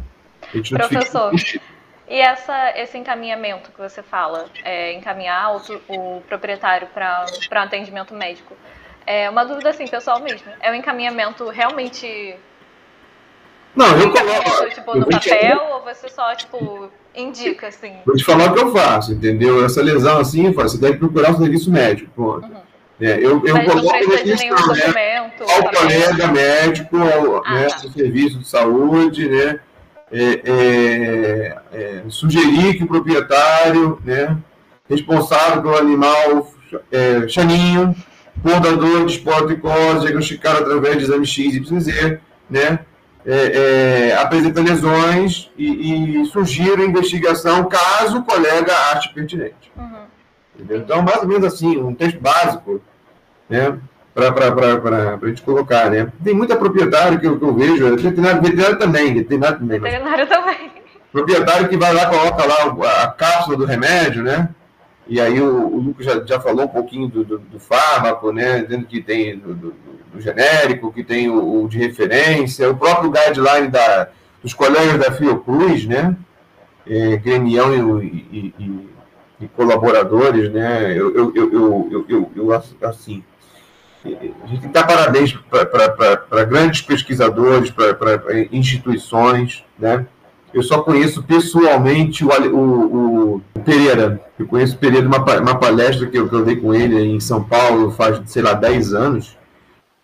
[0.51, 1.63] Professor, notifica...
[2.07, 8.13] E essa, esse encaminhamento que você fala, é, encaminhar o, o proprietário para um atendimento
[8.13, 8.53] médico,
[9.07, 10.51] é uma dúvida assim, pessoal mesmo.
[10.59, 12.35] É um encaminhamento realmente.
[13.73, 14.69] Não, eu coloco.
[14.71, 15.63] Tipo, no papel, te...
[15.71, 17.95] ou você só, tipo, indica, assim?
[18.05, 19.63] Vou te falar o que eu faço, entendeu?
[19.63, 22.45] Essa lesão assim, você deve procurar o serviço médico, ponto.
[22.45, 22.60] Uhum.
[23.01, 25.31] É, eu, eu coloco nenhum né.
[25.39, 27.79] Ao colega médico, ao ah, né, tá.
[27.79, 29.59] serviço de saúde, né?
[30.11, 34.37] é, é, é, sugerir que o proprietário, né,
[34.89, 36.51] responsável pelo animal
[36.91, 37.95] é, chaninho,
[38.43, 42.79] portador de esporotricose, diagnosticado através de exame X, Y, Z, né,
[43.25, 49.71] é, é, apresenta lesões e, e sugira investigação caso o colega ache pertinente.
[49.77, 50.01] Uhum.
[50.69, 52.81] Então, mais ou menos assim, um texto básico,
[53.51, 53.77] né,
[54.13, 54.29] para
[55.21, 56.11] a gente colocar, né?
[56.23, 59.79] Tem muita proprietário que eu, que eu vejo, veterinário, veterinário também, veterinário também.
[59.79, 60.71] Veterinário também.
[61.11, 64.49] Proprietário que vai lá, coloca lá a cápsula do remédio, né?
[65.07, 68.63] E aí o, o Lucas já, já, falou um pouquinho do, do, do fármaco, né?
[68.63, 69.75] Dentro que tem do, do,
[70.13, 74.07] do genérico, que tem o, o, de referência, o próprio guideline da,
[74.41, 76.15] dos colegas da Fiocruz, né?
[76.87, 78.89] É, gremião e, e,
[79.39, 80.93] e, colaboradores, né?
[80.97, 83.23] Eu, eu, eu, eu, eu, assim,
[84.03, 88.19] a gente tem que dar parabéns para grandes pesquisadores, para
[88.51, 90.05] instituições, né?
[90.53, 94.19] Eu só conheço pessoalmente o, o, o Pereira.
[94.37, 97.19] Eu conheço o Pereira uma, uma palestra que eu, que eu dei com ele em
[97.19, 99.37] São Paulo faz, sei lá, 10 anos,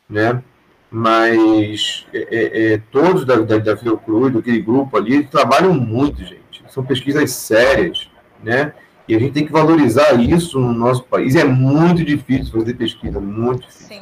[0.10, 0.42] né?
[0.90, 6.64] Mas é, é, é todos da, da, da Fiocruz, daquele grupo ali, trabalham muito, gente.
[6.70, 8.10] São pesquisas sérias,
[8.42, 8.72] né?
[9.08, 11.36] E a gente tem que valorizar isso no nosso país.
[11.36, 13.88] É muito difícil fazer pesquisa, muito difícil.
[13.88, 14.02] Sim.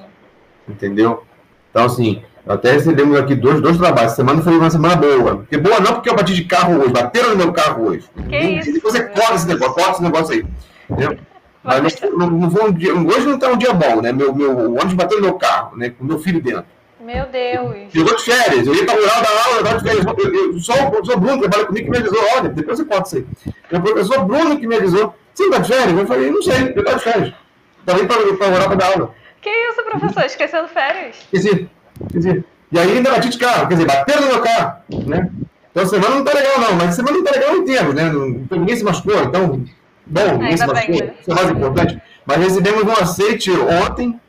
[0.67, 1.23] Entendeu?
[1.69, 4.13] Então, assim, até recebemos aqui dois, dois trabalhos.
[4.13, 5.37] Semana foi uma semana boa.
[5.37, 8.05] Porque boa não porque eu bati de carro hoje, bateram no meu carro hoje.
[8.29, 8.81] Que e, isso?
[8.81, 10.45] Você corta esse negócio, corta esse negócio aí.
[10.89, 11.17] Entendeu?
[11.63, 14.11] Mas não, não, não foi um dia, hoje não está um dia bom, né?
[14.11, 15.89] Meu, meu, o ônibus bateu no meu carro, né?
[15.89, 16.65] Com meu filho dentro.
[17.05, 17.91] Meu Deus.
[17.91, 18.65] Chegou de férias.
[18.65, 20.05] Eu ia para o rural da aula, eu estava de férias.
[20.05, 22.25] Eu, eu, só o professor Bruno trabalha comigo que me avisou.
[22.35, 23.27] Olha, depois você pode ser.
[23.71, 25.15] O professor Bruno que me avisou.
[25.31, 25.99] Você está de férias?
[25.99, 27.33] Eu falei, não sei, eu estou de férias.
[27.79, 29.15] Estava indo para o rural para dar aula.
[29.39, 30.25] Que isso, professor?
[30.25, 31.15] Esquecendo férias?
[31.31, 31.69] Esqueci.
[32.07, 32.43] Esqueci.
[32.71, 35.29] E aí ainda bati de carro, quer dizer, bateram no meu carro, né?
[35.69, 37.93] Então a semana não tá legal, não, mas a semana não tá legal em termos,
[37.93, 38.11] né?
[38.51, 39.63] Ninguém se machucou, então,
[40.07, 42.01] bom, ninguém se machucou, isso é mais importante.
[42.25, 44.19] Mas recebemos um aceite ontem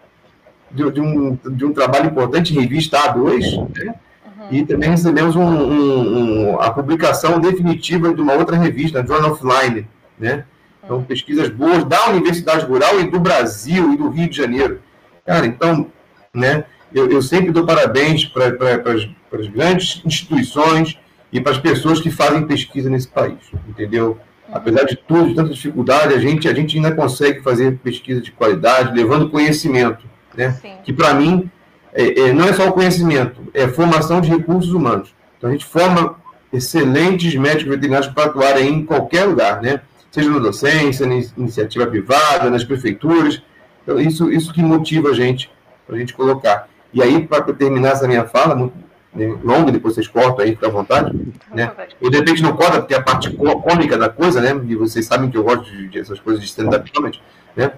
[0.70, 3.94] de, de, um, de um trabalho importante, revista A2, né?
[4.24, 4.46] Uhum.
[4.50, 9.42] E também recebemos um, um, um, a publicação definitiva de uma outra revista, Journal of
[9.44, 9.86] Line,
[10.18, 10.44] né?
[10.84, 14.80] Então, pesquisas boas da Universidade Rural e do Brasil e do Rio de Janeiro.
[15.24, 15.90] Cara, então,
[16.32, 16.64] né?
[16.94, 20.96] Eu, eu sempre dou parabéns para as grandes instituições
[21.32, 23.38] e para as pessoas que fazem pesquisa nesse país,
[23.68, 24.18] entendeu?
[24.52, 28.30] Apesar de tudo, de tanta dificuldade, a gente, a gente ainda consegue fazer pesquisa de
[28.30, 30.06] qualidade, levando conhecimento,
[30.36, 30.52] né?
[30.60, 30.74] Sim.
[30.84, 31.50] Que para mim
[31.92, 35.14] é, é, não é só o conhecimento, é formação de recursos humanos.
[35.38, 36.16] Então a gente forma
[36.52, 39.80] excelentes médicos veterinários para atuarem em qualquer lugar, né?
[40.10, 43.42] Seja na docência, na iniciativa privada, nas prefeituras.
[43.82, 45.50] Então isso, isso que motiva a gente
[45.86, 46.68] para a gente colocar.
[46.92, 48.74] E aí, para terminar essa minha fala, muito
[49.14, 51.14] né, longa, depois vocês cortam aí, fica à vontade.
[51.52, 51.70] Né?
[52.00, 54.60] Ou de repente não corta, porque é a parte cômica da coisa, né?
[54.68, 57.22] E vocês sabem que eu gosto de, de essas coisas de stand-up comedy,
[57.54, 57.72] né?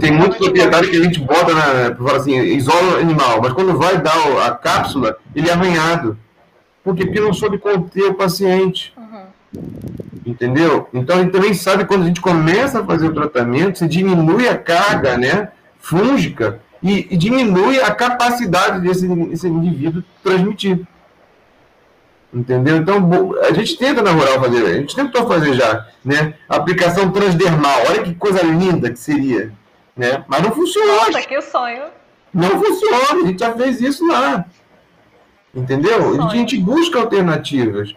[0.00, 2.14] Tem muito proprietário que a gente bota na.
[2.16, 6.18] Assim, isola o animal, mas quando vai dar a cápsula, ele é arranhado.
[6.82, 7.04] Por quê?
[7.04, 8.94] Porque não soube conter o paciente.
[8.96, 9.62] Uhum.
[10.26, 10.88] Entendeu?
[10.92, 14.48] Então a gente também sabe quando a gente começa a fazer o tratamento, você diminui
[14.48, 20.80] a carga né, fúngica e, e diminui a capacidade desse, desse indivíduo transmitir.
[22.32, 22.78] Entendeu?
[22.78, 26.34] Então, a gente tenta na rural fazer, a gente tentou fazer já, né?
[26.48, 29.52] Aplicação transdermal, olha que coisa linda que seria,
[29.96, 30.24] né?
[30.26, 30.92] Mas não funciona.
[30.92, 31.84] Nossa, que sonho.
[32.32, 34.44] Não funciona, a gente já fez isso lá.
[35.54, 36.20] Entendeu?
[36.24, 37.94] A gente busca alternativas.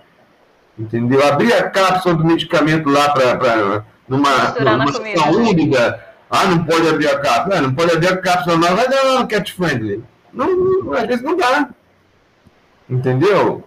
[0.77, 1.25] Entendeu?
[1.25, 7.07] Abrir a cápsula do medicamento lá para numa, numa situação úmida, ah, não pode abrir
[7.07, 7.55] a cápsula.
[7.55, 8.75] Não, não pode abrir a cápsula, não.
[8.75, 10.03] Vai dar uma cat friendly.
[10.31, 11.69] Não, não, às vezes não dá.
[12.87, 13.63] Entendeu?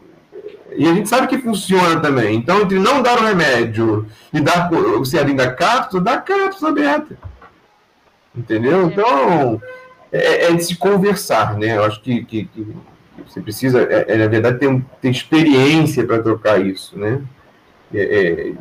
[0.77, 2.37] E a gente sabe que funciona também.
[2.37, 6.71] Então, entre não dar o remédio e dar o cearim da cápsula, dá a cápsula
[6.71, 7.19] aberta.
[8.35, 8.87] Entendeu?
[8.87, 9.61] Então,
[10.13, 11.77] é, é, de se conversar, né?
[11.77, 12.67] Eu acho que, que, que
[13.27, 17.21] você precisa, é, é, na verdade, ter, ter experiência para trocar isso, né?
[17.93, 18.53] É, é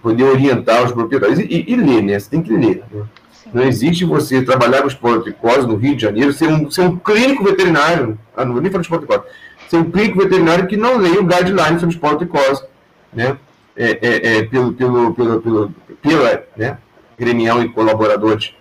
[0.00, 2.18] poder orientar os proprietários e, e, e, ler, né?
[2.18, 2.84] Você tem que ler.
[2.92, 3.04] Né?
[3.52, 7.44] Não existe você trabalhar com esporotricose no Rio de Janeiro, ser um, ser um clínico
[7.44, 9.24] veterinário, ah, não vou nem falar de esporotricose,
[9.68, 12.64] ser um clínico veterinário que não leia o guideline sobre esporotricose,
[13.12, 13.36] né?
[13.76, 16.78] É, é, é, pelo, pelo, pelo, pelo, pela né?
[17.18, 18.54] gremial e colaboradores,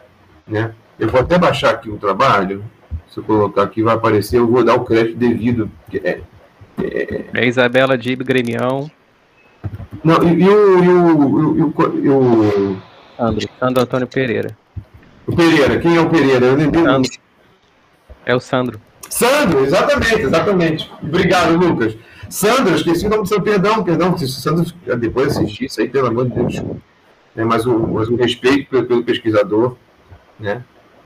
[0.47, 0.73] né?
[0.99, 2.63] Eu vou até baixar aqui o trabalho,
[3.09, 5.69] se eu colocar aqui vai aparecer, eu vou dar o crédito devido.
[5.93, 6.21] É,
[6.81, 8.89] é, é Isabela Dib, gremião.
[10.03, 10.83] Não, e, o...
[10.83, 12.77] E o, e o, e o
[13.17, 14.57] Sandro, Sandro Antônio Pereira.
[15.27, 16.45] O Pereira, quem é o Pereira?
[16.45, 17.11] Eu nem Sandro.
[18.25, 18.81] É o Sandro.
[19.09, 20.91] Sandro, exatamente, exatamente.
[21.03, 21.97] Obrigado, Lucas.
[22.29, 24.17] Sandro, esqueci o nome do seu perdão, perdão.
[24.17, 24.65] Se Sandro
[24.97, 26.63] depois assistir isso aí, pelo amor de Deus.
[27.35, 29.75] É, mas, o, mas o respeito pelo, pelo pesquisador,
[30.41, 30.63] né?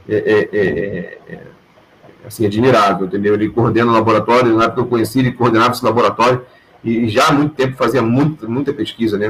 [0.08, 1.42] É, é, é, é,
[2.26, 3.34] assim, admirável, entendeu?
[3.34, 6.46] Ele coordena o laboratório, na época eu conheci, ele coordenava esse laboratório
[6.84, 9.28] e já há muito tempo fazia muito, muita pesquisa, né?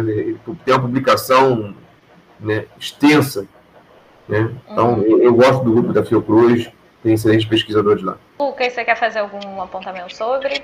[0.66, 1.74] Tem uma publicação
[2.40, 3.48] né, extensa
[4.28, 4.52] né?
[4.70, 6.70] Então, eu, eu, gosto do grupo da Fiocruz,
[7.04, 8.18] tem excelentes pesquisadores lá.
[8.40, 10.62] Lucas, você quer fazer algum apontamento sobre?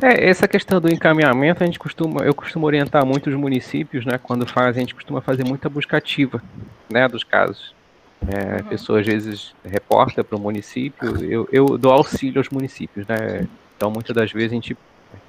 [0.00, 4.18] É, essa questão do encaminhamento, a gente costuma, eu costumo orientar muito os municípios, né?
[4.22, 6.42] Quando faz, a gente costuma fazer muita busca ativa,
[6.90, 7.74] né, dos casos.
[8.20, 8.60] É, uhum.
[8.60, 13.46] A pessoa às vezes reporta para o município, eu, eu dou auxílio aos municípios, né?
[13.76, 14.76] Então muitas das vezes a gente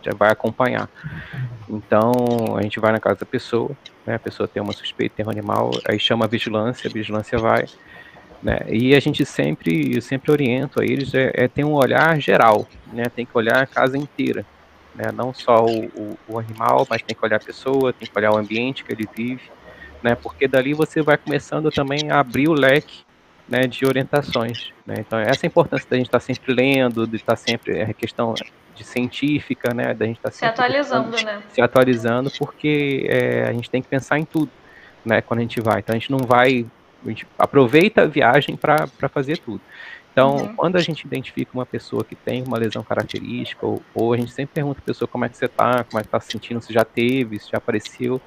[0.02, 0.90] já vai acompanhar.
[1.70, 2.12] Então
[2.58, 3.72] a gente vai na casa da pessoa,
[4.06, 4.16] né?
[4.16, 7.66] A pessoa tem uma suspeita, tem um animal, aí chama a vigilância, a vigilância vai,
[8.42, 8.60] né?
[8.70, 12.68] E a gente sempre, eu sempre oriento a eles é, é ter um olhar geral,
[12.94, 13.04] né?
[13.14, 14.46] Tem que olhar a casa inteira,
[14.96, 15.12] né?
[15.14, 18.32] Não só o, o, o animal, mas tem que olhar a pessoa, tem que olhar
[18.32, 19.57] o ambiente que ele vive
[20.02, 20.16] né?
[20.16, 23.06] Porque dali você vai começando também a abrir o leque
[23.48, 24.72] né, de orientações.
[24.86, 24.96] Né?
[25.00, 27.78] Então, essa é a importância da gente estar sempre lendo, de estar sempre.
[27.80, 28.34] É questão
[28.76, 29.94] de científica, né?
[29.94, 31.42] Da gente estar se atualizando, né?
[31.50, 34.52] Se atualizando, porque é, a gente tem que pensar em tudo,
[35.04, 35.22] né?
[35.22, 35.80] Quando a gente vai.
[35.80, 36.66] Então, a gente não vai.
[37.04, 39.62] A gente aproveita a viagem para fazer tudo.
[40.12, 40.56] Então, uhum.
[40.56, 44.32] quando a gente identifica uma pessoa que tem uma lesão característica, ou, ou a gente
[44.32, 46.60] sempre pergunta a pessoa como é que você está, como é que está se sentindo,
[46.60, 48.20] se já teve, se já apareceu,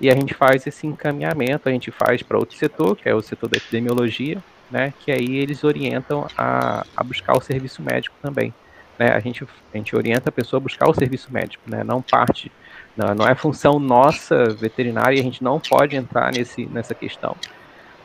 [0.00, 3.20] e a gente faz esse encaminhamento, a gente faz para outro setor, que é o
[3.20, 8.54] setor da epidemiologia, né, que aí eles orientam a, a buscar o serviço médico também.
[8.98, 12.00] Né, a, gente, a gente orienta a pessoa a buscar o serviço médico, né, não
[12.00, 12.50] parte,
[12.96, 17.36] não, não é função nossa veterinária, a gente não pode entrar nesse, nessa questão,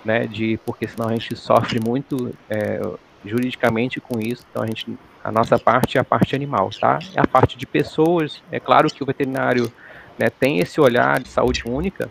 [0.04, 2.82] né, de, porque senão a gente sofre muito é,
[3.26, 4.86] juridicamente com isso, então a gente,
[5.24, 7.00] a nossa parte é a parte animal, tá?
[7.16, 9.72] A parte de pessoas, é claro que o veterinário
[10.18, 12.10] né, tem esse olhar de saúde única,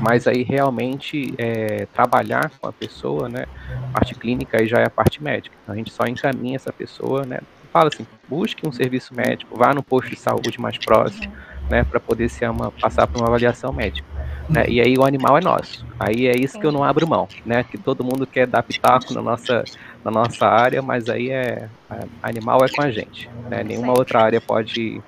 [0.00, 3.46] mas aí realmente é, trabalhar com a pessoa, né,
[3.92, 5.54] parte clínica aí já é a parte médica.
[5.62, 7.40] Então a gente só encaminha essa pessoa, né,
[7.72, 11.32] fala assim, busque um serviço médico, vá no posto de saúde mais próximo,
[11.68, 14.06] né, para poder ser uma, passar por uma avaliação médica.
[14.48, 15.84] Né, e aí o animal é nosso.
[15.98, 17.64] Aí é isso que eu não abro mão, né?
[17.64, 19.64] Que todo mundo quer dar pitaco na nossa,
[20.04, 21.68] na nossa área, mas aí é
[22.22, 23.30] animal é com a gente.
[23.48, 23.64] Né?
[23.64, 25.00] Nenhuma outra área pode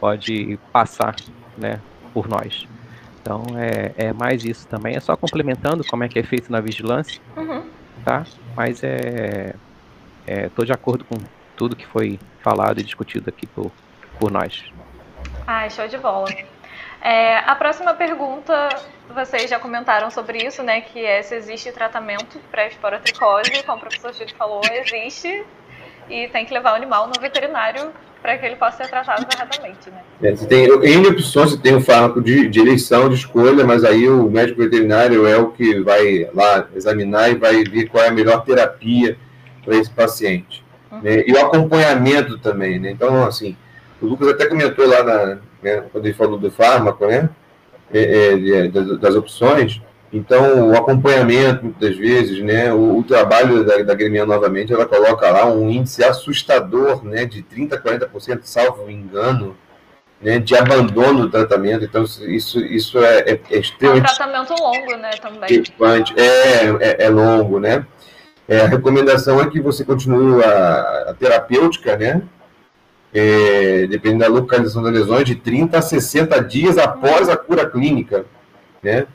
[0.00, 1.16] pode passar
[1.56, 1.80] né,
[2.12, 2.66] por nós.
[3.20, 4.96] Então é, é mais isso também.
[4.96, 7.68] É só complementando como é que é feito na vigilância, uhum.
[8.04, 8.24] tá?
[8.54, 9.54] Mas é,
[10.26, 11.16] é tô de acordo com
[11.56, 13.72] tudo que foi falado e discutido aqui por,
[14.20, 14.64] por nós.
[15.46, 16.28] Ah, show de bola.
[17.00, 18.68] É, a próxima pergunta,
[19.08, 20.80] vocês já comentaram sobre isso, né?
[20.80, 25.44] Que é se existe tratamento para esporotricose, como o professor Chico falou, existe
[26.08, 27.92] e tem que levar o animal no veterinário
[28.22, 30.00] para que ele possa ser tratado corretamente, né?
[30.22, 34.08] É, tem N opções, você tem o fármaco de, de, eleição, de escolha, mas aí
[34.08, 38.12] o médico veterinário é o que vai lá examinar e vai ver qual é a
[38.12, 39.16] melhor terapia
[39.64, 40.64] para esse paciente.
[40.90, 41.00] Uhum.
[41.02, 41.24] Né?
[41.26, 42.90] E o acompanhamento também, né?
[42.90, 43.56] Então, assim,
[44.00, 47.28] o Lucas até comentou lá, na, né, quando ele falou do fármaco, né?
[47.92, 49.80] É, é, das, das opções,
[50.16, 55.44] então, o acompanhamento, muitas vezes, né, o, o trabalho da, da novamente, ela coloca lá
[55.46, 59.54] um índice assustador, né, de 30% a 40%, salvo engano,
[60.20, 61.84] né, de abandono do tratamento.
[61.84, 64.08] Então, isso, isso é, é, é extremamente...
[64.08, 65.48] É um tratamento longo, né, também.
[66.16, 67.86] É, é, é longo, né.
[68.48, 72.22] É, a recomendação é que você continue a, a terapêutica, né,
[73.12, 78.24] é, dependendo da localização das lesões, de 30 a 60 dias após a cura clínica,
[78.82, 79.06] né,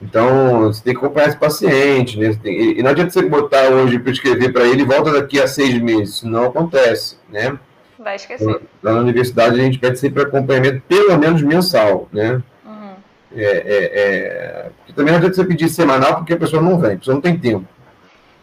[0.00, 2.36] então, você tem que acompanhar esse paciente, né?
[2.42, 5.46] Tem, e não adianta você botar hoje para escrever para ele e volta daqui a
[5.46, 6.16] seis meses.
[6.16, 7.58] Isso não acontece, né?
[7.98, 8.60] Vai esquecer.
[8.82, 12.42] Lá na universidade a gente pede sempre acompanhamento pelo menos mensal, né?
[12.64, 12.94] Uhum.
[13.34, 14.70] É, é, é...
[14.94, 17.38] Também não adianta você pedir semanal porque a pessoa não vem, a pessoa não tem
[17.38, 17.66] tempo,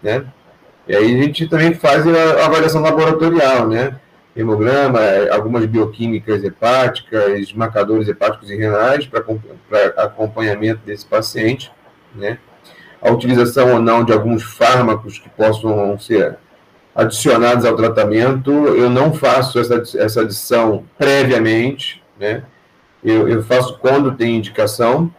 [0.02, 0.26] né?
[0.88, 3.96] E aí a gente também faz a avaliação laboratorial, né?
[4.36, 5.00] Hemograma,
[5.32, 9.24] algumas bioquímicas hepáticas, marcadores hepáticos e renais para
[9.98, 11.72] acompanhamento desse paciente,
[12.16, 12.40] né?
[13.02, 16.38] A utilização ou não de alguns fármacos que possam ser
[16.96, 22.44] adicionados ao tratamento, eu não faço essa, essa adição previamente, né?
[23.04, 25.14] Eu, eu faço quando tem indicação,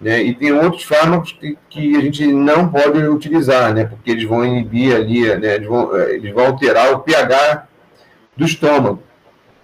[0.00, 0.22] né?
[0.22, 3.84] E tem outros fármacos que, que a gente não pode utilizar, né?
[3.84, 5.56] Porque eles vão inibir ali, né?
[5.56, 7.66] Eles vão, eles vão alterar o pH
[8.36, 9.02] do estômago.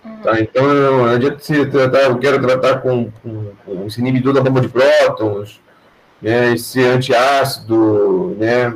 [0.04, 0.16] Uhum.
[0.22, 0.40] Tá?
[0.40, 4.60] Então, não adianta se tratar, eu quero tratar com, com, com esse inibidor da bomba
[4.60, 5.60] de prótons,
[6.20, 8.74] né, esse antiácido, né,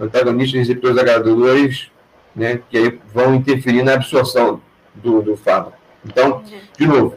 [0.00, 1.90] antagonista de receptores agradadores,
[2.34, 4.60] né, que aí vão interferir na absorção
[4.94, 5.76] do, do fármaco.
[6.04, 6.42] Então,
[6.78, 7.16] de novo,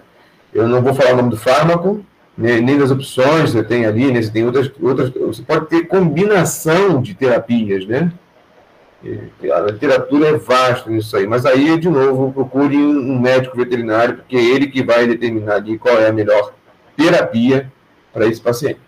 [0.53, 2.03] eu não vou falar o nome do fármaco,
[2.37, 5.67] né, nem das opções que você tem ali, né, você tem outras, outras, você pode
[5.67, 8.11] ter combinação de terapias, né,
[9.51, 14.35] a literatura é vasta nisso aí, mas aí, de novo, procure um médico veterinário, porque
[14.35, 16.53] é ele que vai determinar qual é a melhor
[16.95, 17.71] terapia
[18.13, 18.79] para esse paciente.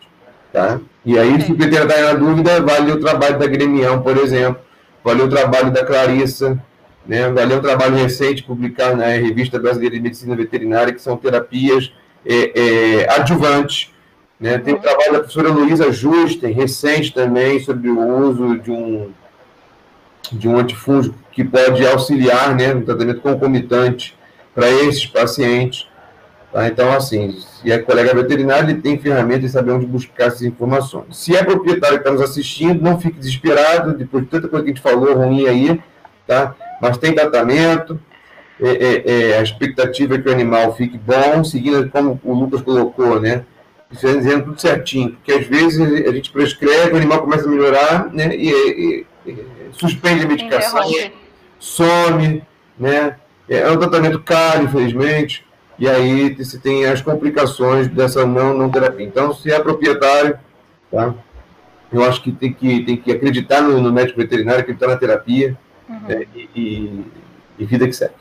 [0.52, 0.80] Tá?
[1.04, 4.62] E aí, se o veterinário está na dúvida, vale o trabalho da Gremião, por exemplo,
[5.04, 6.62] vale o trabalho da Clarissa,
[7.06, 7.30] né?
[7.30, 11.92] Valeu um trabalho recente publicado na Revista Brasileira de Medicina Veterinária, que são terapias
[12.26, 13.92] é, é, adjuvantes.
[14.40, 14.58] Né?
[14.58, 19.12] Tem o trabalho da professora Luísa Justen, recente também, sobre o uso de um,
[20.32, 24.16] de um antifúngico que pode auxiliar né, no tratamento concomitante
[24.54, 25.88] para esses pacientes.
[26.52, 26.68] Tá?
[26.68, 31.18] Então, assim, se é colega veterinário, ele tem ferramentas de saber onde buscar essas informações.
[31.18, 34.72] Se é proprietário que está nos assistindo, não fique desesperado, depois de tanta coisa que
[34.72, 35.82] a gente falou ruim aí,
[36.28, 36.56] tá?
[36.80, 38.00] mas tem tratamento,
[38.62, 42.62] é, é, é, a expectativa é que o animal fique bom, seguindo como o Lucas
[42.62, 43.46] colocou, né?
[43.92, 48.36] Dizendo tudo certinho, porque às vezes a gente prescreve, o animal começa a melhorar, né?
[48.36, 49.32] E, e, e
[49.74, 50.90] suspende a medicação,
[51.60, 52.44] some,
[52.78, 53.18] né?
[53.50, 55.46] É um tratamento caro, infelizmente,
[55.78, 59.06] e aí se tem as complicações dessa não, não terapia.
[59.06, 60.40] Então, se é proprietário,
[60.90, 61.14] tá?
[61.92, 65.58] Eu acho que tem que, tem que acreditar no, no médico veterinário, acreditar na terapia,
[65.88, 66.10] uhum.
[66.10, 67.06] é, e, e,
[67.60, 68.14] e vida que segue.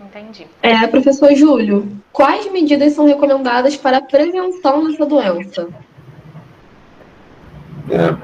[0.00, 0.46] Entendi.
[0.62, 5.68] É, professor Júlio, quais medidas são recomendadas para a prevenção dessa doença?
[7.90, 8.14] É,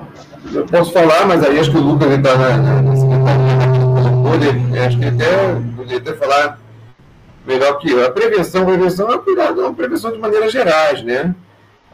[0.54, 4.98] eu posso falar, mas aí acho que o Lucas está na, na, na secretaria, acho
[4.98, 6.58] que até poderia até falar
[7.46, 8.04] melhor que eu.
[8.04, 11.34] A prevenção, prevenção é cuidado, é uma prevenção de maneiras gerais, né?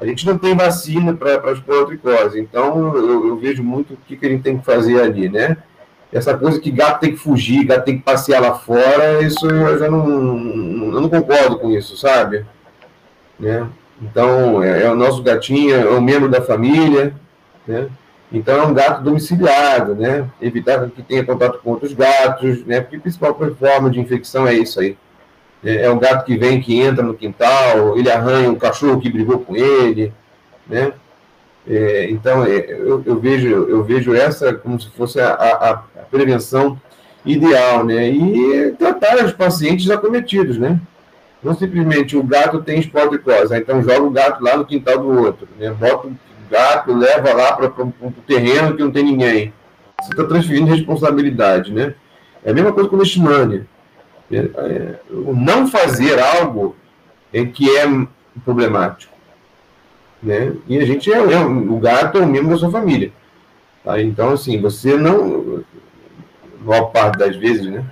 [0.01, 4.17] A gente não tem vacina para as porotricose, então eu, eu, vejo muito o que,
[4.17, 5.57] que a gente tem que fazer ali, né?
[6.13, 9.79] essa coisa que gato tem que fugir, gato tem que passear lá fora, isso eu
[9.79, 12.47] já não, eu não concordo com isso, sabe?
[13.39, 13.67] Né?
[14.01, 17.15] Então, é, é, o nosso gatinho, é um membro da família,
[17.69, 17.89] né?
[18.33, 20.29] Então, é um gato domiciliado, né?
[20.41, 22.81] Evitar que tenha contato com outros gatos, né?
[22.81, 24.97] Porque a principal forma de infecção é isso aí.
[25.65, 29.11] É, é um gato que vem, que entra no quintal, ele arranha um cachorro que
[29.11, 30.13] brigou com ele,
[30.67, 30.93] né?
[31.67, 35.77] É, então, é, eu, eu, vejo, eu vejo essa como se fosse a, a, a,
[36.11, 36.81] prevenção
[37.25, 38.09] ideal, né?
[38.09, 40.81] E tratar os pacientes acometidos, né?
[41.43, 45.49] Não simplesmente o gato tem esportricose, então joga o gato lá no quintal do outro,
[45.59, 45.71] né?
[45.71, 46.09] Bota
[46.51, 49.53] gato, leva lá para o terreno que não tem ninguém.
[50.01, 51.95] Você está transferindo responsabilidade, né?
[52.45, 53.67] É a mesma coisa com a leishmania.
[54.31, 56.77] É, é, não fazer algo
[57.33, 57.87] é que é
[58.45, 59.19] problemático
[60.23, 60.53] né?
[60.67, 63.13] E a gente é, é o gato é um membro da sua família.
[63.85, 64.01] Tá?
[64.01, 65.65] Então, assim, você não,
[66.61, 67.85] boa parte das vezes, né?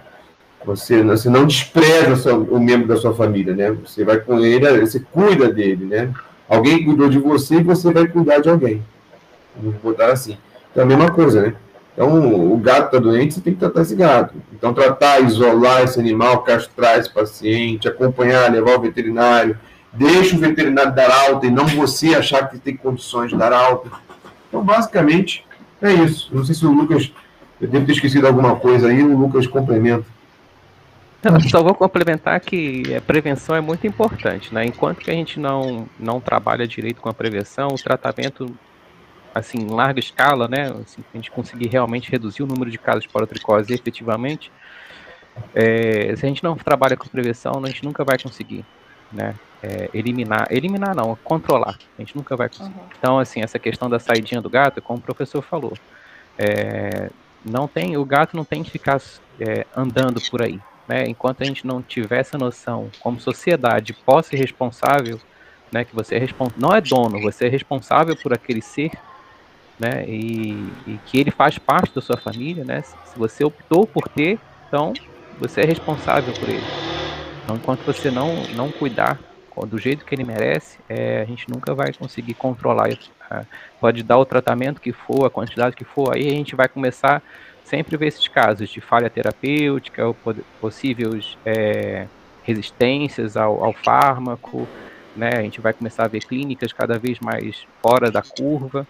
[0.65, 3.71] Você, você não despreza o membro da sua família, né?
[3.71, 6.13] Você vai com ele, você cuida dele, né?
[6.49, 8.83] Alguém cuidou de você e você vai cuidar de alguém.
[9.57, 10.37] Vamos botar assim.
[10.71, 11.55] Então, a mesma coisa, né?
[11.95, 14.35] Então, o gato está doente, você tem que tratar esse gato.
[14.53, 19.59] Então, tratar, isolar esse animal, castrar esse paciente, acompanhar, levar ao veterinário,
[19.97, 23.91] Deixa o veterinário dar alta e não você achar que tem condições de dar alta.
[24.49, 25.45] Então, basicamente,
[25.81, 26.29] é isso.
[26.33, 27.11] Não sei se o Lucas,
[27.59, 30.05] eu devo ter esquecido alguma coisa aí, o Lucas complementa.
[31.51, 34.65] Só vou complementar que a prevenção é muito importante, né?
[34.65, 38.55] Enquanto que a gente não, não trabalha direito com a prevenção, o tratamento,
[39.35, 40.73] assim, em larga escala, né?
[40.83, 44.51] Assim, a gente conseguir realmente reduzir o número de casos de porotricose efetivamente,
[45.55, 48.65] é, se a gente não trabalha com prevenção, a gente nunca vai conseguir,
[49.13, 49.35] né?
[49.63, 51.79] é, eliminar, eliminar não, controlar.
[51.99, 52.69] A gente nunca vai conseguir.
[52.69, 52.87] Uhum.
[52.99, 55.73] Então, assim, essa questão da saidinha do gato, como o professor falou,
[56.39, 57.11] é,
[57.45, 59.01] não tem, o gato não tem que ficar
[59.41, 60.61] é, andando por aí.
[60.89, 61.05] Né?
[61.09, 65.19] Enquanto a gente não tiver essa noção, como sociedade, posse responsável,
[65.73, 66.27] né, que você é
[66.57, 68.93] não é dono, você é responsável por aquele ser,
[69.79, 74.09] né, e, e que ele faz parte da sua família, né, se você optou por
[74.09, 74.93] ter, então
[75.39, 76.63] você é responsável por ele.
[77.43, 79.21] Então, enquanto você não, não cuidar
[79.69, 83.11] do jeito que ele merece, é, a gente nunca vai conseguir controlar isso.
[83.81, 87.23] Pode dar o tratamento que for, a quantidade que for, aí a gente vai começar
[87.65, 90.15] sempre ver esses casos de falha terapêutica,
[90.61, 92.07] possíveis é,
[92.45, 94.69] resistências ao, ao, fármaco,
[95.17, 95.31] né?
[95.35, 98.87] A gente vai começar a ver clínicas cada vez mais fora da curva.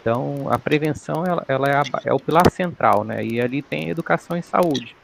[0.00, 3.24] Então, a prevenção ela, ela é, a, é o pilar central, né?
[3.24, 4.96] E ali tem educação em saúde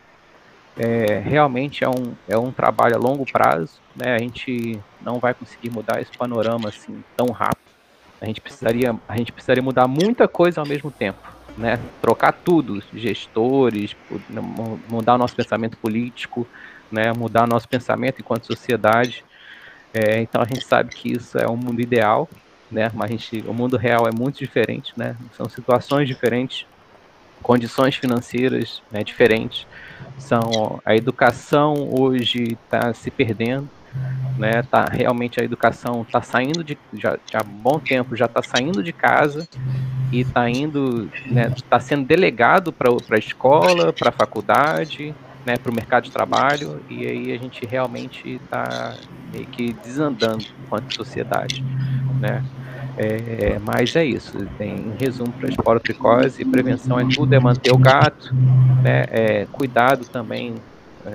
[0.81, 4.15] é, realmente é um, é um trabalho a longo prazo, né?
[4.15, 7.70] A gente não vai conseguir mudar esse panorama assim tão rápido.
[8.21, 11.21] A gente precisaria, a gente precisaria mudar muita coisa ao mesmo tempo,
[11.57, 11.79] né?
[12.03, 13.97] Trocar tudo, gestores,
[14.89, 16.47] mudar o nosso pensamento político,
[16.91, 17.13] né?
[17.13, 19.25] Mudar nosso pensamento enquanto sociedade.
[19.93, 22.29] É, então a gente sabe que isso é um mundo ideal,
[22.71, 22.91] né?
[22.95, 25.17] Mas a gente, o mundo real é muito diferente, né?
[25.37, 26.67] São situações diferentes,
[27.43, 29.67] condições financeiras né, diferentes
[30.21, 33.69] são a educação hoje está se perdendo,
[34.39, 34.63] né?
[34.63, 38.83] Tá realmente a educação está saindo de já, já há bom tempo já está saindo
[38.83, 39.49] de casa
[40.13, 41.53] e está indo, né?
[41.55, 45.15] Está sendo delegado para a escola, para a faculdade,
[45.45, 48.95] né, para o mercado de trabalho e aí a gente realmente está
[49.33, 51.65] meio que desandando enquanto sociedade,
[52.21, 52.45] né?
[52.97, 57.79] É, mas é isso, tem, em resumo, para esporotricose, prevenção é tudo, é manter o
[57.79, 58.35] gato,
[58.83, 60.55] né, é, cuidado também,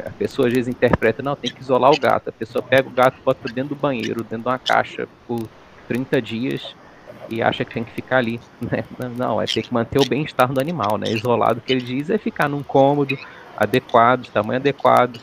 [0.06, 2.92] a pessoa às vezes interpreta, não, tem que isolar o gato, a pessoa pega o
[2.92, 5.48] gato, bota dentro do banheiro, dentro de uma caixa, por
[5.88, 6.76] 30 dias,
[7.30, 8.84] e acha que tem que ficar ali, né?
[9.16, 11.10] Não, é ter que manter o bem-estar do animal, né?
[11.10, 13.18] Isolado, que ele diz é ficar num cômodo
[13.58, 15.20] adequado, tamanho adequado,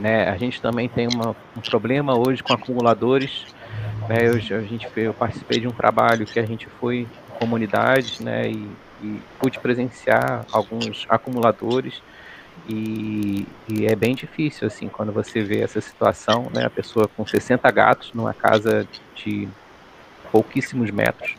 [0.00, 0.28] né?
[0.28, 3.46] A gente também tem uma, um problema hoje com acumuladores,
[4.08, 7.06] né, eu, a gente, eu participei de um trabalho que a gente foi
[7.38, 8.68] comunidade, né, e,
[9.02, 12.02] e pude presenciar alguns acumuladores
[12.68, 17.26] e, e, é bem difícil assim quando você vê essa situação, né, a pessoa com
[17.26, 19.48] 60 gatos numa casa de
[20.30, 21.34] pouquíssimos metros,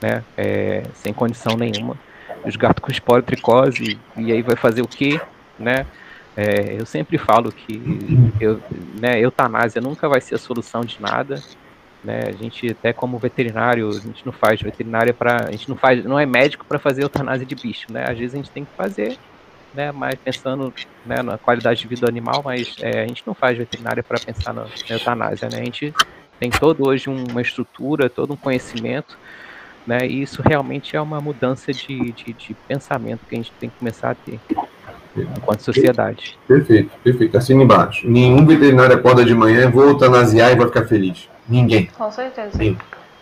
[0.00, 1.96] né, é, sem condição nenhuma,
[2.44, 5.20] os gatos com esporotricose e aí vai fazer o quê,
[5.58, 5.86] né?
[6.36, 7.82] É, eu sempre falo que
[8.40, 8.62] eu,
[9.00, 11.42] né, eutanásia nunca vai ser a solução de nada,
[12.04, 12.26] né?
[12.28, 16.04] A gente até como veterinário, a gente não faz veterinária para, a gente não faz,
[16.04, 18.04] não é médico para fazer eutanásia de bicho, né?
[18.08, 19.18] Às vezes a gente tem que fazer,
[19.74, 19.92] né?
[19.92, 20.72] Mas pensando
[21.04, 24.18] né, na qualidade de vida do animal, mas é, a gente não faz veterinária para
[24.18, 25.60] pensar na, na eutanásia, né?
[25.60, 25.94] A gente
[26.38, 29.18] tem todo hoje uma estrutura, todo um conhecimento,
[29.86, 30.06] né?
[30.06, 33.76] E isso realmente é uma mudança de, de, de pensamento que a gente tem que
[33.78, 34.40] começar a ter
[35.16, 36.38] enquanto sociedade.
[36.46, 37.36] Perfeito, perfeito.
[37.36, 38.08] Assina embaixo.
[38.08, 41.28] Nenhum veterinário acorda de manhã, vou eutanasiar e vai ficar feliz.
[41.48, 41.86] Ninguém.
[41.86, 42.56] Com certeza.
[42.56, 42.76] Sim.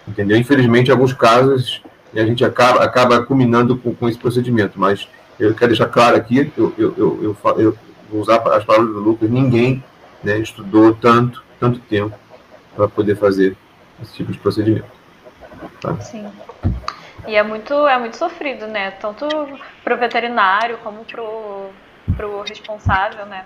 [0.07, 0.37] Entendeu?
[0.37, 1.83] Infelizmente, em alguns casos,
[2.15, 5.09] a gente acaba, acaba culminando com, com esse procedimento, mas
[5.39, 7.79] eu quero deixar claro aqui, eu, eu, eu, eu,
[8.11, 9.83] vou usar as palavras do Lucas, ninguém
[10.23, 12.17] né, estudou tanto, tanto tempo
[12.75, 13.57] para poder fazer
[14.03, 14.91] esse tipo de procedimento.
[15.81, 15.97] Tá?
[16.01, 16.31] Sim.
[17.27, 18.93] E é muito, é muito sofrido, né?
[18.93, 19.27] Tanto
[19.83, 23.45] para o veterinário como para o responsável, né?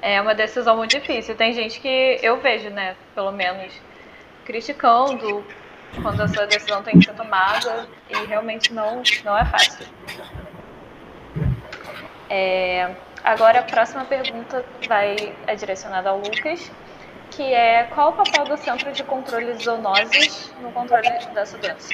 [0.00, 1.34] É uma decisão muito difícil.
[1.34, 3.72] Tem gente que eu vejo, né, pelo menos,
[4.44, 5.44] criticando
[6.00, 9.86] quando a sua decisão tem que ser tomada e realmente não, não é fácil.
[12.34, 12.88] É,
[13.22, 16.72] agora a próxima pergunta vai é direcionada ao Lucas,
[17.30, 21.02] que é qual o papel do Centro de Controle de Zoonoses no controle
[21.34, 21.92] dessa doença?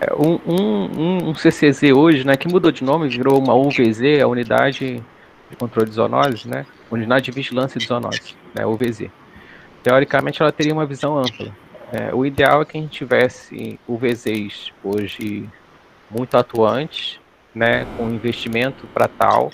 [0.00, 4.28] É, um, um, um, CCZ hoje, né, que mudou de nome, virou uma UVZ, a
[4.28, 5.02] Unidade
[5.50, 9.10] de Controle de Zoonoses, né, Unidade de Vigilância de Zoonoses, né, UVZ.
[9.82, 11.52] Teoricamente, ela teria uma visão ampla.
[11.92, 15.48] É, o ideal é que a gente tivesse UVZs hoje
[16.08, 17.19] muito atuantes,
[17.54, 19.50] né, com investimento para tal,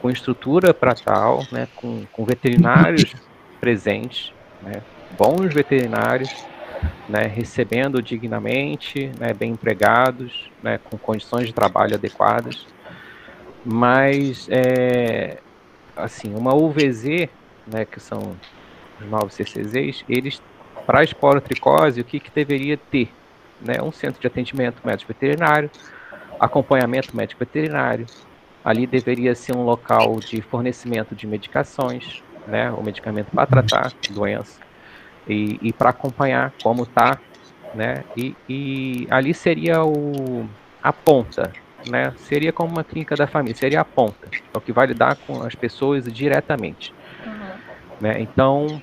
[0.00, 3.14] com estrutura para tal, né, com, com veterinários
[3.60, 4.32] presentes,
[4.62, 4.82] né,
[5.18, 6.34] bons veterinários,
[7.08, 12.66] né, recebendo dignamente, né, bem empregados, né, com condições de trabalho adequadas.
[13.64, 15.38] Mas, é,
[15.96, 17.28] assim, uma UVZ,
[17.66, 18.36] né, que são
[19.00, 20.40] os novos CCZs, eles,
[20.86, 23.10] para a esporotricose, o que, que deveria ter?
[23.60, 25.70] Né, um centro de atendimento médico veterinário,
[26.38, 28.06] acompanhamento médico veterinário,
[28.64, 34.60] ali deveria ser um local de fornecimento de medicações, né, o medicamento para tratar doença,
[35.28, 37.18] e, e para acompanhar como está,
[37.74, 38.04] né?
[38.16, 40.48] E, e, ali seria o,
[40.82, 41.52] a ponta,
[41.88, 42.12] né?
[42.16, 45.42] Seria como uma clínica da família, seria a ponta, é o que vai lidar com
[45.42, 47.56] as pessoas diretamente, uhum.
[48.00, 48.20] né?
[48.20, 48.80] Então,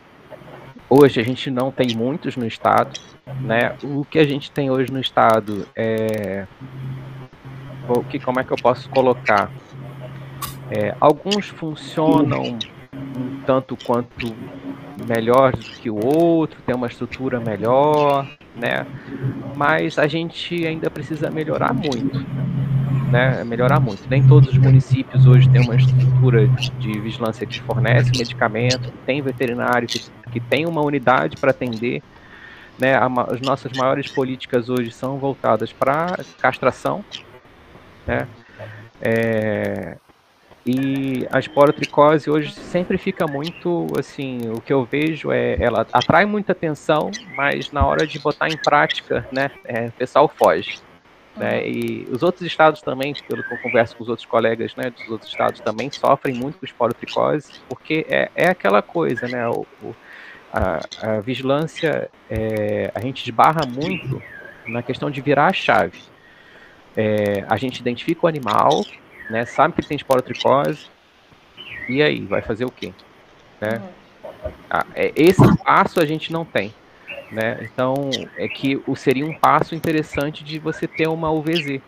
[0.89, 2.99] hoje a gente não tem muitos no estado,
[3.41, 3.75] né?
[3.83, 6.45] O que a gente tem hoje no estado é
[7.87, 9.51] o que como é que eu posso colocar?
[10.71, 12.57] É, alguns funcionam
[12.93, 14.33] um tanto quanto
[15.07, 18.85] melhor do que o outro, tem uma estrutura melhor, né?
[19.55, 22.25] Mas a gente ainda precisa melhorar muito,
[23.11, 23.43] né?
[23.43, 24.07] Melhorar muito.
[24.09, 26.47] Nem todos os municípios hoje têm uma estrutura
[26.79, 32.01] de vigilância que fornece medicamento, tem veterinário que, que tem uma unidade para atender.
[32.79, 37.05] Né, as nossas maiores políticas hoje são voltadas para castração,
[38.05, 38.27] né,
[39.01, 39.97] é,
[40.65, 46.25] e a esporotricose hoje sempre fica muito, assim, o que eu vejo é, ela atrai
[46.25, 50.79] muita atenção, mas na hora de botar em prática, né, é, o pessoal foge.
[51.35, 51.59] Né?
[51.59, 51.67] Uhum.
[51.67, 55.09] E os outros estados também, pelo que eu converso com os outros colegas, né, dos
[55.09, 59.93] outros estados também sofrem muito com esporotricose, porque é, é aquela coisa, né, o, o
[60.53, 64.21] a, a, vigilância, é, a gente esbarra muito
[64.65, 66.12] na questão de virar a chave.
[66.95, 68.85] É, a gente identifica o animal,
[69.29, 69.45] né?
[69.45, 70.87] Sabe que ele tem esporotricose.
[71.89, 72.93] E aí, vai fazer o quê?
[73.59, 73.81] Né?
[74.69, 76.73] Ah, é, esse passo a gente não tem.
[77.31, 77.57] Né?
[77.63, 81.81] Então, é que o, seria um passo interessante de você ter uma UVZ.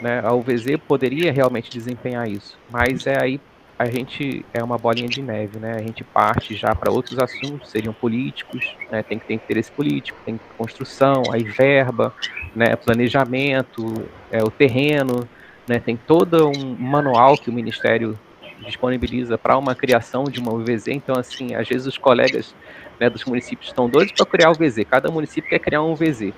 [0.00, 0.20] né?
[0.24, 3.40] A UVZ poderia realmente desempenhar isso, mas é aí
[3.78, 5.74] a gente é uma bolinha de neve, né?
[5.74, 9.02] A gente parte já para outros assuntos, seriam políticos, né?
[9.02, 12.14] Tem que ter interesse político, tem construção, aí verba,
[12.54, 12.74] né?
[12.74, 15.28] Planejamento, é, o terreno,
[15.68, 15.78] né?
[15.78, 18.18] Tem todo um manual que o Ministério
[18.64, 20.88] disponibiliza para uma criação de uma UVZ.
[20.88, 22.54] Então, assim, às vezes os colegas
[22.98, 24.84] né, dos municípios estão doidos para criar o UVZ.
[24.90, 26.32] Cada município quer criar um UVZ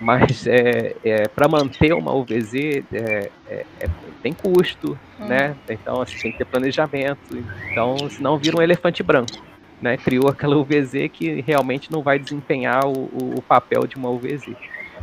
[0.00, 3.88] mas é, é para manter uma UVZ é, é, é,
[4.22, 5.26] tem custo, hum.
[5.26, 5.56] né?
[5.68, 7.36] Então assim, tem que ter planejamento.
[7.70, 9.42] Então, senão vira um elefante branco,
[9.82, 9.96] né?
[9.96, 14.48] Criou aquela UVZ que realmente não vai desempenhar o, o papel de uma UVZ.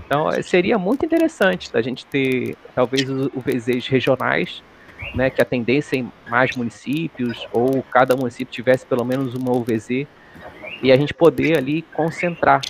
[0.05, 4.63] Então, é, seria muito interessante a gente ter talvez os UVZs regionais,
[5.13, 5.29] né?
[5.29, 10.05] Que atendessem mais municípios ou cada município tivesse pelo menos uma UVZ
[10.81, 12.61] e a gente poder ali concentrar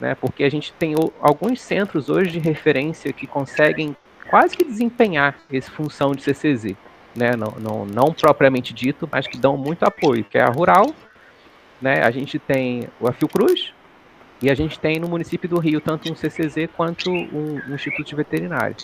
[0.00, 0.14] né?
[0.14, 3.96] Porque a gente tem alguns centros hoje de referência que conseguem
[4.28, 6.74] quase que desempenhar essa função de CCZ,
[7.14, 7.36] né?
[7.36, 10.86] Não, não, não propriamente dito, mas que dão muito apoio, que é a Rural,
[11.80, 12.02] né?
[12.02, 13.72] A gente tem o Fiocruz
[14.42, 18.08] e a gente tem no município do Rio tanto um CCZ quanto um, um Instituto
[18.08, 18.76] de Veterinário.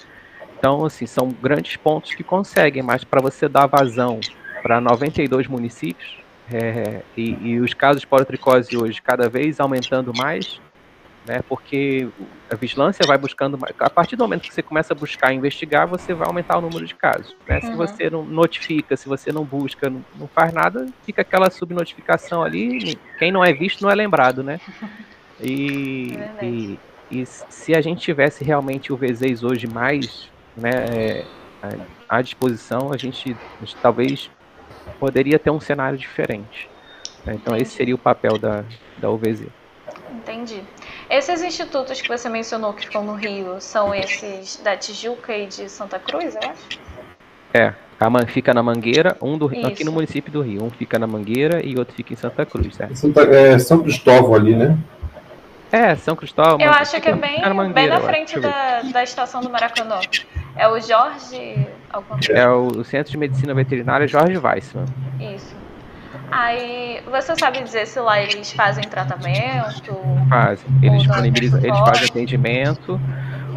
[0.59, 4.21] Então, assim, são grandes pontos que conseguem, mas para você dar vazão
[4.63, 6.21] para 92 municípios,
[6.53, 10.61] é, e, e, os casos de politricose hoje cada vez aumentando mais,
[11.31, 11.43] né?
[11.49, 12.09] Porque
[12.51, 16.12] a vigilância vai buscando, a partir do momento que você começa a buscar investigar, você
[16.12, 17.37] vai aumentar o número de casos.
[17.49, 17.61] Né?
[17.62, 17.70] Uhum.
[17.70, 22.43] Se você não notifica, se você não busca, não, não faz nada, fica aquela subnotificação
[22.43, 22.99] ali.
[23.16, 24.61] Quem não é visto não é lembrado, né?
[25.43, 26.78] E, é e,
[27.11, 31.24] e, se a gente tivesse realmente o V6 hoje mais né, é,
[32.07, 34.31] à disposição, a gente, a gente talvez
[34.99, 36.68] poderia ter um cenário diferente.
[37.24, 37.37] Né?
[37.37, 38.66] Então esse seria o papel da,
[38.99, 39.47] da UVZ.
[40.13, 40.63] Entendi.
[41.09, 45.69] Esses institutos que você mencionou que ficam no Rio são esses da Tijuca e de
[45.69, 46.81] Santa Cruz, eu acho?
[47.53, 50.65] É, a fica na Mangueira, um do, aqui no município do Rio.
[50.65, 52.97] Um fica na Mangueira e outro fica em Santa Cruz, certo?
[52.97, 54.79] Santa, é São Cristóvão ali, né?
[55.73, 56.61] É, São Cristóvão.
[56.61, 60.01] Eu acho que é bem, Mangueira, bem na frente da, da estação do Maracanã.
[60.57, 61.67] É o Jorge.
[62.31, 64.87] É o Centro de Medicina Veterinária Jorge Weissman.
[65.21, 65.60] Isso.
[66.31, 69.97] Aí, você sabe dizer se lá eles fazem tratamento?
[70.28, 70.66] Fazem.
[70.83, 73.01] Eles disponibilizam, eles fazem atendimento.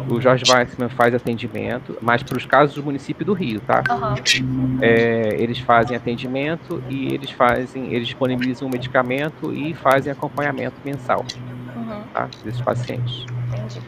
[0.08, 3.82] O Jorge Weissman faz atendimento, mas para os casos do município do Rio, tá?
[3.88, 4.78] Uhum.
[4.82, 11.24] É, eles fazem atendimento e eles fazem, eles disponibilizam o medicamento e fazem acompanhamento mensal,
[11.74, 12.02] uhum.
[12.12, 12.28] tá?
[12.44, 13.24] Desses pacientes.
[13.48, 13.80] Entendi.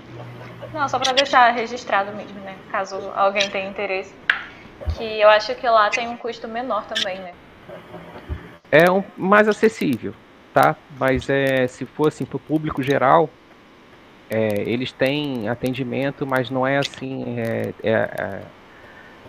[0.72, 2.54] Não, só para deixar registrado mesmo, né?
[2.70, 4.14] Caso alguém tenha interesse.
[4.96, 7.32] Que eu acho que lá tem um custo menor também, né?
[8.70, 10.14] É um, mais acessível,
[10.52, 10.76] tá?
[10.98, 13.30] Mas é, se for assim para o público geral,
[14.28, 17.38] é, eles têm atendimento, mas não é assim.
[17.38, 18.42] É, é, é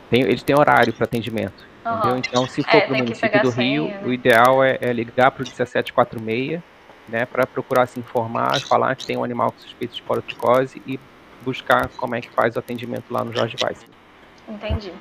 [0.09, 1.65] tem, eles têm horário para atendimento.
[1.85, 1.97] Uhum.
[1.97, 2.17] Entendeu?
[2.17, 4.07] Então, se for é, para o município do Rio, senha, né?
[4.07, 6.61] o ideal é, é ligar para o 1746,
[7.07, 10.99] né, para procurar se informar, falar que tem um animal com suspeito de porotricose e
[11.41, 13.85] buscar como é que faz o atendimento lá no Jorge Weiss.
[14.47, 14.91] Entendi.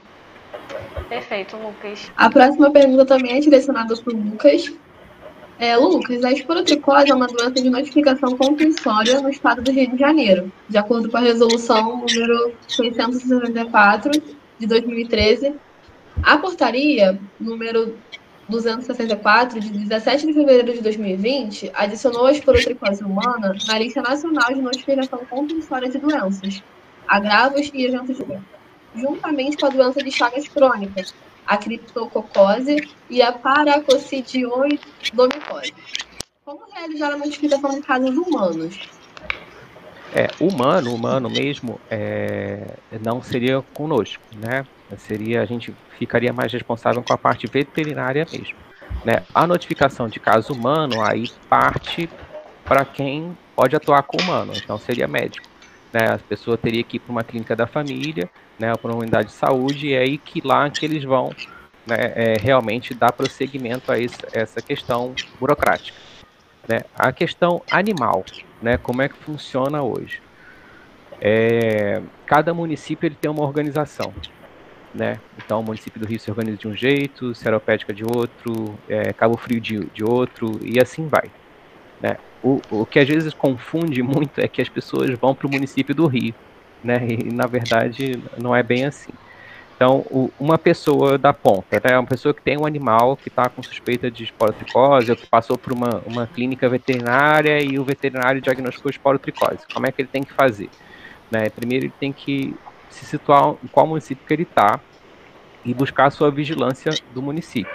[1.08, 2.10] Perfeito, Lucas.
[2.16, 4.72] A próxima pergunta também é direcionada para o Lucas.
[5.58, 9.98] É, Lucas, a esporotricose é uma doença de notificação compulsória no estado do Rio de
[9.98, 14.10] Janeiro, de acordo com a resolução número 664
[14.58, 15.54] de 2013.
[16.22, 17.94] A portaria número
[18.48, 24.60] 264, de 17 de fevereiro de 2020, adicionou a esporotricose humana na lista nacional de
[24.60, 26.62] notificação compulsória de doenças,
[27.08, 28.18] agravos e eventos
[28.96, 31.14] juntamente com a doença de Chagas crônicas,
[31.46, 35.72] a criptococose e a paracocidioidomicose.
[36.44, 38.76] Como realizar a notificação de casos humanos?
[40.14, 44.64] É, humano, humano mesmo, é, não seria conosco, né?
[44.98, 48.56] Seria, a gente ficaria mais responsável com a parte veterinária mesmo.
[49.04, 49.24] Né?
[49.34, 52.08] A notificação de caso humano aí parte
[52.64, 55.46] para quem pode atuar com humano, então seria médico.
[55.92, 56.14] Né?
[56.14, 59.34] A pessoa teria que ir para uma clínica da família, né, para uma unidade de
[59.34, 61.30] saúde, e é aí que lá que eles vão
[61.86, 63.96] né, é, realmente dar prosseguimento a
[64.32, 65.96] essa questão burocrática.
[66.68, 66.82] Né?
[66.94, 68.24] A questão animal,
[68.60, 70.20] né, como é que funciona hoje?
[71.20, 74.12] É, cada município ele tem uma organização.
[74.94, 75.20] Né?
[75.36, 79.36] Então, o município do Rio se organiza de um jeito, Seropédica de outro, é, Cabo
[79.36, 81.30] Frio de, de outro, e assim vai.
[82.00, 82.16] Né?
[82.42, 85.94] O, o que às vezes confunde muito é que as pessoas vão para o município
[85.94, 86.34] do Rio,
[86.82, 87.06] né?
[87.08, 89.12] E na verdade não é bem assim.
[89.76, 91.98] Então, o, uma pessoa da ponta, né?
[91.98, 95.58] Uma pessoa que tem um animal que está com suspeita de esporotricose ou que passou
[95.58, 99.66] por uma, uma clínica veterinária e o veterinário diagnosticou esporotricose.
[99.72, 100.70] Como é que ele tem que fazer?
[101.30, 101.50] Né?
[101.50, 102.54] Primeiro ele tem que
[102.88, 104.80] se situar em qual município que ele está
[105.64, 107.72] e buscar a sua vigilância do município,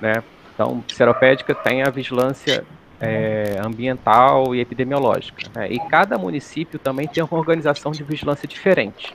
[0.00, 0.22] né?
[0.54, 2.62] Então, Seropédica tem a vigilância
[3.02, 5.50] é, ambiental e epidemiológica.
[5.54, 5.72] Né?
[5.72, 9.12] E cada município também tem uma organização de vigilância diferente.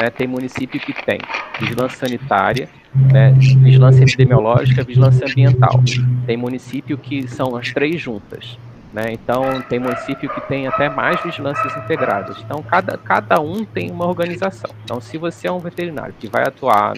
[0.00, 0.08] Né?
[0.08, 1.18] Tem município que tem
[1.58, 3.32] vigilância sanitária, né?
[3.32, 5.82] vigilância epidemiológica, vigilância ambiental.
[6.24, 8.56] Tem município que são as três juntas.
[8.92, 9.06] Né?
[9.10, 12.38] Então, tem município que tem até mais vigilâncias integradas.
[12.44, 14.70] Então, cada, cada um tem uma organização.
[14.84, 16.94] Então, se você é um veterinário que vai atuar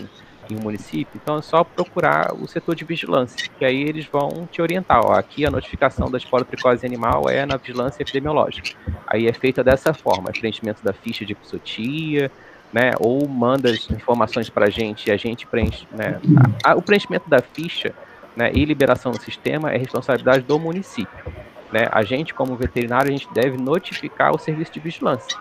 [0.50, 4.48] em um município, então é só procurar o setor de vigilância, que aí eles vão
[4.50, 5.00] te orientar.
[5.04, 8.70] Ó, aqui a notificação da esporotricose animal é na vigilância epidemiológica.
[9.06, 12.30] Aí é feita dessa forma, preenchimento da ficha de episotia,
[12.72, 15.86] né, ou manda as informações para a gente e a gente preenche.
[15.90, 16.20] Né,
[16.64, 17.94] a, a, o preenchimento da ficha
[18.36, 21.32] né, e liberação do sistema é responsabilidade do município.
[21.72, 21.88] Né?
[21.90, 25.38] A gente, como veterinário, a gente deve notificar o serviço de vigilância.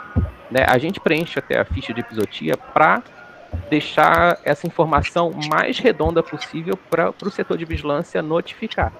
[0.49, 0.65] Né?
[0.68, 3.03] A gente preenche até a ficha de episotia para
[3.69, 8.94] deixar essa informação mais redonda possível para o setor de vigilância notificar.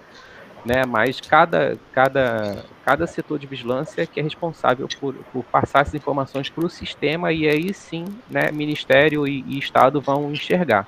[0.66, 5.94] Né, mas cada, cada, cada setor de vigilância que é responsável por, por passar essas
[5.94, 10.88] informações para o sistema e aí sim, né, Ministério e, e Estado vão enxergar.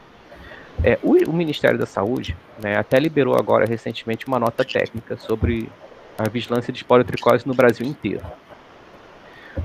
[0.83, 5.69] É, o, o, Ministério da Saúde né, até liberou agora recentemente uma nota técnica sobre
[6.17, 8.25] a vigilância de esporotricose no Brasil inteiro.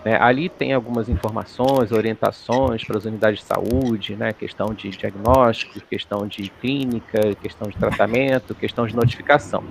[0.04, 5.80] Né, ali tem algumas informações, orientações para as unidades de saúde, né, questão de diagnóstico,
[5.82, 9.62] questão de clínica, questão de tratamento, questão de notificação.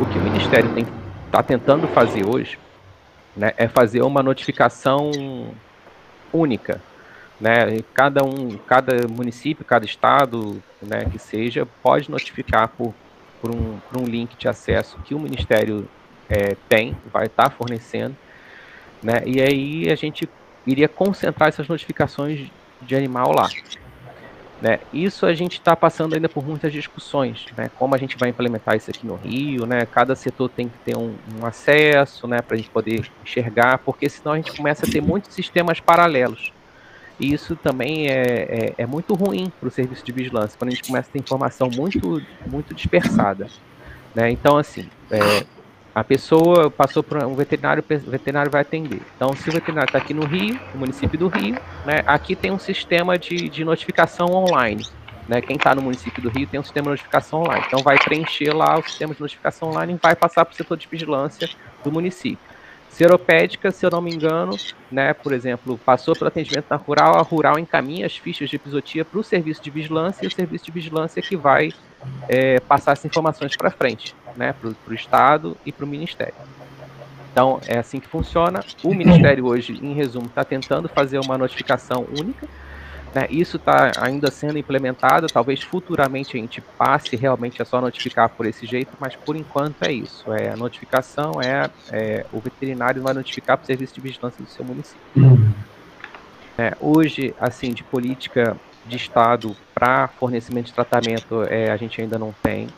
[0.00, 0.70] O que o Ministério
[1.26, 2.58] está tentando fazer hoje
[3.36, 5.10] né, é fazer uma notificação
[6.32, 6.80] única.
[7.40, 12.94] Né, cada um, cada município, cada estado, né, que seja, pode notificar por,
[13.40, 15.88] por, um, por um link de acesso que o Ministério
[16.28, 18.16] é, tem, vai estar tá fornecendo,
[19.02, 19.22] né?
[19.26, 20.28] E aí a gente
[20.66, 22.48] iria concentrar essas notificações
[22.80, 23.48] de animal lá.
[24.62, 24.80] Né?
[24.92, 27.70] Isso a gente está passando ainda por muitas discussões, né?
[27.78, 29.84] Como a gente vai implementar isso aqui no Rio, né?
[29.84, 32.40] Cada setor tem que ter um, um acesso, né?
[32.40, 36.50] Para a gente poder enxergar, porque senão a gente começa a ter muitos sistemas paralelos.
[37.18, 40.74] E isso também é, é, é muito ruim para o serviço de vigilância, quando a
[40.74, 43.48] gente começa a ter informação muito, muito dispersada.
[44.14, 44.30] Né?
[44.30, 45.44] Então, assim, é,
[45.94, 49.00] a pessoa passou para um veterinário, o veterinário vai atender.
[49.14, 51.54] Então, se o veterinário está aqui no Rio, no município do Rio,
[51.86, 54.84] né, aqui tem um sistema de, de notificação online.
[55.28, 57.64] Né, quem está no município do Rio tem um sistema de notificação online.
[57.68, 60.76] Então, vai preencher lá o sistema de notificação online e vai passar para o setor
[60.76, 61.48] de vigilância
[61.84, 62.53] do município.
[62.94, 64.56] Seropédica, se eu não me engano,
[64.90, 69.04] né, por exemplo, passou pelo atendimento na rural, a rural encaminha as fichas de episotia
[69.04, 71.72] para o serviço de vigilância e o serviço de vigilância que vai
[72.28, 76.34] é, passar essas informações para frente, né, para o Estado e para o Ministério.
[77.32, 78.60] Então, é assim que funciona.
[78.84, 82.46] O Ministério hoje, em resumo, está tentando fazer uma notificação única.
[83.14, 83.26] Né?
[83.30, 85.26] Isso está ainda sendo implementado.
[85.28, 89.82] Talvez futuramente a gente passe realmente a só notificar por esse jeito, mas por enquanto
[89.82, 90.32] é isso.
[90.32, 94.50] É a notificação é, é o veterinário vai notificar para o serviço de vigilância do
[94.50, 95.00] seu município.
[95.16, 95.52] Uhum.
[96.58, 102.18] É, hoje, assim, de política de Estado para fornecimento de tratamento é, a gente ainda
[102.18, 102.68] não tem.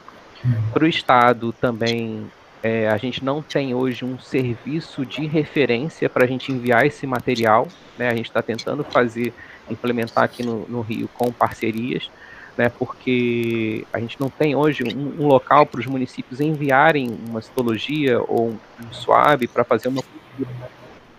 [0.73, 2.31] Para o Estado também
[2.63, 7.07] é, a gente não tem hoje um serviço de referência para a gente enviar esse
[7.07, 7.69] material.
[7.99, 8.09] Né?
[8.09, 9.33] A gente está tentando fazer,
[9.71, 12.11] implementar aqui no, no, Rio com parcerias,
[12.57, 12.69] né?
[12.69, 18.21] porque a gente não tem hoje um, um local para os municípios enviarem uma citologia
[18.21, 18.59] ou um,
[18.93, 20.03] suave para fazer uma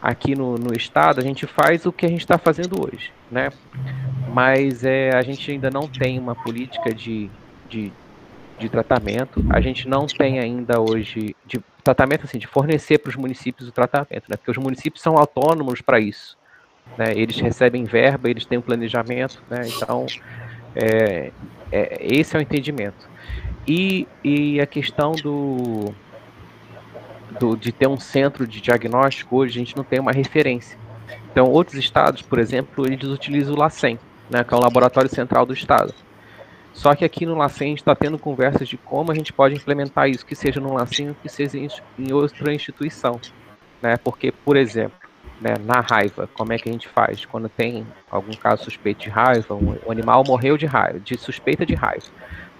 [0.01, 3.49] aqui no, no estado, a gente faz o que a gente está fazendo hoje, né?
[4.33, 7.29] Mas é, a gente ainda não tem uma política de,
[7.67, 7.91] de,
[8.59, 13.15] de tratamento, a gente não tem ainda hoje de tratamento assim, de fornecer para os
[13.15, 14.37] municípios o tratamento, né?
[14.37, 16.37] Porque os municípios são autônomos para isso,
[16.97, 17.13] né?
[17.15, 19.61] Eles recebem verba, eles têm um planejamento, né?
[19.67, 20.05] Então,
[20.75, 21.31] é,
[21.71, 23.09] é, esse é o entendimento.
[23.67, 25.93] E, e a questão do,
[27.39, 30.77] do, de ter um centro de diagnóstico, hoje a gente não tem uma referência.
[31.31, 33.99] Então, outros estados, por exemplo, eles utilizam o LACEN,
[34.29, 35.93] né, que é o Laboratório Central do Estado.
[36.73, 39.55] Só que aqui no LACEN a gente está tendo conversas de como a gente pode
[39.55, 41.57] implementar isso, que seja no LACEN ou que seja
[41.97, 43.19] em outra instituição.
[43.81, 43.97] Né?
[43.97, 45.06] Porque, por exemplo,
[45.41, 47.25] né, na raiva, como é que a gente faz?
[47.25, 51.75] Quando tem algum caso suspeito de raiva, um, animal morreu de raiva, de suspeita de
[51.75, 52.07] raiva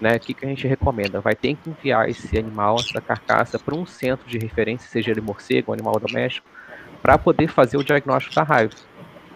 [0.00, 1.20] né, o que, que a gente recomenda?
[1.20, 5.20] Vai ter que enviar esse animal, essa carcaça, para um centro de referência, seja ele
[5.20, 6.46] morcego, animal doméstico,
[7.02, 8.74] para poder fazer o diagnóstico da raiva.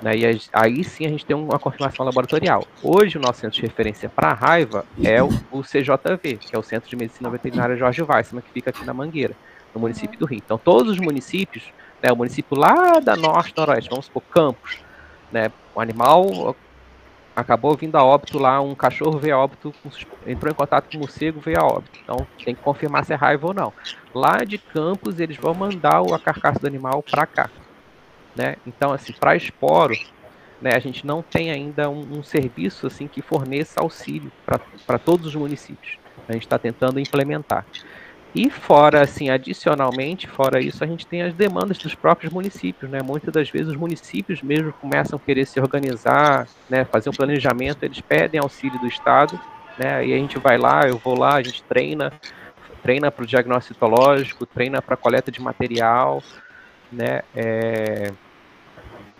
[0.00, 2.66] Né, e aí sim a gente tem uma confirmação laboratorial.
[2.82, 6.62] Hoje o nosso centro de referência para raiva é o, o, CJV, que é o
[6.62, 9.34] Centro de Medicina Veterinária Jorge Weissman, que fica aqui na Mangueira,
[9.72, 10.42] no município do Rio.
[10.44, 14.80] Então todos os municípios, né, o município lá da norte, noroeste, vamos supor, Campos,
[15.30, 15.50] Né?
[15.74, 16.56] O animal
[17.34, 19.74] acabou vindo a óbito lá, um cachorro veio a óbito,
[20.26, 21.98] entrou em contato com o morcego, veio a óbito.
[22.02, 23.72] Então tem que confirmar se é raiva ou não.
[24.14, 27.50] Lá de Campos eles vão mandar a carcaça do animal para cá.
[28.36, 28.56] Né?
[28.66, 29.94] Então, assim, para esporo,
[30.60, 34.30] né, a gente não tem ainda um, um serviço assim que forneça auxílio
[34.86, 35.98] para todos os municípios.
[36.28, 37.66] A gente está tentando implementar.
[38.34, 43.00] E fora, assim, adicionalmente, fora isso, a gente tem as demandas dos próprios municípios, né?
[43.04, 46.84] Muitas das vezes os municípios mesmo começam a querer se organizar, né?
[46.86, 49.38] Fazer um planejamento, eles pedem auxílio do Estado,
[49.78, 50.06] né?
[50.06, 52.10] E a gente vai lá, eu vou lá, a gente treina,
[52.82, 56.22] treina para o diagnóstico citológico, treina para coleta de material,
[56.90, 57.20] né?
[57.36, 58.12] É...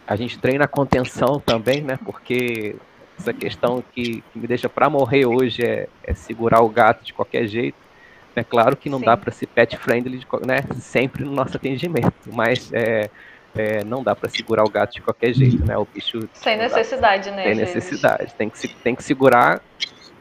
[0.07, 1.99] A gente treina a contenção também, né?
[2.03, 2.77] Porque
[3.19, 7.13] essa questão que, que me deixa para morrer hoje é, é segurar o gato de
[7.13, 7.92] qualquer jeito
[8.35, 9.05] é claro que não Sim.
[9.05, 13.11] dá para ser pet friendly né, sempre no nosso atendimento, mas é,
[13.55, 15.77] é, não dá para segurar o gato de qualquer jeito, né?
[15.77, 16.29] O bicho.
[16.33, 17.45] Sem necessidade, né?
[17.45, 18.35] Sem necessidade.
[18.35, 19.61] Tem que, tem que segurar.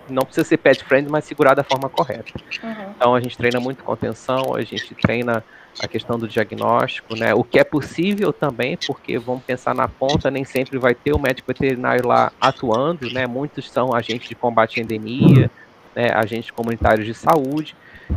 [0.09, 2.33] Não precisa ser pet friendly, mas segurar da forma correta.
[2.61, 2.93] Uhum.
[2.95, 5.43] Então a gente treina muito contenção, a gente treina
[5.79, 7.33] a questão do diagnóstico, né?
[7.33, 11.19] O que é possível também, porque vamos pensar na ponta, nem sempre vai ter o
[11.19, 13.25] médico veterinário lá atuando, né?
[13.25, 15.49] Muitos são agentes de combate à endemia,
[15.95, 16.09] né?
[16.13, 17.75] agentes comunitários de saúde.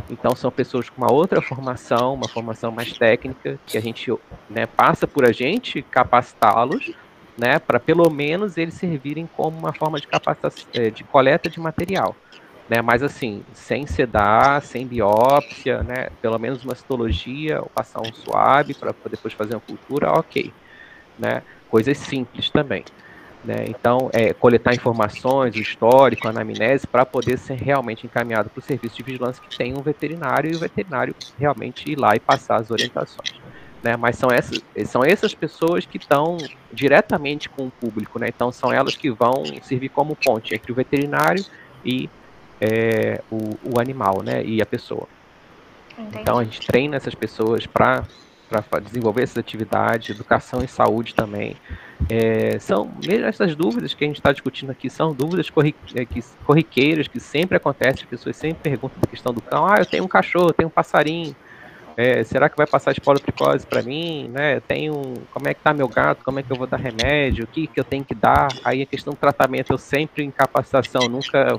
[0.09, 4.11] Então são pessoas com uma outra formação, uma formação mais técnica, que a gente
[4.49, 6.91] né, passa por a gente capacitá-los,
[7.37, 11.59] né, para pelo menos eles servirem como uma forma de capacitação, é, de coleta de
[11.59, 12.15] material.
[12.67, 18.11] Né, mas assim, sem sedar, sem biópsia, né, pelo menos uma citologia, ou passar um
[18.11, 20.51] suave para depois fazer uma cultura, ok.
[21.17, 22.83] Né, coisas simples também.
[23.45, 23.65] Né?
[23.67, 28.61] Então, é, coletar informações, o histórico, a anamnese, para poder ser realmente encaminhado para o
[28.61, 32.55] serviço de vigilância que tem um veterinário e o veterinário realmente ir lá e passar
[32.59, 33.35] as orientações.
[33.83, 33.95] Né?
[33.95, 36.37] Mas são essas, são essas pessoas que estão
[36.73, 38.27] diretamente com o público, né?
[38.27, 41.45] então são elas que vão servir como ponte entre o veterinário
[41.85, 42.09] e
[42.59, 44.43] é, o, o animal né?
[44.43, 45.07] e a pessoa.
[45.99, 46.17] Entendi.
[46.19, 48.03] Então a gente treina essas pessoas para
[48.47, 51.55] para desenvolver essas atividades, educação e saúde também.
[52.09, 55.49] É, são mesmo essas dúvidas que a gente está discutindo aqui são dúvidas
[55.95, 56.05] é,
[56.43, 60.03] corriqueiras que sempre acontecem, as pessoas sempre perguntam a questão do cão, ah, eu tenho
[60.03, 61.35] um cachorro, eu tenho um passarinho,
[61.97, 64.59] é, será que vai passar esporotricose para mim, né?
[64.59, 67.47] Tenho, como é que tá meu gato, como é que eu vou dar remédio, o
[67.47, 68.49] que que eu tenho que dar?
[68.63, 71.57] Aí a questão do tratamento eu sempre em capacitação, nunca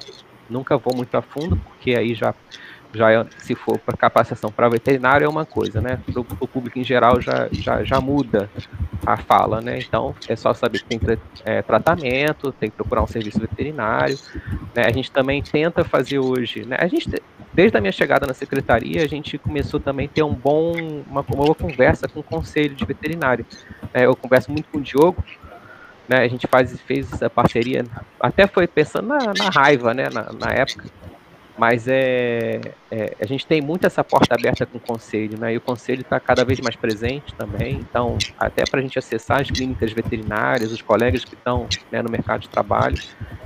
[0.49, 2.35] nunca vou muito a fundo, porque aí já
[2.97, 5.99] já é, se for para capacitação para veterinário é uma coisa, né?
[6.05, 8.51] Para o público em geral já, já, já muda
[9.05, 9.79] a fala, né?
[9.79, 11.01] Então é só saber que tem
[11.45, 14.19] é, tratamento, tem que procurar um serviço veterinário.
[14.75, 14.85] Né?
[14.87, 16.77] A gente também tenta fazer hoje, né?
[16.81, 17.11] A gente
[17.53, 20.73] desde a minha chegada na secretaria a gente começou também a ter um bom
[21.07, 23.45] uma, uma boa conversa com o conselho de veterinário.
[23.93, 25.23] É, eu converso muito com o Diogo,
[26.09, 26.19] né?
[26.19, 27.85] A gente faz fez essa parceria,
[28.19, 30.09] até foi pensando na, na raiva, né?
[30.13, 30.85] Na, na época
[31.59, 32.61] mas é,
[32.91, 35.55] é, a gente tem muito essa porta aberta com o conselho, né?
[35.55, 37.77] E o conselho está cada vez mais presente também.
[37.77, 42.11] Então, até para a gente acessar as clínicas veterinárias, os colegas que estão né, no
[42.11, 42.99] mercado de trabalho,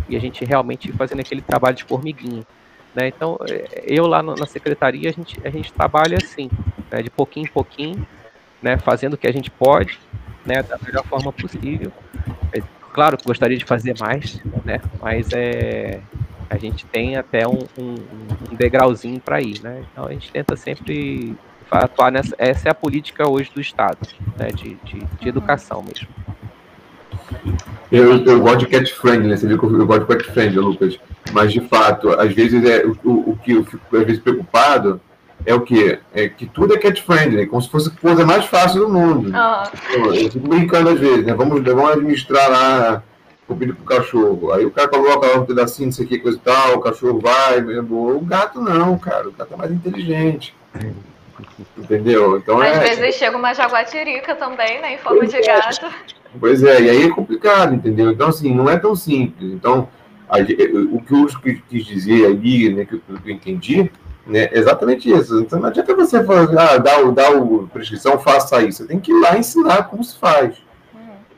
[0.09, 2.45] e a gente realmente fazendo aquele trabalho de formiguinha.
[2.95, 3.07] Né?
[3.09, 6.51] Então, é, eu lá na secretaria, a gente, a gente trabalha assim,
[6.91, 7.03] né?
[7.03, 8.07] de pouquinho em pouquinho,
[8.61, 8.77] né?
[8.77, 9.99] fazendo o que a gente pode,
[10.45, 10.65] né?
[10.65, 11.93] da melhor forma possível.
[12.53, 12.61] É,
[12.93, 14.81] claro que gostaria de fazer mais, né?
[15.01, 16.01] mas é,
[16.51, 17.95] a gente tem até um, um,
[18.51, 19.85] um degrauzinho para ir, né?
[19.93, 21.37] Então a gente tenta sempre
[21.71, 22.35] atuar nessa.
[22.37, 23.99] Essa é a política hoje do Estado,
[24.37, 24.49] né?
[24.49, 26.09] De, de, de educação mesmo.
[27.93, 29.37] Eu, eu gosto de cat friendly, né?
[29.37, 30.99] Você viu que eu, eu gosto de cat friendly, Lucas.
[31.33, 35.01] Mas de fato, às vezes é o, o, que eu fico às vezes preocupado
[35.47, 35.99] é o que?
[36.13, 39.33] É que tudo é cat friendly, como se fosse a coisa mais fácil do mundo.
[39.33, 40.13] Oh.
[40.13, 41.33] Eu fico brincando às vezes, né?
[41.33, 43.03] Vamos, vamos administrar lá
[43.51, 44.53] comida pro cachorro.
[44.53, 47.19] Aí o cara coloca um pedacinho, não sei o que, coisa e tal, o cachorro
[47.19, 50.55] vai, o gato não, cara, o gato é mais inteligente.
[51.77, 52.37] Entendeu?
[52.37, 52.95] Então Às é...
[52.95, 55.43] vezes chega uma jaguatirica também, né, em forma pois de é.
[55.43, 55.87] gato.
[56.39, 58.13] Pois é, e aí é complicado, entendeu?
[58.13, 59.53] Então, assim, não é tão simples.
[59.53, 59.89] Então,
[60.29, 63.91] a, o que eu quis dizer ali, né, que eu, que eu entendi,
[64.25, 65.41] né, é exatamente isso.
[65.41, 68.79] Então, não adianta você falar, ah, dá o prescrição, faça isso.
[68.79, 70.55] Você tem que ir lá ensinar como se faz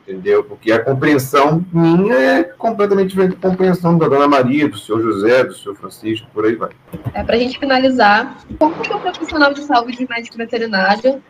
[0.07, 0.43] entendeu?
[0.43, 5.43] Porque a compreensão minha é completamente diferente da compreensão da Dona Maria, do senhor José,
[5.43, 6.71] do senhor Francisco, por aí vai.
[7.13, 11.23] É, Para a gente finalizar, como que o profissional de saúde médico veterinário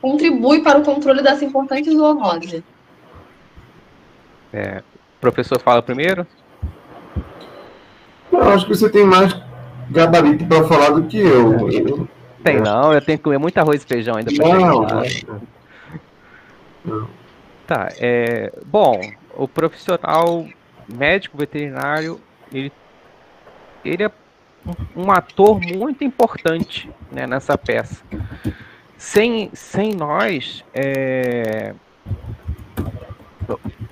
[0.00, 2.64] contribui para o controle dessa importante zoonose?
[4.52, 4.82] É,
[5.18, 6.26] o professor fala primeiro?
[8.32, 9.36] Eu acho que você tem mais
[9.90, 11.70] gabarito para falar do que eu.
[11.70, 12.08] eu
[12.42, 15.02] tem não, eu tenho que comer muito arroz e feijão ainda para chegar lá.
[16.84, 17.17] Não.
[17.68, 18.98] Tá, é, bom,
[19.36, 20.48] o profissional
[20.90, 22.18] médico veterinário,
[22.50, 22.72] ele,
[23.84, 24.10] ele é
[24.96, 28.02] um, ator muito importante né, nessa peça.
[28.96, 31.74] Sem, sem nós, é,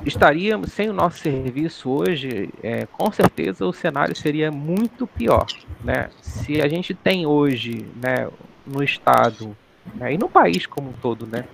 [0.07, 5.45] estaríamos sem o nosso serviço hoje, é, com certeza o cenário seria muito pior,
[5.85, 6.09] né?
[6.23, 8.27] Se a gente tem hoje, né,
[8.67, 9.55] no estado
[9.95, 11.45] né, e no país como um todo, né,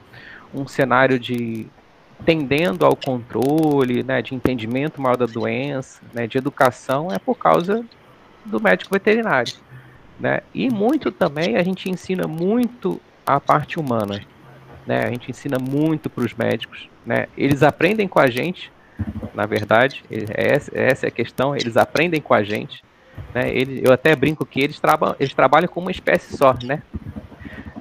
[0.54, 1.66] um cenário de
[2.24, 7.84] tendendo ao controle, né, de entendimento maior da doença, né, de educação, é por causa
[8.44, 9.52] do médico veterinário.
[10.18, 10.40] Né?
[10.54, 14.20] E muito também a gente ensina muito a parte humana.
[14.86, 15.04] Né?
[15.04, 16.88] A gente ensina muito para os médicos.
[17.04, 17.26] Né?
[17.36, 18.70] Eles aprendem com a gente,
[19.34, 22.84] na verdade, essa, essa é a questão, eles aprendem com a gente.
[23.34, 23.50] Né?
[23.82, 26.82] Eu até brinco que eles, traba, eles trabalham com uma espécie só, né?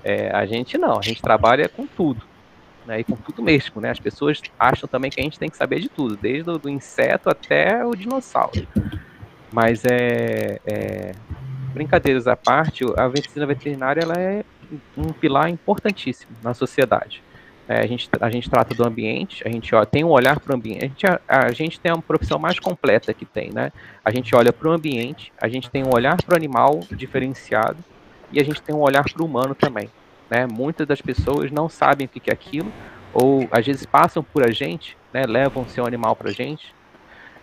[0.04, 2.31] É, a gente não, a gente trabalha com tudo
[2.92, 3.90] né, e com tudo mesmo, né?
[3.90, 7.30] As pessoas acham também que a gente tem que saber de tudo, desde o inseto
[7.30, 8.68] até o dinossauro.
[9.52, 11.12] Mas é, é
[11.74, 14.44] brincadeiras à parte, a medicina veterinária ela é
[14.98, 17.24] um pilar importantíssimo na sociedade.
[17.66, 20.52] É, a, gente, a gente trata do ambiente, a gente ó, tem um olhar para
[20.52, 20.84] o ambiente.
[20.84, 23.72] A gente, a, a gente tem uma profissão mais completa que tem, né?
[24.04, 27.78] A gente olha para o ambiente, a gente tem um olhar para o animal diferenciado
[28.34, 29.90] e a gente tem um olhar para o humano também.
[30.32, 30.48] Né?
[30.48, 32.72] Muitas das pessoas não sabem o que é aquilo,
[33.14, 35.26] ou às vezes passam por a gente, né?
[35.28, 36.74] levam seu animal para a gente,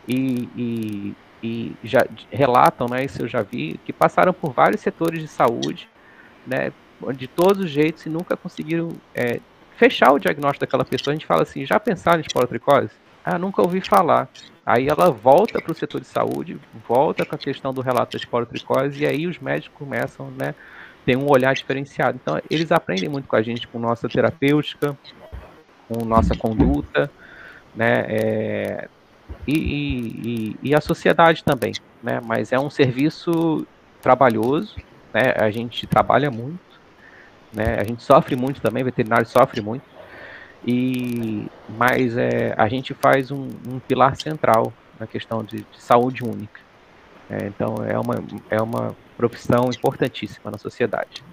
[0.09, 3.05] e, e, e, já relatam, né?
[3.05, 5.86] isso eu já vi, que passaram por vários setores de saúde,
[6.47, 6.73] né?
[7.15, 9.39] de todos os jeitos, e nunca conseguiram é,
[9.77, 11.12] fechar o diagnóstico daquela pessoa.
[11.12, 12.90] A gente fala assim, já pensaram em esporotricose?
[13.23, 14.31] Ah, nunca ouvi falar.
[14.65, 16.59] Aí ela volta para o setor de saúde,
[16.89, 20.55] volta com a questão do relato da esporotricose, e aí os médicos começam, né,
[21.09, 22.18] tem um olhar diferenciado.
[22.22, 24.94] Então, eles aprendem muito com a gente, com nossa terapêutica,
[25.89, 27.10] com nossa conduta,
[27.74, 28.05] né?
[28.06, 28.89] É,
[29.47, 31.72] e, e, e, a sociedade também,
[32.02, 32.20] né?
[32.22, 33.66] Mas é um serviço
[34.02, 34.76] trabalhoso,
[35.14, 35.32] né?
[35.39, 36.60] A gente trabalha muito,
[37.55, 37.78] né?
[37.80, 39.85] A gente sofre muito também, veterinário sofre muito.
[40.62, 46.22] E mas é, a gente faz um, um pilar central na questão de, de saúde
[46.22, 46.60] única.
[47.30, 51.24] É, então é uma, é uma profissão importantíssima na sociedade.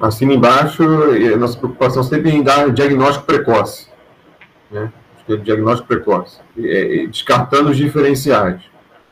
[0.00, 0.82] Acima embaixo,
[1.38, 3.88] nossa preocupação sempre em dar diagnóstico precoce.
[4.70, 4.92] Né?
[5.42, 6.40] Diagnóstico precoce.
[7.08, 8.60] Descartando os diferenciais.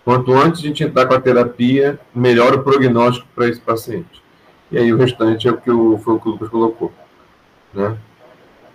[0.04, 4.22] Quanto antes a gente entrar com a terapia, melhor o prognóstico para esse paciente.
[4.70, 6.92] E aí o restante é o que o, foi o que o Lucas colocou.
[7.74, 7.96] Né?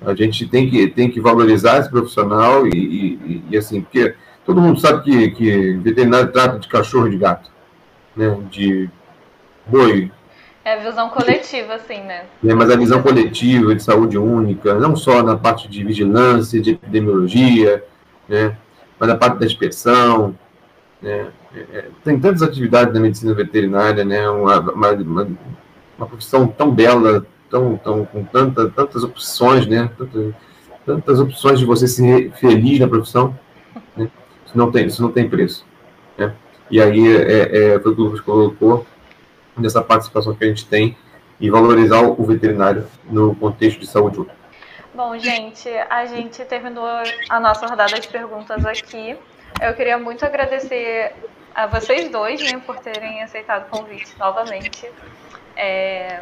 [0.03, 4.15] A gente tem que, tem que valorizar esse profissional e, e, e assim, porque
[4.45, 7.49] todo mundo sabe que, que veterinário trata de cachorro de gato,
[8.15, 8.37] né?
[8.49, 8.89] De
[9.67, 10.11] boi.
[10.63, 12.25] É a visão coletiva, assim, né?
[12.43, 16.71] É, mas a visão coletiva de saúde única, não só na parte de vigilância, de
[16.71, 17.83] epidemiologia,
[18.27, 18.55] né?
[18.99, 20.35] Mas na parte da inspeção,
[21.01, 21.27] né?
[21.55, 24.27] É, é tem tantas atividades na medicina veterinária, né?
[24.29, 25.27] Uma, uma, uma,
[25.97, 29.91] uma profissão tão bela, tão, tão, com tanta, tantas opções, né?
[29.97, 30.33] Tantas,
[30.85, 33.37] tantas opções de você ser feliz na profissão,
[33.95, 34.09] né?
[34.45, 35.65] Isso não tem, isso não tem preço,
[36.17, 36.33] né?
[36.71, 38.87] E aí é, é, foi o que o Lucas colocou
[39.57, 40.97] nessa participação que a gente tem
[41.39, 44.25] e valorizar o veterinário no contexto de saúde
[44.93, 46.85] Bom, gente, a gente terminou
[47.29, 49.17] a nossa rodada de perguntas aqui.
[49.61, 51.13] Eu queria muito agradecer
[51.55, 54.89] a vocês dois né, por terem aceitado o convite novamente.
[55.55, 56.21] É,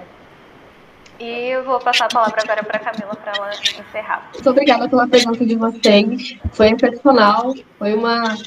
[1.19, 4.29] e eu vou passar a palavra agora para a Camila para ela encerrar.
[4.33, 6.37] Muito obrigada pela pergunta de vocês.
[6.53, 8.37] Foi excepcional, foi uma,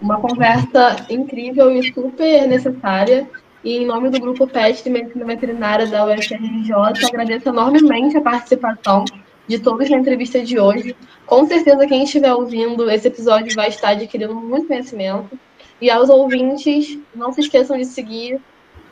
[0.00, 3.28] uma conversa incrível e super necessária.
[3.64, 6.72] E em nome do grupo PET de Medicina Veterinária da UFRJ,
[7.08, 9.04] agradeço enormemente a participação
[9.48, 10.94] de todos na entrevista de hoje.
[11.26, 15.38] Com certeza, quem estiver ouvindo esse episódio vai estar adquirindo muito conhecimento.
[15.80, 18.40] E aos ouvintes, não se esqueçam de seguir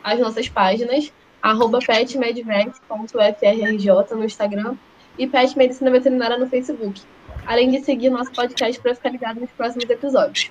[0.03, 1.13] as nossas páginas
[1.43, 4.77] arroba petmedvex.frrj no Instagram
[5.19, 7.03] e Pet Medicina Veterinária no Facebook.
[7.45, 10.51] Além de seguir nosso podcast para ficar ligado nos próximos episódios.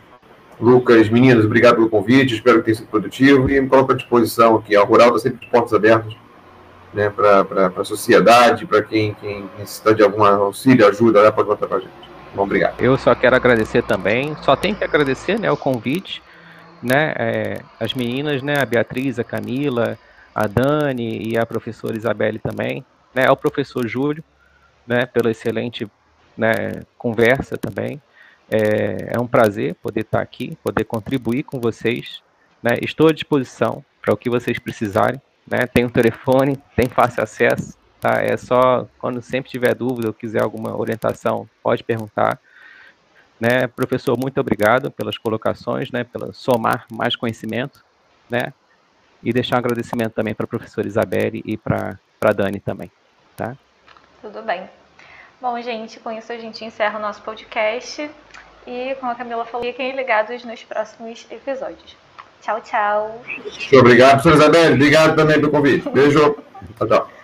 [0.59, 4.57] Lucas, meninas, obrigado pelo convite, espero que tenha sido produtivo e me coloco à disposição
[4.57, 4.75] aqui.
[4.75, 6.13] A Rural está sempre de portas abertas
[6.93, 11.67] né, para a sociedade, para quem, quem necessita de algum auxílio, ajuda, né, pode voltar
[11.67, 11.91] para a gente.
[12.35, 12.79] Bom, obrigado.
[12.79, 16.21] Eu só quero agradecer também, só tenho que agradecer né, o convite,
[16.83, 19.97] né, é, as meninas, né, a Beatriz, a Camila,
[20.33, 24.23] a Dani e a professora Isabelle também, né, ao professor Júlio,
[24.87, 25.89] né, pela excelente
[26.37, 28.01] né, conversa também.
[28.49, 32.21] É, é, um prazer poder estar aqui, poder contribuir com vocês.
[32.61, 35.21] Né, estou à disposição para o que vocês precisarem.
[35.47, 38.19] Né, tem um telefone, tem fácil acesso, Tá?
[38.19, 42.39] É só quando sempre tiver dúvida ou quiser alguma orientação, pode perguntar.
[43.39, 43.67] Né?
[43.67, 46.03] Professor, muito obrigado pelas colocações, né?
[46.03, 47.85] pela somar mais conhecimento,
[48.27, 48.53] né?
[49.23, 52.91] E deixar um agradecimento também para a professora Isabelle e para a Dani também,
[53.35, 53.55] tá?
[54.21, 54.69] Tudo bem.
[55.39, 58.09] Bom, gente, com isso a gente encerra o nosso podcast
[58.67, 61.95] e, como a Camila falou, fiquem ligados nos próximos episódios.
[62.41, 63.21] Tchau, tchau.
[63.73, 64.75] Obrigado, professora Isabelle.
[64.75, 65.89] Obrigado também pelo convite.
[65.89, 66.37] Beijo.
[66.77, 67.20] Tchau, tchau.